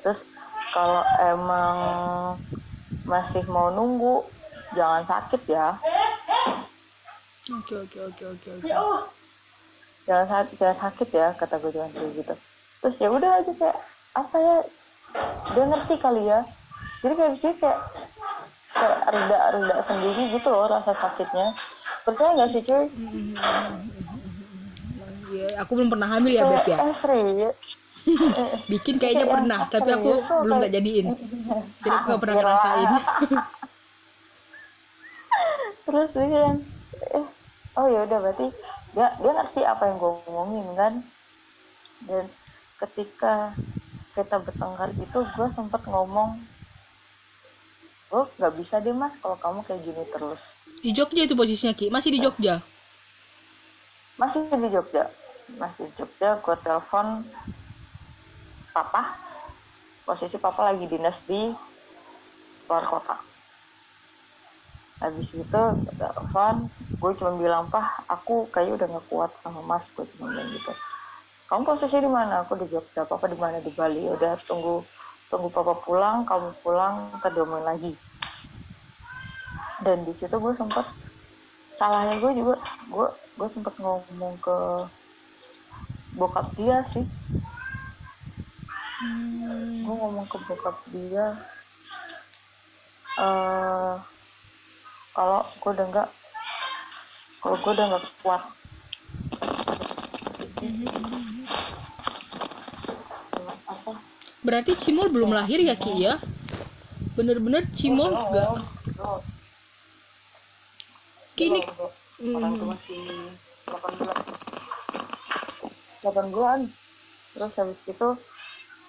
Terus 0.00 0.24
kalau 0.72 1.04
emang 1.20 1.76
masih 3.04 3.44
mau 3.52 3.68
nunggu 3.68 4.24
jangan 4.72 5.04
sakit 5.04 5.42
ya. 5.52 5.76
Oke 7.48 7.76
oke 7.76 7.98
oke 8.08 8.24
oke 8.24 8.48
oke. 8.56 8.68
Jangan 10.08 10.26
sakit 10.32 10.54
jangan 10.56 10.78
sakit 10.80 11.08
ya 11.12 11.28
kata 11.36 11.60
gue 11.60 11.72
jangan 11.76 11.92
kayak 11.92 12.12
gitu. 12.16 12.34
Terus 12.80 12.96
ya 12.96 13.08
udah 13.12 13.30
aja 13.44 13.52
kayak 13.52 13.78
apa 14.16 14.36
ya 14.40 14.56
dia 15.54 15.64
ngerti 15.64 15.94
kali 15.98 16.22
ya 16.28 16.40
jadi 17.04 17.12
kayak 17.14 17.32
bisa 17.34 17.48
kayak 17.56 17.80
kayak 18.74 18.98
reda 19.10 19.38
reda 19.58 19.76
sendiri 19.82 20.22
gitu 20.34 20.48
loh 20.50 20.66
rasa 20.70 20.92
sakitnya 20.94 21.52
percaya 22.06 22.32
nggak 22.36 22.50
sih 22.50 22.62
cuy. 22.64 22.88
Ya, 25.28 25.60
aku 25.60 25.76
belum 25.76 25.92
pernah 25.92 26.08
hamil 26.08 26.32
ya 26.40 26.48
Beb 26.48 26.64
ya. 26.64 26.76
eh 26.88 26.94
serius 26.96 27.52
Eh, 28.08 28.48
Bikin 28.72 28.96
kayaknya 28.96 29.28
Kayak 29.28 29.34
pernah, 29.36 29.58
yang 29.60 29.68
tapi 29.68 29.90
aku 29.92 30.08
serius 30.16 30.24
loh, 30.32 30.40
belum 30.40 30.54
nggak 30.56 30.72
jadiin. 30.80 31.06
Jadi 31.84 31.94
aku 32.00 32.04
nggak 32.08 32.22
pernah 32.24 32.36
ngerasain. 32.40 32.88
terus 35.88 36.10
dia 36.12 36.28
yang 36.28 36.56
eh 37.16 37.26
oh 37.80 37.86
ya 37.88 38.04
udah 38.04 38.18
berarti 38.20 38.46
dia 38.92 39.08
dia 39.20 39.32
ngerti 39.32 39.60
apa 39.64 39.82
yang 39.88 39.96
gue 39.96 40.10
ngomongin 40.28 40.68
kan 40.76 40.92
dan 42.04 42.24
ketika 42.84 43.56
kita 44.18 44.42
bertengkar 44.42 44.90
itu 44.98 45.18
gue 45.38 45.46
sempet 45.46 45.78
ngomong 45.86 46.42
gue 48.10 48.22
nggak 48.34 48.54
bisa 48.58 48.82
deh 48.82 48.90
mas 48.90 49.14
kalau 49.22 49.38
kamu 49.38 49.62
kayak 49.62 49.84
gini 49.86 50.02
terus. 50.10 50.58
Di 50.82 50.90
Jogja 50.90 51.22
itu 51.22 51.38
posisinya 51.38 51.76
Ki, 51.76 51.86
masih 51.86 52.10
di 52.10 52.18
Jogja. 52.18 52.58
masih 54.18 54.50
di 54.50 54.68
Jogja. 54.74 55.14
Masih 55.54 55.86
di 55.86 56.02
Jogja 56.02 56.42
gue 56.42 56.56
telepon 56.66 57.30
papa. 58.74 59.14
Posisi 60.02 60.40
papa 60.40 60.72
lagi 60.72 60.88
dinas 60.88 61.22
di 61.28 61.52
luar 62.66 62.84
kota. 62.90 63.22
Habis 64.98 65.30
itu 65.36 65.62
telepon 65.94 66.66
gue 66.98 67.12
cuma 67.22 67.38
bilang 67.38 67.70
pah 67.70 68.02
aku 68.10 68.50
kayak 68.50 68.82
udah 68.82 68.86
nggak 68.88 69.06
kuat 69.06 69.30
sama 69.38 69.62
mas 69.62 69.94
gue 69.94 70.02
cuma 70.16 70.26
bilang 70.32 70.50
gitu 70.50 70.72
kamu 71.48 71.64
posisi 71.64 71.96
di 71.96 72.10
mana? 72.12 72.44
Aku 72.44 72.60
di 72.60 72.68
Jogja 72.68 73.08
papa 73.08 73.24
di 73.24 73.38
mana? 73.40 73.56
Di 73.64 73.72
Bali. 73.72 74.04
Udah 74.04 74.36
tunggu 74.44 74.84
tunggu 75.32 75.48
papa 75.48 75.80
pulang 75.80 76.28
kamu 76.28 76.52
pulang 76.60 77.08
diomongin 77.32 77.64
lagi. 77.64 77.92
Dan 79.80 80.04
di 80.04 80.12
situ 80.12 80.36
gue 80.36 80.52
sempet 80.52 80.84
salahnya 81.80 82.20
gue 82.20 82.32
juga 82.36 82.60
gue 82.92 83.08
gue 83.40 83.48
sempet 83.48 83.72
ngomong 83.80 84.36
ke 84.44 84.56
bokap 86.20 86.52
dia 86.52 86.84
sih. 86.92 87.08
Hmm. 88.98 89.86
gue 89.86 89.94
ngomong 89.94 90.26
ke 90.26 90.36
bokap 90.42 90.74
dia 90.90 91.38
eh 93.18 93.94
kalau 95.14 95.46
gue 95.48 95.70
udah 95.70 95.86
nggak 95.86 96.08
kalau 97.40 97.56
gue 97.62 97.72
udah 97.72 97.86
nggak 97.88 98.04
kuat. 98.20 98.42
Apa 100.58 101.27
Berarti 104.42 104.72
Cimol 104.78 105.10
belum 105.10 105.34
lahir 105.34 105.58
ya 105.60 105.74
Ki 105.74 105.92
ya? 105.98 106.18
Bener-bener 107.18 107.66
Cimol 107.74 108.14
Belum, 108.14 108.30
nggak? 108.30 108.48
belum, 108.98 109.20
Kini 111.38 111.62
orang 112.34 112.58
Hmm. 112.58 112.66
masih 112.66 112.98
8 113.70 113.94
bulan 113.94 114.16
8 116.02 116.34
bulan 116.34 116.58
terus 117.30 117.54
habis 117.54 117.78
itu 117.86 118.08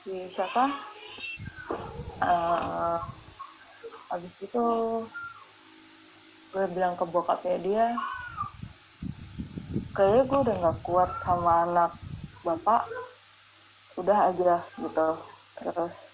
si 0.01 0.13
siapa 0.33 0.65
Eh 2.19 2.97
habis 4.09 4.33
itu 4.41 4.65
gue 6.49 6.65
bilang 6.73 6.97
ke 6.97 7.05
bokapnya 7.05 7.61
dia 7.61 7.85
kayaknya 9.93 10.23
gue 10.25 10.39
udah 10.49 10.55
nggak 10.57 10.77
kuat 10.81 11.09
sama 11.21 11.69
anak 11.69 11.91
bapak 12.41 12.89
udah 13.93 14.33
aja 14.33 14.65
gitu 14.81 15.09
terus 15.59 16.11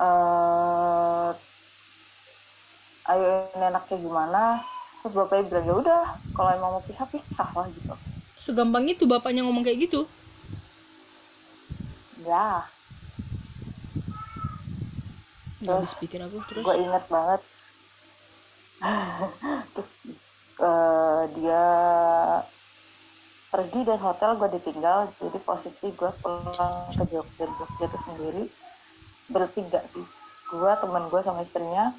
eh 0.00 1.30
ayo 3.10 3.50
ini 3.56 3.64
enaknya 3.66 3.96
gimana? 3.98 4.42
Terus 5.02 5.14
bapaknya 5.18 5.44
bilang 5.50 5.66
ya 5.66 5.74
udah 5.82 6.02
kalau 6.38 6.50
emang 6.54 6.70
mau 6.78 6.84
pisah 6.86 7.06
pisah 7.10 7.48
lah 7.52 7.66
gitu. 7.74 7.94
Segampang 8.38 8.86
itu 8.86 9.04
bapaknya 9.04 9.42
ngomong 9.42 9.66
kayak 9.66 9.90
gitu? 9.90 10.06
Ya. 12.22 12.70
Terus, 15.62 15.94
pikir 16.02 16.18
aku 16.22 16.42
terus? 16.50 16.62
gue 16.66 16.76
inget 16.78 17.04
banget. 17.06 17.40
Terus 19.78 19.90
eh, 20.58 21.22
dia 21.38 21.64
pergi 23.46 23.80
dari 23.86 24.02
hotel 24.02 24.30
gue 24.42 24.48
ditinggal. 24.58 25.14
Jadi 25.22 25.38
posisi 25.42 25.86
gue 25.94 26.10
pulang 26.18 26.90
ke 26.94 27.06
Jogja 27.10 27.46
Jogja 27.46 27.84
itu 27.86 27.98
sendiri 27.98 28.44
bertiga 29.32 29.80
sih. 29.96 30.04
Gue 30.52 30.72
teman 30.78 31.08
gue 31.08 31.20
sama 31.24 31.42
istrinya. 31.42 31.96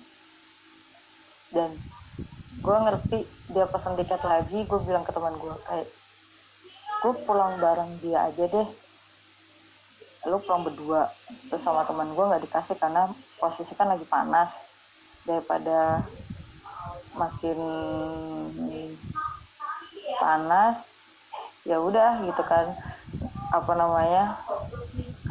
Dan 1.50 1.78
gue 2.62 2.78
ngerti 2.78 3.26
dia 3.50 3.66
pesan 3.66 3.98
tiket 3.98 4.22
lagi 4.22 4.64
gue 4.64 4.80
bilang 4.86 5.02
ke 5.02 5.12
teman 5.14 5.34
gue 5.42 5.54
kayak 5.66 5.90
gue 7.04 7.14
pulang 7.26 7.58
bareng 7.58 7.98
dia 8.00 8.30
aja 8.30 8.46
deh. 8.46 8.68
Lu 10.30 10.38
pulang 10.46 10.64
berdua. 10.64 11.10
Terus 11.50 11.66
sama 11.66 11.84
teman 11.90 12.14
gue 12.14 12.24
nggak 12.24 12.46
dikasih 12.46 12.78
karena 12.78 13.10
posisi 13.42 13.74
kan 13.74 13.90
lagi 13.90 14.06
panas. 14.06 14.62
Daripada 15.26 16.04
makin 17.16 17.60
panas 20.20 20.94
ya 21.66 21.80
udah 21.80 22.22
gitu 22.24 22.44
kan. 22.46 22.78
Apa 23.54 23.78
namanya 23.78 24.42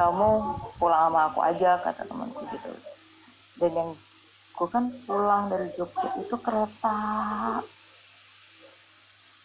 kamu 0.03 0.29
pulang 0.75 1.01
sama 1.07 1.19
aku 1.31 1.39
aja 1.39 1.79
kata 1.79 2.03
temanku 2.03 2.43
gitu. 2.51 2.71
Dan 3.59 3.71
yang 3.71 3.89
gue 4.53 4.67
kan 4.67 4.91
pulang 5.07 5.47
dari 5.47 5.71
Jogja 5.71 6.11
itu 6.19 6.35
kereta 6.43 6.97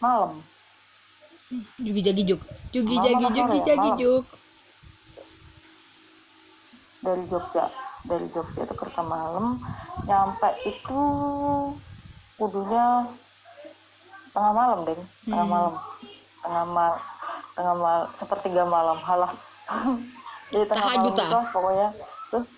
malam. 0.03 0.43
Jugi 1.81 2.03
jagi 2.05 2.23
juk 2.29 2.43
jugi 2.75 2.97
jagi 3.01 3.25
jugi 3.33 3.59
jagi 3.65 3.91
juk 3.97 4.25
dari 7.01 7.25
Jogja 7.31 7.73
dari 8.05 8.27
Jogja 8.35 8.61
itu 8.69 8.75
kereta 8.77 9.01
malam 9.01 9.63
nyampe 10.05 10.51
itu 10.69 11.01
kudunya 12.37 13.09
tengah 14.37 14.53
malam 14.53 14.79
deh 14.85 15.01
tengah 15.25 15.47
Hmm. 15.47 15.53
malam. 15.53 15.75
Tengah 16.39 16.65
mal 16.71 16.93
tengah 17.59 17.75
mal 17.75 18.01
sepertiga 18.15 18.63
malam 18.63 18.99
halah 19.03 19.33
jadi 20.49 20.65
tengah 20.65 20.85
malam 20.89 21.05
itu 21.13 21.21
ah? 21.21 21.47
pokoknya. 21.53 21.89
Terus 22.33 22.49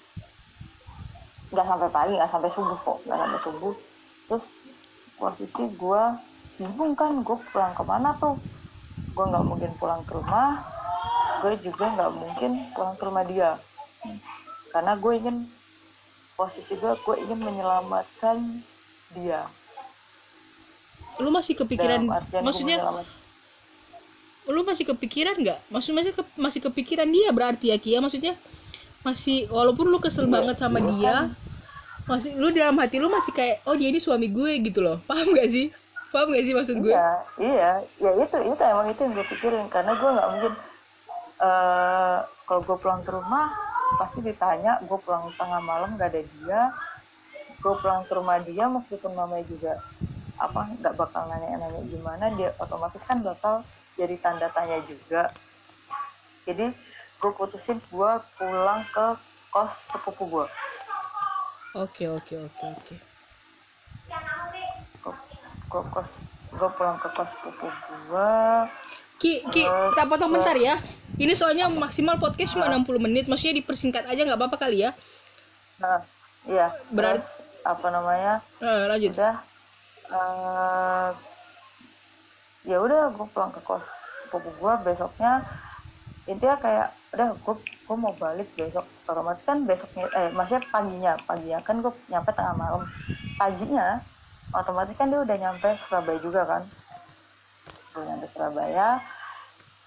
nggak 1.50 1.66
sampai 1.66 1.88
pagi 1.90 2.12
nggak 2.14 2.30
sampai 2.30 2.50
subuh 2.50 2.78
kok. 2.78 2.98
Nggak 3.06 3.18
sampai 3.18 3.40
subuh. 3.42 3.74
Terus 4.30 4.46
posisi 5.18 5.64
gue 5.74 6.02
bingung 6.60 6.94
kan 6.94 7.20
gue 7.26 7.36
pulang 7.50 7.74
ke 7.74 7.82
mana 7.82 8.14
tuh? 8.22 8.38
Gue 9.14 9.24
nggak 9.26 9.44
mungkin 9.46 9.70
pulang 9.78 10.02
ke 10.06 10.12
rumah. 10.14 10.62
Gue 11.42 11.58
juga 11.58 11.84
nggak 11.98 12.12
mungkin 12.14 12.50
pulang 12.74 12.94
ke 12.94 13.02
rumah 13.02 13.24
dia. 13.26 13.50
Karena 14.70 14.94
gue 14.94 15.12
ingin 15.18 15.36
posisi 16.38 16.78
gue 16.78 16.94
gue 16.94 17.16
ingin 17.26 17.42
menyelamatkan 17.42 18.62
dia. 19.18 19.50
Lu 21.18 21.34
masih 21.34 21.58
kepikiran 21.58 22.06
maksudnya 22.40 22.80
lu 24.50 24.62
masih 24.62 24.84
kepikiran 24.84 25.38
nggak? 25.38 25.58
Maksud 25.70 25.92
masih 25.94 26.12
ke- 26.12 26.34
masih 26.36 26.60
kepikiran 26.60 27.08
dia 27.08 27.30
berarti 27.30 27.70
ya 27.70 27.78
Kia? 27.78 27.98
Maksudnya 27.98 28.34
masih 29.00 29.48
walaupun 29.48 29.88
lu 29.88 29.98
kesel 29.98 30.28
Iya, 30.28 30.34
banget 30.36 30.56
sama 30.60 30.78
iya 30.78 30.88
dia 30.90 31.14
kan. 31.14 31.28
masih 32.04 32.30
lu 32.36 32.50
dalam 32.50 32.76
hati 32.76 32.98
lu 32.98 33.06
masih 33.08 33.30
kayak 33.30 33.62
oh 33.64 33.78
dia 33.78 33.88
ini 33.88 34.00
suami 34.02 34.28
gue 34.28 34.52
gitu 34.66 34.82
loh. 34.82 34.98
Paham 35.06 35.32
gak 35.32 35.48
sih? 35.48 35.70
Paham 36.10 36.34
gak 36.34 36.44
sih 36.44 36.52
maksud 36.52 36.76
gue? 36.82 36.90
Iya, 36.90 37.08
iya, 37.38 37.70
ya 37.96 38.10
itu 38.18 38.36
itu 38.44 38.62
emang 38.62 38.86
itu 38.90 39.00
yang 39.00 39.12
gue 39.14 39.26
pikirin. 39.30 39.66
Karena 39.70 39.92
gue 39.94 40.10
nggak 40.10 40.28
mungkin 40.34 40.52
eh 41.40 42.18
kalau 42.44 42.60
gue 42.66 42.76
pulang 42.76 43.00
ke 43.00 43.10
rumah 43.14 43.48
pasti 43.96 44.20
ditanya 44.20 44.78
gue 44.84 44.98
pulang 45.00 45.32
tengah 45.34 45.62
malam 45.62 45.96
gak 45.96 46.12
ada 46.12 46.20
dia, 46.20 46.60
gue 47.62 47.74
pulang 47.80 48.02
ke 48.04 48.12
rumah 48.12 48.38
dia 48.42 48.66
meskipun 48.66 49.14
mamanya 49.14 49.46
juga 49.46 49.72
apa 50.40 50.72
nggak 50.72 50.96
bakal 50.96 51.28
nanya-nanya 51.28 51.80
gimana 51.84 52.32
dia 52.34 52.56
otomatis 52.58 53.04
kan 53.04 53.20
bakal 53.20 53.60
jadi 54.00 54.16
tanda 54.16 54.48
tanya 54.48 54.80
juga. 54.82 55.28
Jadi 56.42 56.72
gue 57.20 57.32
putusin 57.36 57.76
gue 57.84 58.12
pulang 58.34 58.80
ke 58.88 59.06
kos 59.50 59.76
sepupu 59.92 60.24
gue. 60.26 60.46
oke 61.72 62.04
oke 62.08 62.34
oke 62.40 62.64
oke 62.66 62.94
Gue 65.70 65.82
kos 65.86 66.10
gue 66.50 66.68
pulang 66.74 66.96
ke 66.96 67.08
kos 67.12 67.28
sepupu 67.30 67.68
gue. 68.08 68.32
Ki 69.20 69.44
Ki 69.46 69.62
kita 69.68 70.08
potong 70.08 70.32
bentar 70.32 70.56
ya 70.56 70.80
ini 71.20 71.36
soalnya 71.36 71.68
maksimal 71.68 72.16
podcast 72.16 72.56
cuma 72.56 72.64
60 72.66 72.96
menit 72.98 73.28
maksudnya 73.28 73.60
dipersingkat 73.60 74.08
aja 74.08 74.24
nggak 74.24 74.40
apa-apa 74.40 74.56
kali 74.58 74.88
ya 74.88 74.96
Nah, 75.76 76.00
iya. 76.44 76.72
Berarti- 76.88 77.20
Terus, 77.20 77.28
apa 77.64 77.86
namanya? 77.88 78.40
Eh, 78.58 78.82
lanjut 78.88 79.12
Udah. 79.12 79.36
eh 80.10 81.08
ya 82.64 82.76
udah, 82.80 83.12
gue 83.14 83.26
pulang 83.32 83.52
ke 83.52 83.60
kos 83.64 83.86
sepupu 84.26 84.50
gue 84.60 84.72
besoknya. 84.84 85.42
Intinya 86.28 86.56
kayak, 86.60 86.88
udah 87.16 87.28
gue 87.34 87.54
gue 87.58 87.96
mau 87.96 88.14
balik 88.14 88.48
besok. 88.54 88.86
Otomatis 89.08 89.42
kan 89.42 89.66
besoknya, 89.66 90.06
eh 90.14 90.30
maksudnya 90.30 90.62
paginya, 90.70 91.12
paginya 91.26 91.58
kan 91.64 91.76
gue 91.82 91.92
nyampe 92.06 92.30
tengah 92.36 92.54
malam. 92.54 92.82
Paginya, 93.40 93.98
otomatis 94.54 94.94
kan 94.94 95.10
dia 95.10 95.20
udah 95.24 95.36
nyampe 95.36 95.68
Surabaya 95.86 96.18
juga 96.22 96.42
kan. 96.46 96.62
Gue 97.90 98.02
nyampe 98.06 98.26
Surabaya, 98.30 99.02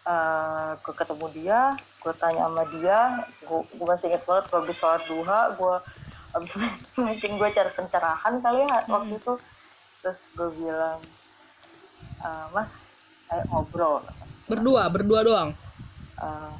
eh 0.03 0.71
gue 0.83 0.93
ketemu 0.99 1.25
dia, 1.31 1.59
gue 2.03 2.13
tanya 2.19 2.51
sama 2.51 2.63
dia, 2.75 2.99
gue, 3.47 3.59
gue 3.63 3.85
masih 3.87 4.11
inget 4.11 4.23
banget 4.27 4.45
gue 4.51 4.59
habis 4.59 4.75
sholat 4.75 5.03
duha, 5.07 5.39
gue 5.55 5.75
habis 6.35 6.53
mungkin 6.99 7.31
gue 7.39 7.49
cari 7.55 7.71
pencerahan 7.71 8.33
kali 8.43 8.59
ya 8.67 8.83
waktu 8.91 9.15
itu, 9.15 9.33
terus 10.03 10.19
gue 10.35 10.49
bilang, 10.59 10.99
"Eh, 12.23 12.45
Mas, 12.55 12.71
ayo 13.35 13.43
ngobrol, 13.51 13.99
berdua 14.47 14.87
berdua 14.87 15.19
doang? 15.27 15.49
Eh, 16.23 16.51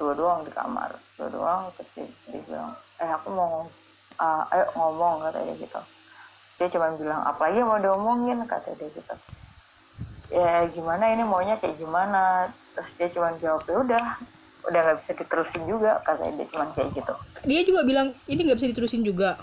dua 0.00 0.12
doang 0.16 0.40
di 0.48 0.52
kamar, 0.56 0.96
dua 1.20 1.28
doang, 1.28 1.62
terus 1.76 1.90
dia, 1.92 2.40
bilang, 2.48 2.72
eh 2.96 3.10
aku 3.12 3.28
mau, 3.28 3.68
eh, 4.16 4.42
ayo 4.56 4.64
ngomong 4.72 5.28
kata 5.28 5.44
dia 5.44 5.56
gitu. 5.60 5.80
Dia 6.56 6.68
cuma 6.72 6.94
bilang, 6.96 7.20
apa 7.20 7.52
lagi 7.52 7.60
mau 7.60 7.76
diomongin? 7.76 8.40
kata 8.48 8.72
dia 8.80 8.88
gitu. 8.92 9.14
ya 10.32 10.64
gimana 10.72 11.12
ini 11.12 11.28
maunya 11.28 11.60
kayak 11.60 11.76
gimana? 11.76 12.48
Terus 12.72 12.88
dia 12.96 13.08
cuma 13.12 13.36
jawab 13.36 13.68
ya 13.68 13.76
udah 13.84 14.04
udah 14.64 14.80
nggak 14.80 14.98
bisa 15.04 15.12
diterusin 15.20 15.62
juga 15.68 16.00
katanya 16.08 16.40
dia 16.40 16.48
cuma 16.48 16.64
kayak 16.72 16.88
gitu. 16.96 17.14
Dia 17.44 17.60
juga 17.68 17.80
bilang 17.84 18.08
ini 18.24 18.40
nggak 18.48 18.56
bisa 18.56 18.72
diterusin 18.72 19.04
juga. 19.04 19.36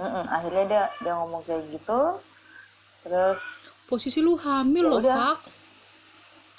Mm-mm, 0.00 0.24
akhirnya 0.32 0.64
dia 0.64 0.84
dia 1.04 1.12
ngomong 1.12 1.44
kayak 1.44 1.68
gitu 1.68 2.00
terus 3.00 3.40
posisi 3.88 4.22
lu 4.22 4.36
hamil 4.38 4.86
Ya 4.86 4.90
loh 4.90 5.00
udah. 5.02 5.16
pak 5.34 5.38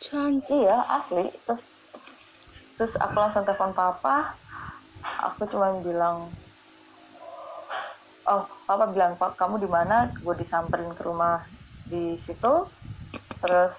cantik 0.01 0.49
iya 0.49 0.81
asli. 0.89 1.29
Terus 1.45 1.63
terus 2.75 2.93
aku 2.97 3.15
langsung 3.21 3.45
telepon 3.45 3.71
papa. 3.71 4.33
Aku 5.29 5.45
cuma 5.45 5.77
bilang 5.85 6.33
oh 8.25 8.43
papa 8.65 8.89
bilang 8.89 9.13
pak 9.21 9.37
kamu 9.37 9.61
di 9.61 9.69
mana? 9.69 10.09
Gue 10.25 10.33
disamperin 10.33 10.91
ke 10.97 11.05
rumah 11.05 11.45
di 11.85 12.17
situ. 12.17 12.65
Terus 13.41 13.77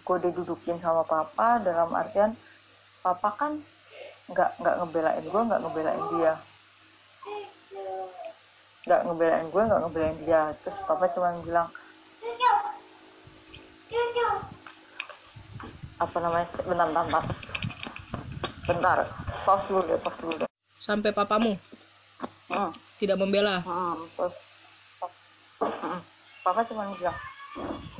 gue 0.00 0.16
didudukin 0.26 0.80
sama 0.80 1.04
papa 1.04 1.60
dalam 1.60 1.92
artian 1.92 2.32
papa 3.04 3.36
kan 3.36 3.52
nggak 4.32 4.50
nggak 4.64 4.76
ngebelain 4.80 5.24
gue 5.28 5.42
nggak 5.44 5.60
ngebelain 5.60 6.04
dia. 6.16 6.32
Nggak 8.88 9.00
ngebelain 9.06 9.46
gue 9.52 9.62
nggak 9.68 9.80
ngebelain 9.84 10.18
dia. 10.24 10.42
Terus 10.64 10.80
papa 10.88 11.12
cuma 11.12 11.36
bilang 11.44 11.68
apa 16.00 16.16
namanya? 16.16 16.48
Bentar 16.64 16.86
bentar 16.88 17.04
bentar. 17.04 17.24
Bentar. 18.64 18.98
Pause 19.44 19.64
dulu 19.68 19.80
deh 19.84 20.00
pause 20.00 20.18
dulu 20.24 20.34
deh. 20.40 20.50
Sampai 20.80 21.12
papamu? 21.12 21.54
Hmm. 22.50 22.72
tidak 22.98 23.16
membela? 23.20 23.62
Hmm, 23.62 24.08
terus. 24.16 24.34
Hmm, 25.60 26.00
papa 26.42 26.64
cuma 26.66 26.88
bilang 26.96 27.16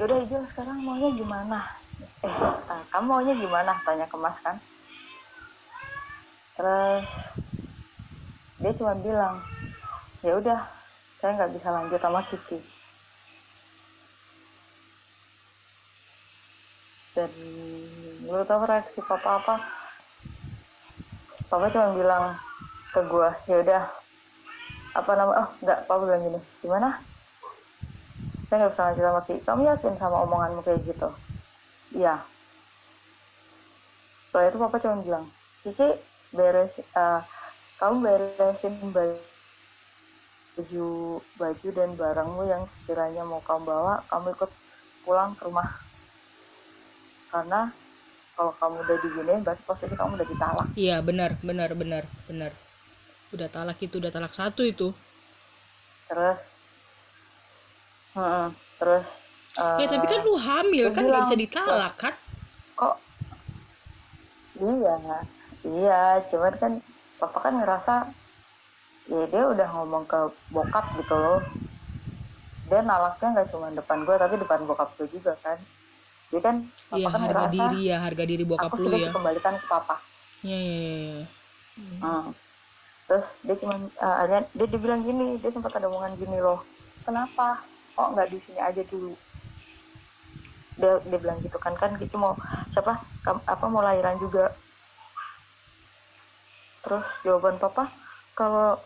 yaudah 0.01 0.17
Ijul 0.25 0.43
sekarang 0.49 0.81
maunya 0.81 1.13
gimana? 1.13 1.59
Eh 2.25 2.33
ah, 2.69 2.81
kamu 2.89 3.05
maunya 3.05 3.35
gimana? 3.37 3.77
tanya 3.85 4.09
ke 4.09 4.17
mas 4.17 4.37
kan. 4.41 4.57
Terus 6.57 7.09
dia 8.61 8.73
cuma 8.77 8.93
bilang 8.97 9.45
ya 10.25 10.37
udah 10.37 10.61
saya 11.21 11.37
nggak 11.37 11.53
bisa 11.57 11.69
lanjut 11.69 12.01
sama 12.01 12.21
Kiki 12.29 12.61
dan 17.21 17.33
lu 18.25 18.41
tau 18.49 18.65
reaksi 18.65 19.05
papa 19.05 19.37
apa? 19.37 19.61
Papa 21.53 21.69
cuma 21.69 21.93
bilang 21.93 22.41
ke 22.97 23.01
gua 23.13 23.37
ya 23.45 23.61
udah 23.61 23.85
apa 24.97 25.11
nama 25.13 25.33
oh 25.45 25.49
enggak 25.61 25.85
papa 25.85 26.01
bilang 26.09 26.25
gini 26.25 26.41
gimana? 26.65 26.97
Saya 28.49 28.65
nggak 28.65 28.73
bisa 28.73 28.83
lanjut 28.89 29.05
sama 29.05 29.21
kamu 29.45 29.63
yakin 29.69 29.95
sama 30.01 30.17
omonganmu 30.25 30.65
kayak 30.65 30.81
gitu? 30.89 31.13
Iya. 31.93 32.25
Setelah 34.33 34.49
itu 34.49 34.57
papa 34.57 34.81
cuma 34.81 35.05
bilang 35.05 35.29
Kiki 35.61 36.01
beres 36.33 36.81
uh, 36.97 37.21
kamu 37.77 38.01
beresin 38.01 38.81
baju 38.97 39.21
baju 41.37 41.69
dan 41.77 41.91
barangmu 42.01 42.49
yang 42.49 42.65
sekiranya 42.65 43.29
mau 43.29 43.45
kamu 43.45 43.69
bawa 43.69 44.01
kamu 44.09 44.33
ikut 44.33 44.51
pulang 45.05 45.37
ke 45.37 45.45
rumah 45.45 45.90
karena 47.31 47.71
kalau 48.35 48.53
kamu 48.57 48.77
udah 48.83 48.97
diginiin 49.05 49.41
berarti 49.45 49.63
posisi 49.69 49.95
kamu 49.95 50.17
udah 50.17 50.29
ditalak. 50.29 50.67
Iya 50.75 50.97
benar 51.05 51.37
benar 51.45 51.71
benar 51.77 52.05
benar. 52.25 52.53
Udah 53.31 53.49
talak 53.53 53.79
itu 53.85 54.01
udah 54.03 54.11
talak 54.11 54.33
satu 54.35 54.67
itu. 54.67 54.91
Terus 56.11 56.41
hmm, 58.17 58.47
terus 58.81 59.09
ya 59.55 59.87
tapi 59.87 60.07
kan 60.09 60.21
lu 60.25 60.35
hamil 60.41 60.87
kan 60.91 61.05
nggak 61.05 61.23
bisa 61.29 61.37
ditalak 61.39 61.95
kan? 62.01 62.15
Kok? 62.81 62.97
Iya 64.61 64.97
iya 65.69 66.01
cuman 66.33 66.55
kan 66.57 66.73
papa 67.21 67.39
kan 67.45 67.55
ngerasa 67.61 67.95
ya 69.11 69.25
dia 69.29 69.45
udah 69.47 69.69
ngomong 69.69 70.09
ke 70.09 70.21
bokap 70.49 70.89
gitu 70.97 71.13
loh. 71.13 71.45
Dia 72.73 72.81
nalaknya 72.81 73.37
nggak 73.37 73.49
cuma 73.53 73.69
depan 73.69 74.09
gue 74.09 74.17
tapi 74.17 74.35
depan 74.41 74.65
bokap 74.65 74.97
gue 74.97 75.13
juga 75.13 75.37
kan 75.45 75.61
dia 76.31 76.41
kan 76.41 76.57
papa 76.87 76.99
iya 76.99 77.07
kan 77.11 77.21
harga 77.21 77.35
ngerasa 77.35 77.53
diri 77.53 77.81
ya 77.91 77.97
harga 77.99 78.25
diri 78.25 78.45
bokap 78.47 78.71
aku 78.71 78.77
lu 78.79 78.85
sudah 78.87 78.99
ya. 78.99 79.07
dikembalikan 79.11 79.55
ke 79.59 79.67
papa. 79.67 79.97
Iya 80.41 80.59
iya 80.59 80.77
iya, 80.79 81.03
iya. 81.11 81.27
Hmm. 81.81 82.33
terus 83.11 83.27
dia 83.43 83.57
cuma 83.59 83.75
uh, 83.99 84.43
dia 84.55 84.67
dibilang 84.71 85.03
gini 85.03 85.43
dia 85.43 85.51
sempat 85.51 85.75
ada 85.75 85.91
omongan 85.91 86.15
gini 86.15 86.39
loh. 86.39 86.63
Kenapa? 87.03 87.67
Kok 87.99 88.15
nggak 88.15 88.31
di 88.31 88.39
sini 88.47 88.61
aja 88.63 88.83
dulu? 88.87 89.19
Dia 90.79 91.03
dia 91.03 91.19
bilang 91.19 91.43
gitu 91.43 91.59
kan 91.59 91.75
kan 91.75 91.99
gitu 91.99 92.15
mau 92.15 92.39
siapa? 92.71 93.03
Apa 93.27 93.65
mau 93.67 93.83
lahiran 93.83 94.15
juga. 94.23 94.55
Terus 96.87 97.07
jawaban 97.27 97.59
papa 97.59 97.91
kalau 98.39 98.79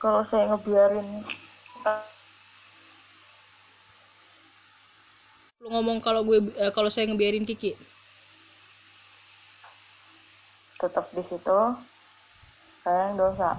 kalau 0.00 0.24
saya 0.24 0.48
ngebiarin 0.48 1.20
lu 5.66 5.74
ngomong 5.74 5.98
kalau 5.98 6.22
gue 6.22 6.38
eh, 6.62 6.70
kalau 6.70 6.86
saya 6.86 7.10
ngebiarin 7.10 7.42
Kiki. 7.42 7.74
Tetap 10.78 11.10
di 11.10 11.26
situ. 11.26 11.58
Saya 12.86 13.10
yang 13.10 13.18
dosa. 13.18 13.58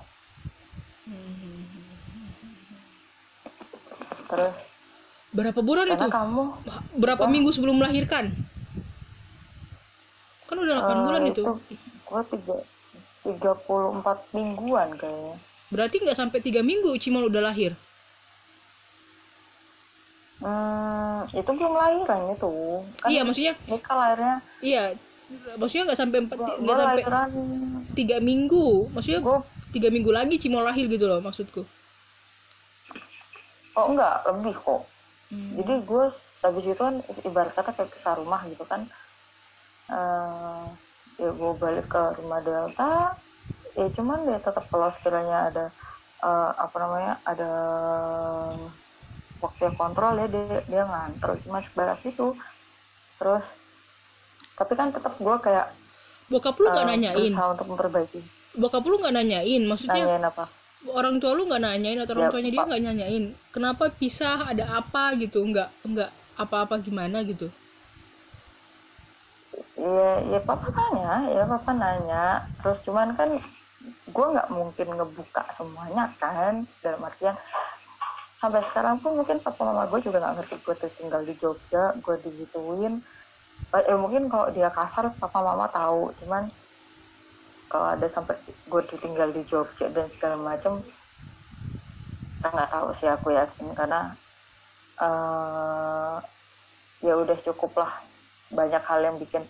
Terus 4.31 4.55
berapa 5.35 5.59
bulan 5.59 5.91
itu? 5.91 6.07
kamu 6.07 6.43
berapa 6.95 7.27
Wah. 7.27 7.31
minggu 7.31 7.51
sebelum 7.51 7.75
melahirkan? 7.75 8.31
Kan 10.47 10.57
udah 10.63 10.79
8 10.79 10.87
eh, 10.87 11.03
bulan 11.03 11.23
itu 11.27 11.43
gua 12.07 12.23
tiga 12.23 12.55
tiga 13.27 13.51
puluh 13.67 13.91
empat 13.99 14.23
mingguan 14.31 14.95
kayaknya. 14.95 15.35
Berarti 15.67 15.99
nggak 15.99 16.15
sampai 16.15 16.39
tiga 16.39 16.63
minggu 16.63 16.95
Cimol 17.03 17.27
udah 17.27 17.51
lahir 17.51 17.75
Hmm, 20.47 21.27
itu 21.35 21.51
belum 21.51 21.73
lahiran 21.75 22.21
itu. 22.31 22.51
Kan 23.03 23.09
iya 23.11 23.21
maksudnya 23.27 23.53
nikah 23.67 23.95
lahirnya. 23.99 24.35
iya 24.63 24.83
maksudnya 25.59 25.83
nggak 25.91 25.99
sampai 25.99 26.17
empat 26.23 26.37
nggak 26.39 26.77
sampai 26.79 27.03
lahiran. 27.03 27.29
tiga 27.99 28.17
minggu 28.23 28.87
maksudnya 28.95 29.19
Gua, 29.19 29.43
tiga 29.75 29.91
minggu 29.91 30.07
lagi 30.07 30.39
Cimol 30.39 30.63
lahir 30.63 30.87
gitu 30.87 31.03
loh 31.03 31.19
maksudku 31.19 31.67
oh 33.77 33.85
enggak, 33.93 34.25
lebih 34.25 34.55
kok. 34.57 34.81
Hmm. 35.29 35.51
Jadi 35.61 35.73
gue 35.85 36.03
habis 36.41 36.65
itu 36.65 36.81
kan 36.81 36.95
ibarat 37.21 37.53
kata 37.53 37.71
kayak 37.77 37.91
kesah 37.93 38.17
rumah 38.17 38.41
gitu 38.49 38.63
kan. 38.65 38.89
eh 39.87 40.63
ya 41.21 41.29
gue 41.33 41.51
balik 41.61 41.85
ke 41.91 42.03
rumah 42.17 42.41
Delta. 42.41 43.13
Ya 43.77 43.87
cuman 43.93 44.25
ya 44.25 44.41
tetap 44.41 44.65
kalau 44.73 44.89
sekiranya 44.89 45.53
ada 45.53 45.65
eh, 46.25 46.51
apa 46.57 46.75
namanya 46.81 47.13
ada 47.21 47.51
waktu 49.41 49.61
yang 49.71 49.77
kontrol 49.77 50.13
ya 50.17 50.27
dia 50.29 50.59
dia 50.65 50.83
nganter. 50.85 51.37
Cuma 51.45 51.61
sebatas 51.61 52.01
itu. 52.05 52.33
Terus 53.17 53.45
tapi 54.57 54.73
kan 54.73 54.89
tetap 54.89 55.13
gue 55.17 55.35
kayak 55.41 55.69
bokap 56.27 56.57
lu 56.57 56.67
nggak 56.67 56.85
eh, 56.85 56.91
nanyain? 56.91 57.29
berusaha 57.29 57.47
untuk 57.53 57.67
memperbaiki. 57.71 58.19
Bokap 58.57 58.83
lu 58.83 58.95
nggak 58.99 59.15
nanyain? 59.15 59.63
Maksudnya 59.63 60.03
nanyain 60.05 60.25
apa? 60.25 60.45
orang 60.85 61.17
tua 61.17 61.33
lu 61.33 61.49
nggak 61.49 61.63
nanyain 61.63 61.99
atau 61.99 62.13
orang 62.15 62.29
Ya, 62.29 62.31
tuanya 62.33 62.51
dia 62.53 62.63
nggak 62.65 62.83
nanyain? 62.83 63.23
Kenapa 63.53 63.83
pisah? 63.89 64.49
Ada 64.53 64.65
apa 64.81 65.17
gitu? 65.17 65.41
Nggak 65.41 65.69
nggak 65.85 66.11
apa-apa 66.37 66.77
gimana 66.81 67.25
gitu? 67.25 67.49
Iya, 69.77 70.09
ya 70.33 70.39
papa 70.41 70.67
nanya, 70.73 71.29
ya 71.33 71.43
papa 71.45 71.71
nanya. 71.73 72.25
Terus 72.61 72.81
cuman 72.85 73.13
kan 73.13 73.29
gue 73.87 74.25
nggak 74.33 74.49
mungkin 74.49 74.87
ngebuka 74.97 75.49
semuanya 75.53 76.13
kan. 76.17 76.65
Dalam 76.81 77.01
artian 77.05 77.37
sampai 78.37 78.61
sekarang 78.61 79.01
pun 79.01 79.17
mungkin 79.17 79.41
papa 79.41 79.61
mama 79.65 79.89
gue 79.89 79.99
juga 80.05 80.21
nggak 80.21 80.35
ngerti 80.41 80.55
gue 80.61 80.75
tuh 80.77 80.91
tinggal 80.97 81.21
di 81.25 81.33
Jogja, 81.41 81.83
gue 81.97 82.15
digituin. 82.21 83.01
Eh 83.73 83.83
eh, 83.83 83.97
mungkin 83.97 84.29
kalau 84.29 84.53
dia 84.53 84.69
kasar 84.69 85.11
papa 85.17 85.39
mama 85.41 85.65
tahu, 85.73 86.13
cuman 86.21 86.47
kalau 87.67 87.87
ada 87.97 88.07
sampai 88.07 88.37
gue 88.45 88.81
ditinggal 88.93 89.33
di 89.33 89.41
Jogja 89.49 89.89
dan 89.91 90.07
segala 90.13 90.37
macam, 90.37 90.85
kita 92.37 92.47
nggak 92.53 92.71
tahu 92.71 92.87
sih 92.95 93.09
aku 93.09 93.27
yakin. 93.33 93.67
Karena 93.73 94.13
eh 95.01 96.15
ya 97.05 97.13
udah 97.17 97.37
cukup 97.41 97.73
lah. 97.81 97.93
Banyak 98.47 98.83
hal 98.87 98.99
yang 99.03 99.17
bikin 99.19 99.43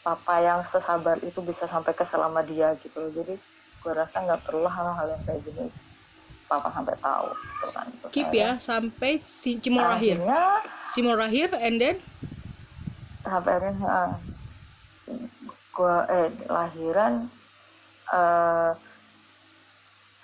papa 0.00 0.40
yang 0.40 0.64
sesabar 0.64 1.20
itu 1.20 1.44
bisa 1.44 1.68
sampai 1.68 1.92
ke 1.92 2.04
selama 2.08 2.40
dia 2.40 2.72
gitu 2.80 3.12
jadi 3.12 3.36
gue 3.80 3.92
rasa 3.92 4.24
nggak 4.24 4.48
perlu 4.48 4.64
hal-hal 4.64 5.06
yang 5.12 5.22
kayak 5.28 5.40
gini 5.44 5.68
papa 6.50 6.74
sampai 6.74 6.98
tahu 6.98 7.30
gitu 7.30 7.66
kan. 7.70 7.86
Keep 8.10 8.34
ya 8.34 8.58
sampai 8.58 9.22
si 9.22 9.62
akhirnya 9.62 10.58
Cimol 10.98 11.14
lahir 11.14 11.54
and 11.62 11.78
then? 11.78 11.96
Sampai 13.22 13.62
akhirnya 13.62 14.18
gue 15.70 15.96
eh 16.10 16.28
lahiran 16.50 17.30
eh 18.10 18.74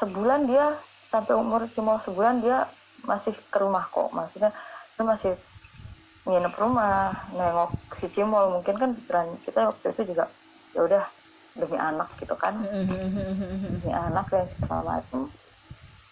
sebulan 0.02 0.50
dia 0.50 0.74
sampai 1.06 1.38
umur 1.38 1.70
cuma 1.70 2.02
sebulan 2.02 2.42
dia 2.42 2.66
masih 3.06 3.30
ke 3.46 3.58
rumah 3.62 3.86
kok. 3.86 4.10
Maksudnya 4.10 4.50
dia 4.98 5.04
masih 5.06 5.32
nginep 6.26 6.54
rumah 6.58 7.14
nengok 7.30 7.70
si 7.94 8.10
Cimol. 8.10 8.58
Mungkin 8.58 8.74
kan 8.74 8.90
pikiran 8.98 9.26
kita 9.46 9.70
waktu 9.70 9.94
itu 9.94 10.02
juga 10.10 10.26
ya 10.74 10.82
udah 10.82 11.04
demi 11.54 11.78
anak 11.78 12.10
gitu 12.18 12.34
kan. 12.34 12.58
Demi 12.66 13.94
anak 13.94 14.26
dan 14.34 14.50
segala 14.58 14.98
macam 14.98 15.30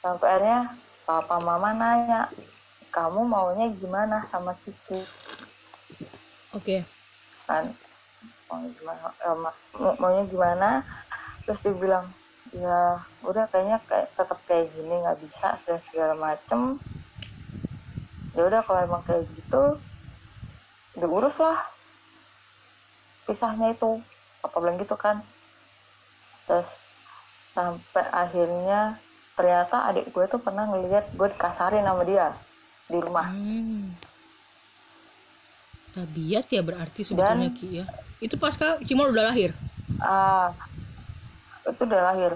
sampai 0.04 0.28
akhirnya 0.28 0.60
papa 1.08 1.40
mama 1.40 1.72
nanya 1.72 2.28
kamu 2.92 3.24
maunya 3.24 3.72
gimana 3.80 4.28
sama 4.28 4.52
Kiki? 4.60 5.00
Oke. 6.52 6.84
Kan 7.48 7.72
mau 8.44 8.60
gimana 8.68 9.16
eh, 9.24 9.36
ma- 9.40 9.60
mau- 9.80 9.96
maunya 9.96 10.24
gimana? 10.28 10.84
Terus 11.48 11.64
dia 11.64 11.72
bilang 11.72 12.12
ya 12.52 13.00
udah 13.24 13.48
kayaknya 13.48 13.80
kayak 13.88 14.12
tetap 14.12 14.38
kayak 14.44 14.68
gini 14.76 14.94
nggak 15.00 15.18
bisa 15.24 15.56
dan 15.64 15.80
segala 15.80 16.14
macem. 16.14 16.76
Ya 18.36 18.44
udah 18.44 18.60
kalau 18.68 18.80
emang 18.84 19.02
kayak 19.08 19.24
gitu 19.32 19.80
diurus 20.94 21.40
lah 21.40 21.58
pisahnya 23.24 23.72
itu. 23.72 24.04
Apa 24.44 24.60
bilang 24.60 24.76
gitu 24.76 24.94
kan. 25.00 25.24
Terus 26.44 26.68
sampai 27.56 28.04
akhirnya 28.12 29.03
ternyata 29.34 29.86
adik 29.86 30.08
gue 30.08 30.24
tuh 30.26 30.38
pernah 30.38 30.64
ngelihat 30.64 31.10
gue 31.10 31.28
dikasarin 31.28 31.82
sama 31.82 32.02
dia 32.02 32.30
di 32.86 32.98
rumah 32.98 33.26
Hmm. 33.26 33.90
Tabiat 35.92 36.46
ya 36.48 36.58
berarti 36.60 37.00
sebetulnya 37.02 37.48
Dan- 37.48 37.54
Ki 37.54 37.68
ya. 37.78 37.86
Itu 38.18 38.34
pasca 38.34 38.78
Cimol 38.80 39.10
udah 39.10 39.30
lahir. 39.30 39.54
ah 39.96 40.50
itu 41.62 41.80
udah 41.80 42.02
lahir 42.04 42.32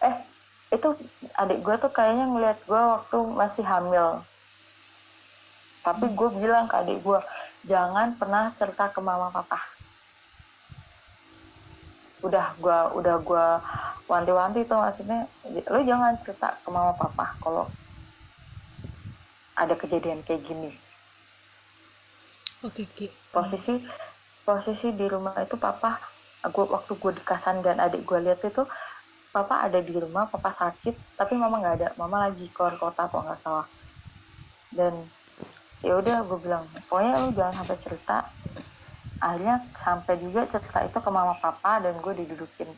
eh 0.00 0.16
itu 0.70 0.88
adik 1.34 1.60
gue 1.60 1.74
tuh 1.78 1.88
kayaknya 1.88 2.24
ngeliat 2.24 2.58
gue 2.62 2.78
waktu 2.78 3.16
masih 3.32 3.62
hamil 3.62 4.24
tapi 5.82 6.08
gue 6.08 6.28
bilang 6.32 6.66
ke 6.66 6.76
adik 6.76 6.98
gue 6.98 7.18
jangan 7.64 8.16
pernah 8.16 8.50
cerita 8.52 8.88
ke 8.88 8.98
mama 8.98 9.28
papa 9.28 9.60
udah 12.22 12.54
gue 12.56 12.78
udah 12.96 13.16
gue 13.20 13.46
wanti-wanti 14.10 14.66
tuh 14.66 14.78
maksudnya 14.78 15.24
lu 15.46 15.80
jangan 15.86 16.18
cerita 16.22 16.58
ke 16.62 16.68
mama 16.70 16.92
papa 16.98 17.38
kalau 17.38 17.70
ada 19.54 19.74
kejadian 19.76 20.24
kayak 20.26 20.42
gini. 20.42 20.70
Oke 22.62 22.86
Ki. 22.86 23.10
posisi 23.34 23.82
posisi 24.46 24.94
di 24.94 25.06
rumah 25.10 25.34
itu 25.42 25.58
papa 25.58 25.98
gua 26.50 26.78
waktu 26.78 26.94
gue 26.98 27.12
di 27.18 27.22
Kasan 27.22 27.62
dan 27.62 27.78
adik 27.78 28.06
gue 28.06 28.18
lihat 28.22 28.42
itu 28.42 28.62
papa 29.30 29.66
ada 29.66 29.78
di 29.78 29.94
rumah 29.94 30.26
papa 30.30 30.50
sakit 30.54 31.18
tapi 31.18 31.34
mama 31.38 31.58
nggak 31.58 31.76
ada. 31.78 31.88
Mama 31.98 32.30
lagi 32.30 32.46
keluar 32.54 32.74
kota 32.78 33.06
kok 33.06 33.22
nggak 33.22 33.40
salah. 33.42 33.66
Dan 34.70 35.06
ya 35.82 35.98
udah 35.98 36.22
gue 36.26 36.38
bilang 36.42 36.66
pokoknya 36.86 37.12
lu 37.22 37.28
jangan 37.34 37.54
sampai 37.62 37.76
cerita. 37.78 38.18
Akhirnya 39.22 39.62
sampai 39.78 40.14
juga 40.18 40.46
cerita 40.50 40.82
itu 40.82 40.98
ke 40.98 41.10
mama 41.10 41.38
papa 41.38 41.78
dan 41.78 41.98
gue 42.02 42.14
didudukin 42.14 42.70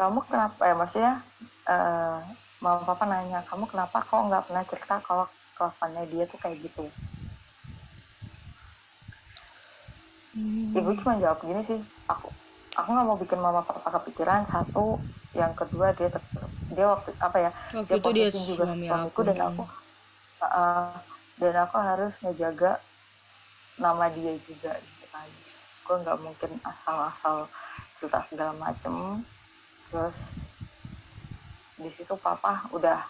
kamu 0.00 0.24
kenapa 0.24 0.62
ya 0.64 0.72
maksudnya 0.72 1.14
uh, 1.68 2.24
mama 2.64 2.80
papa 2.88 3.04
nanya 3.04 3.44
kamu 3.44 3.68
kenapa 3.68 4.00
kok 4.00 4.16
nggak 4.16 4.44
pernah 4.48 4.64
cerita 4.64 4.96
kalau 5.04 5.28
kelakuannya 5.60 6.08
dia 6.08 6.24
tuh 6.24 6.40
kayak 6.40 6.56
gitu? 6.64 6.88
Hmm. 10.30 10.72
ibu 10.72 10.94
cuma 11.02 11.18
jawab 11.20 11.42
gini 11.42 11.60
sih 11.66 11.80
aku 12.06 12.30
aku 12.78 12.88
nggak 12.96 13.06
mau 13.12 13.18
bikin 13.20 13.40
mama 13.44 13.60
papa 13.60 14.00
kepikiran. 14.00 14.48
Satu 14.48 14.96
yang 15.36 15.52
kedua 15.52 15.92
dia 15.92 16.08
dia 16.72 16.86
waktu 16.88 17.12
apa 17.20 17.36
ya 17.36 17.50
waktu 17.76 18.08
dia 18.16 18.30
posisi 18.32 18.56
juga 18.56 18.64
suamiku 18.72 19.20
dan 19.20 19.36
aku 19.36 19.62
uh, 20.40 20.96
dan 21.36 21.54
aku 21.60 21.76
harus 21.76 22.14
ngejaga 22.24 22.80
nama 23.76 24.08
dia 24.16 24.32
juga 24.48 24.80
gitu 24.80 25.04
kan. 25.12 25.28
Gue 25.84 25.96
nggak 26.00 26.18
mungkin 26.24 26.50
asal-asal 26.64 27.50
cerita 28.00 28.24
segala 28.32 28.56
macem 28.56 29.20
terus 29.90 30.16
di 31.80 31.90
situ 31.92 32.14
papa 32.18 32.68
udah 32.72 33.00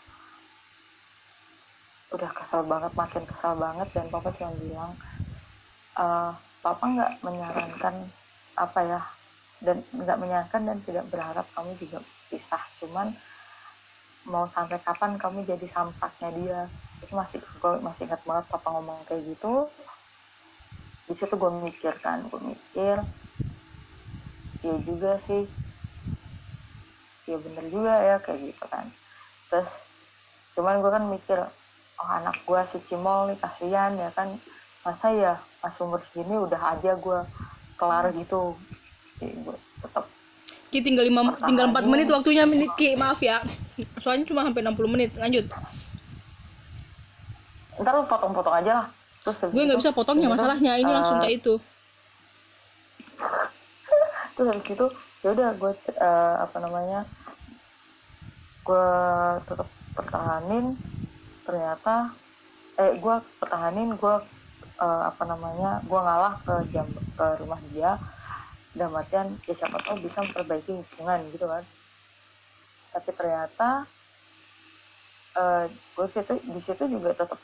udah 2.10 2.30
kesel 2.34 2.66
banget 2.66 2.92
makin 2.98 3.24
kesel 3.28 3.54
banget 3.54 3.88
dan 3.94 4.10
papa 4.10 4.34
cuma 4.34 4.50
bilang 4.58 4.92
e, 5.94 6.04
papa 6.58 6.84
nggak 6.84 7.12
menyarankan 7.22 7.94
apa 8.58 8.80
ya 8.82 9.00
dan 9.60 9.84
nggak 9.92 10.18
menyarankan 10.18 10.62
dan 10.64 10.78
tidak 10.82 11.04
berharap 11.12 11.46
kamu 11.52 11.76
juga 11.76 12.00
pisah. 12.32 12.60
Cuman 12.80 13.12
mau 14.28 14.48
sampai 14.48 14.80
kapan 14.80 15.20
kamu 15.20 15.44
jadi 15.44 15.66
samsaknya 15.68 16.30
dia? 16.32 16.60
Itu 17.04 17.12
masih 17.12 17.38
gue 17.40 17.72
masih 17.84 18.08
ingat 18.08 18.24
banget 18.24 18.44
papa 18.48 18.68
ngomong 18.72 19.04
kayak 19.04 19.24
gitu. 19.28 19.68
Di 21.08 21.14
situ 21.16 21.34
gue 21.36 21.50
mikir 21.60 21.94
kan 22.00 22.24
gue 22.28 22.40
mikir 22.40 23.04
ya 24.60 24.76
juga 24.84 25.16
sih 25.24 25.48
ya 27.30 27.38
bener 27.38 27.64
juga 27.70 27.94
ya 28.02 28.16
kayak 28.18 28.38
gitu 28.50 28.64
kan. 28.66 28.90
Terus 29.46 29.70
cuman 30.58 30.82
gue 30.82 30.90
kan 30.90 31.04
mikir 31.06 31.38
oh 32.00 32.10
anak 32.10 32.36
gue 32.42 32.60
si 32.66 32.78
Cimol 32.90 33.30
nih 33.30 33.38
kasihan 33.38 33.94
ya 33.94 34.10
kan. 34.10 34.34
Masa 34.82 35.12
ya 35.12 35.32
pas 35.60 35.76
umur 35.78 36.02
segini 36.10 36.34
udah 36.34 36.74
aja 36.74 36.98
gue 36.98 37.18
kelar 37.78 38.10
gitu. 38.16 38.58
Ya, 39.22 39.30
gue 39.30 39.56
tetap 39.84 40.04
Ki 40.70 40.78
tinggal 40.86 41.02
lima 41.02 41.34
tinggal 41.42 41.74
empat 41.74 41.84
menit 41.86 42.06
waktunya 42.06 42.46
Ki 42.78 42.94
maaf 42.94 43.18
ya. 43.18 43.42
Soalnya 43.98 44.26
cuma 44.30 44.46
sampai 44.46 44.62
60 44.62 44.94
menit. 44.94 45.10
Lanjut. 45.18 45.50
Ntar 47.80 47.92
lu 47.96 48.04
potong-potong 48.06 48.54
aja 48.54 48.72
lah. 48.82 48.86
Terus 49.26 49.50
gue 49.50 49.62
nggak 49.66 49.80
bisa 49.82 49.90
potongnya 49.90 50.30
masalahnya. 50.30 50.78
Ini 50.78 50.90
uh, 50.90 50.94
langsung 50.94 51.18
kayak 51.26 51.34
itu. 51.42 51.54
Terus 54.38 54.46
habis 54.46 54.66
itu 54.70 54.86
ya 55.20 55.36
udah 55.36 55.52
gue 55.52 55.72
uh, 56.00 56.36
apa 56.48 56.56
namanya 56.64 57.04
gue 58.64 58.88
tetap 59.44 59.68
pertahanin. 59.92 60.76
Ternyata 61.44 62.14
eh 62.80 62.96
gue 62.96 63.16
pertahanin 63.36 63.96
gue 64.00 64.16
uh, 64.80 65.02
apa 65.10 65.22
namanya 65.28 65.84
gue 65.84 66.00
ngalah 66.00 66.40
ke 66.44 66.54
jam 66.72 66.88
ke 66.90 67.26
rumah 67.44 67.60
dia. 67.72 68.00
Dan 68.70 68.94
artian 68.94 69.34
ya 69.50 69.54
siapa 69.58 69.82
tahu 69.82 69.98
bisa 70.06 70.22
memperbaiki 70.22 70.70
hubungan 70.72 71.20
gitu 71.34 71.44
kan. 71.50 71.64
Tapi 72.94 73.10
ternyata 73.12 73.68
uh, 75.36 75.64
gue 75.68 76.06
situ 76.08 76.38
di 76.48 76.60
situ 76.62 76.86
juga 76.88 77.12
tetap 77.12 77.38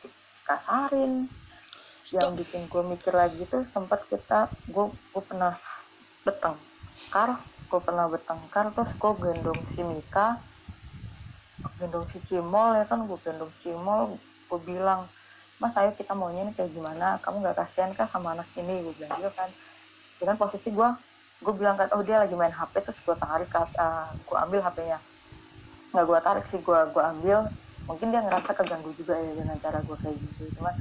kasarin. 0.49 1.29
Yang 2.15 2.47
bikin 2.47 2.71
gue 2.71 2.83
mikir 2.87 3.11
lagi 3.11 3.43
tuh 3.51 3.67
sempat 3.67 4.07
kita 4.07 4.47
gue 4.71 4.87
gue 4.95 5.23
pernah 5.27 5.59
bertengkar 6.23 7.43
gue 7.67 7.81
pernah 7.83 8.07
bertengkar 8.07 8.71
terus 8.71 8.95
gue 8.95 9.13
gendong 9.19 9.61
si 9.71 9.83
Mika 9.83 10.39
gendong 11.81 12.07
si 12.09 12.19
Cimol 12.25 12.79
ya 12.79 12.85
kan? 12.89 13.05
Gue 13.05 13.19
gendong 13.21 13.53
Cimol 13.61 14.17
gue 14.47 14.61
bilang 14.63 15.09
mas 15.57 15.73
ayo 15.81 15.89
kita 15.97 16.13
maunya 16.13 16.45
ini 16.45 16.53
kayak 16.53 16.73
gimana? 16.73 17.17
Kamu 17.25 17.41
gak 17.41 17.57
kasihan 17.65 17.93
kan 17.97 18.05
sama 18.09 18.37
anak 18.37 18.49
ini? 18.57 18.85
Gue 18.85 18.95
bilang 18.97 19.17
gitu 19.17 19.33
kan. 19.33 19.49
Dengan 20.21 20.37
posisi 20.41 20.73
gue 20.73 20.89
gue 21.37 21.53
bilang 21.53 21.77
kan 21.77 21.93
oh 21.93 22.01
dia 22.01 22.17
lagi 22.17 22.33
main 22.33 22.53
HP 22.53 22.81
terus 22.81 23.01
gue 23.05 23.13
tarik 23.13 23.53
uh, 23.53 24.09
gue 24.09 24.37
ambil 24.41 24.65
HP-nya 24.65 24.97
nggak 25.93 26.09
gue 26.09 26.19
tarik 26.25 26.47
sih 26.49 26.61
gue 26.61 26.79
gue 26.93 27.03
ambil. 27.03 27.39
Mungkin 27.87 28.11
dia 28.11 28.19
ngerasa 28.19 28.51
keganggu 28.51 28.91
juga 28.99 29.15
ya 29.15 29.33
dengan 29.37 29.57
cara 29.63 29.79
gue 29.79 29.97
kayak 30.01 30.17
gitu. 30.17 30.43
Cuma 30.59 30.73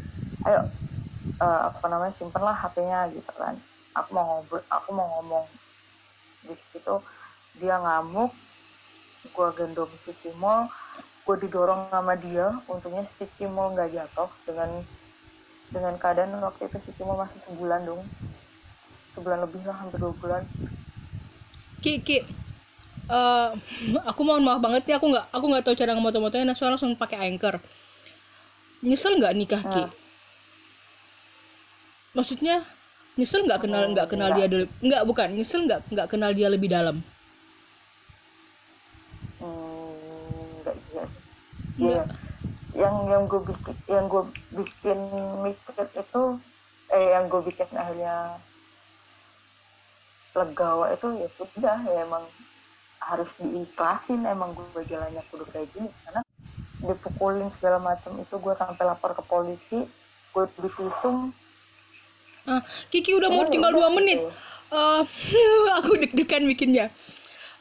ayo 0.48 0.68
uh, 1.44 1.72
apa 1.72 1.86
namanya 1.88 2.14
simpenlah 2.16 2.56
HP-nya 2.56 3.12
gitu 3.12 3.32
kan. 3.36 3.56
Aku 3.96 4.12
mau 4.12 4.40
ngobrol 4.40 4.64
aku 4.68 4.90
mau 4.92 5.08
ngomong 5.20 5.46
di 6.46 6.56
situ 6.56 6.96
dia 7.58 7.76
ngamuk 7.82 8.32
gue 9.34 9.50
gendong 9.58 9.90
si 9.98 10.14
Cimol 10.16 10.70
gue 11.26 11.36
didorong 11.42 11.90
sama 11.90 12.14
dia 12.14 12.54
untungnya 12.70 13.04
si 13.06 13.26
Cimol 13.36 13.74
nggak 13.74 13.98
jatuh 13.98 14.30
dengan 14.46 14.86
dengan 15.74 15.98
keadaan 15.98 16.38
waktu 16.42 16.70
itu 16.70 16.78
si 16.82 16.92
Cimol 16.94 17.18
masih 17.18 17.42
sebulan 17.42 17.88
dong. 17.88 18.04
Sebulan 19.18 19.48
lebih 19.48 19.64
lah 19.66 19.78
hampir 19.80 19.98
dua 19.98 20.14
bulan. 20.14 20.44
Ki 21.82 22.04
Ki 22.04 22.22
uh, 23.10 23.56
aku 24.06 24.22
mohon 24.22 24.44
maaf 24.46 24.62
banget 24.62 24.86
ya 24.86 25.02
aku 25.02 25.10
nggak 25.10 25.26
aku 25.32 25.46
nggak 25.50 25.64
tahu 25.66 25.76
cara 25.78 25.92
ngemoto-motonya 25.98 26.46
nah 26.46 26.56
soalnya 26.58 26.78
langsung 26.78 26.94
pakai 27.00 27.32
anchor. 27.32 27.58
Nyesel 28.86 29.18
nggak 29.18 29.34
nikah 29.34 29.62
Ki? 29.66 29.82
Nah. 29.88 29.92
Maksudnya 32.16 32.64
nyesel 33.16 33.48
nggak 33.48 33.64
kenal 33.64 33.84
oh, 33.88 33.92
nggak 33.96 34.08
oh, 34.08 34.12
kenal 34.12 34.30
dia 34.36 34.48
dulu? 34.52 34.66
Nggak 34.84 35.04
bukan. 35.08 35.28
Nyesel 35.36 35.62
nggak 35.68 35.82
nggak 35.92 36.08
kenal 36.12 36.32
dia 36.36 36.48
lebih 36.52 36.68
dalam? 36.68 37.00
Hmm, 39.40 40.62
nggak 40.64 40.76
juga 40.88 41.04
sih 41.08 41.24
ya 41.76 42.04
yang 42.76 43.08
yang 43.08 43.24
gue 43.28 43.40
bikin 43.40 43.76
yang 43.88 44.06
gue 44.12 44.24
bikin 44.52 45.00
mikir 45.44 45.88
itu 45.96 46.24
eh 46.92 47.16
yang 47.16 47.32
gue 47.32 47.42
bikin 47.48 47.68
akhirnya 47.72 48.36
legawa 50.36 50.92
itu 50.92 51.08
ya 51.16 51.30
sudah 51.40 51.80
ya 51.88 52.04
emang 52.04 52.28
harus 53.00 53.32
diikhlasin 53.40 54.28
emang 54.28 54.52
gue 54.52 54.84
jalannya 54.84 55.24
kudu 55.32 55.48
kayak 55.56 55.72
gini. 55.72 55.88
Karena 56.04 56.22
dipukulin 56.84 57.50
segala 57.56 57.80
macam 57.80 58.20
itu 58.20 58.36
gue 58.36 58.54
sampai 58.54 58.84
lapor 58.84 59.16
ke 59.16 59.24
polisi 59.24 59.88
gue 60.36 60.46
divisum 60.60 61.32
Ah, 62.46 62.62
Kiki 62.94 63.18
udah 63.18 63.30
mau 63.34 63.50
tinggal 63.50 63.74
dua 63.74 63.90
menit. 63.90 64.22
Uh, 64.70 65.02
aku 65.82 65.98
deg-degan 65.98 66.46
bikinnya. 66.46 66.94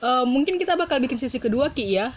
Uh, 0.05 0.29
mungkin 0.29 0.61
kita 0.61 0.77
bakal 0.77 1.01
bikin 1.01 1.17
sesi 1.17 1.41
kedua 1.41 1.73
Ki 1.73 1.97
ya. 1.97 2.13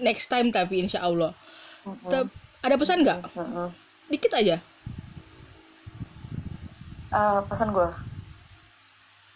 Next 0.00 0.32
time 0.32 0.48
tapi 0.48 0.80
insya 0.80 1.04
Allah. 1.04 1.36
Uh-huh. 1.84 2.24
Ada 2.64 2.74
pesan 2.80 3.04
nggak? 3.04 3.20
Uh-huh. 3.36 3.68
Dikit 4.08 4.32
aja. 4.32 4.56
Uh, 7.12 7.44
pesan 7.44 7.72
gue. 7.76 7.88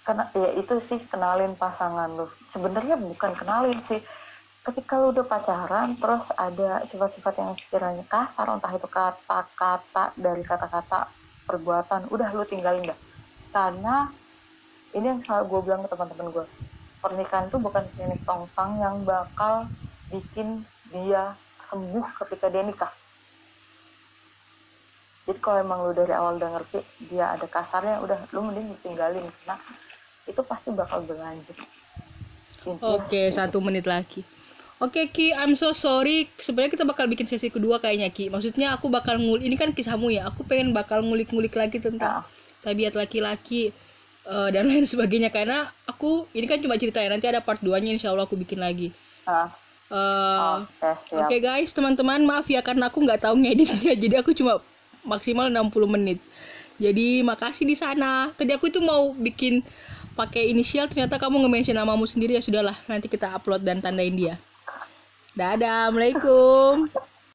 Karena 0.09 0.25
ya 0.33 0.51
itu 0.57 0.75
sih 0.81 0.99
kenalin 1.13 1.53
pasangan 1.61 2.09
lu. 2.17 2.27
Sebenarnya 2.49 2.97
bukan 2.97 3.37
kenalin 3.37 3.77
sih. 3.85 4.01
Ketika 4.61 5.01
lu 5.01 5.13
udah 5.17 5.25
pacaran, 5.25 5.97
terus 5.97 6.29
ada 6.37 6.85
sifat-sifat 6.85 7.33
yang 7.41 7.57
sekiranya 7.57 8.05
kasar, 8.05 8.45
entah 8.53 8.69
itu 8.77 8.85
kata-kata 8.85 10.13
dari 10.21 10.45
kata-kata 10.45 11.09
perbuatan. 11.51 12.07
Udah 12.15 12.31
lu 12.31 12.47
tinggalin 12.47 12.87
dah. 12.87 12.99
Karena 13.51 14.07
ini 14.95 15.07
yang 15.11 15.21
selalu 15.27 15.45
gue 15.51 15.61
bilang 15.67 15.83
ke 15.83 15.91
teman-teman 15.91 16.31
gue 16.31 16.47
pernikahan 17.01 17.49
itu 17.49 17.59
bukan 17.59 17.85
klinik 17.97 18.21
tongkang 18.29 18.77
yang 18.79 18.97
bakal 19.09 19.67
bikin 20.13 20.63
dia 20.93 21.35
sembuh 21.73 22.07
ketika 22.23 22.47
dia 22.53 22.63
nikah. 22.63 22.93
Jadi 25.25 25.39
kalau 25.39 25.59
emang 25.63 25.79
lu 25.87 25.93
dari 25.95 26.13
awal 26.13 26.37
udah 26.37 26.51
ngerti 26.59 26.83
dia 27.09 27.33
ada 27.33 27.47
kasarnya 27.47 28.03
udah 28.03 28.19
lu 28.35 28.51
mending 28.51 28.75
tinggalin 28.83 29.23
karena 29.23 29.57
itu 30.27 30.41
pasti 30.43 30.69
bakal 30.75 31.07
berlanjut. 31.07 31.57
Oke 32.67 32.77
okay, 32.83 33.27
satu 33.33 33.63
menit 33.63 33.89
lagi 33.89 34.21
Oke 34.81 35.13
okay, 35.13 35.13
Ki, 35.13 35.27
I'm 35.37 35.61
so 35.61 35.77
sorry. 35.77 36.33
Sebenarnya 36.41 36.73
kita 36.73 36.89
bakal 36.89 37.05
bikin 37.05 37.29
sesi 37.29 37.53
kedua 37.53 37.85
kayaknya 37.85 38.09
Ki. 38.09 38.33
Maksudnya 38.33 38.73
aku 38.73 38.89
bakal 38.89 39.21
ngul 39.21 39.45
ini 39.45 39.61
kan 39.61 39.77
kisahmu 39.77 40.09
ya. 40.09 40.25
Aku 40.33 40.41
pengen 40.49 40.73
bakal 40.73 41.05
ngulik-ngulik 41.05 41.53
lagi 41.53 41.85
tentang 41.85 42.25
ya. 42.25 42.65
tabiat 42.65 42.97
laki-laki 42.97 43.77
uh, 44.25 44.49
dan 44.49 44.65
lain 44.73 44.89
sebagainya 44.89 45.29
karena 45.29 45.69
aku 45.85 46.25
ini 46.33 46.49
kan 46.49 46.65
cuma 46.65 46.81
cerita 46.81 46.97
ya. 46.97 47.13
Nanti 47.13 47.29
ada 47.29 47.45
part 47.45 47.61
2-nya 47.61 47.93
insya 47.93 48.09
Allah 48.09 48.25
aku 48.25 48.41
bikin 48.41 48.57
lagi. 48.57 48.89
Uh. 49.29 49.53
Uh, 49.93 50.65
Oke 50.65 51.13
okay, 51.13 51.29
okay, 51.29 51.41
guys, 51.45 51.77
teman-teman 51.77 52.25
maaf 52.25 52.49
ya 52.49 52.65
karena 52.65 52.89
aku 52.89 53.05
nggak 53.05 53.21
tahu 53.21 53.37
ngeditnya. 53.37 53.93
Jadi 54.09 54.15
aku 54.17 54.33
cuma 54.33 54.65
maksimal 55.05 55.53
60 55.53 55.77
menit. 55.93 56.25
Jadi 56.81 57.21
makasih 57.21 57.69
di 57.69 57.77
sana. 57.77 58.33
Tadi 58.33 58.57
aku 58.57 58.73
itu 58.73 58.81
mau 58.81 59.13
bikin 59.13 59.61
pakai 60.17 60.49
inisial 60.49 60.89
ternyata 60.89 61.21
kamu 61.21 61.45
nge-mention 61.45 61.77
namamu 61.77 62.09
sendiri 62.09 62.41
ya 62.41 62.41
sudahlah 62.41 62.81
nanti 62.89 63.13
kita 63.13 63.29
upload 63.29 63.61
dan 63.61 63.85
tandain 63.85 64.17
dia. 64.17 64.41
Dadah, 65.39 65.95
Assalamualaikum. 65.95 67.10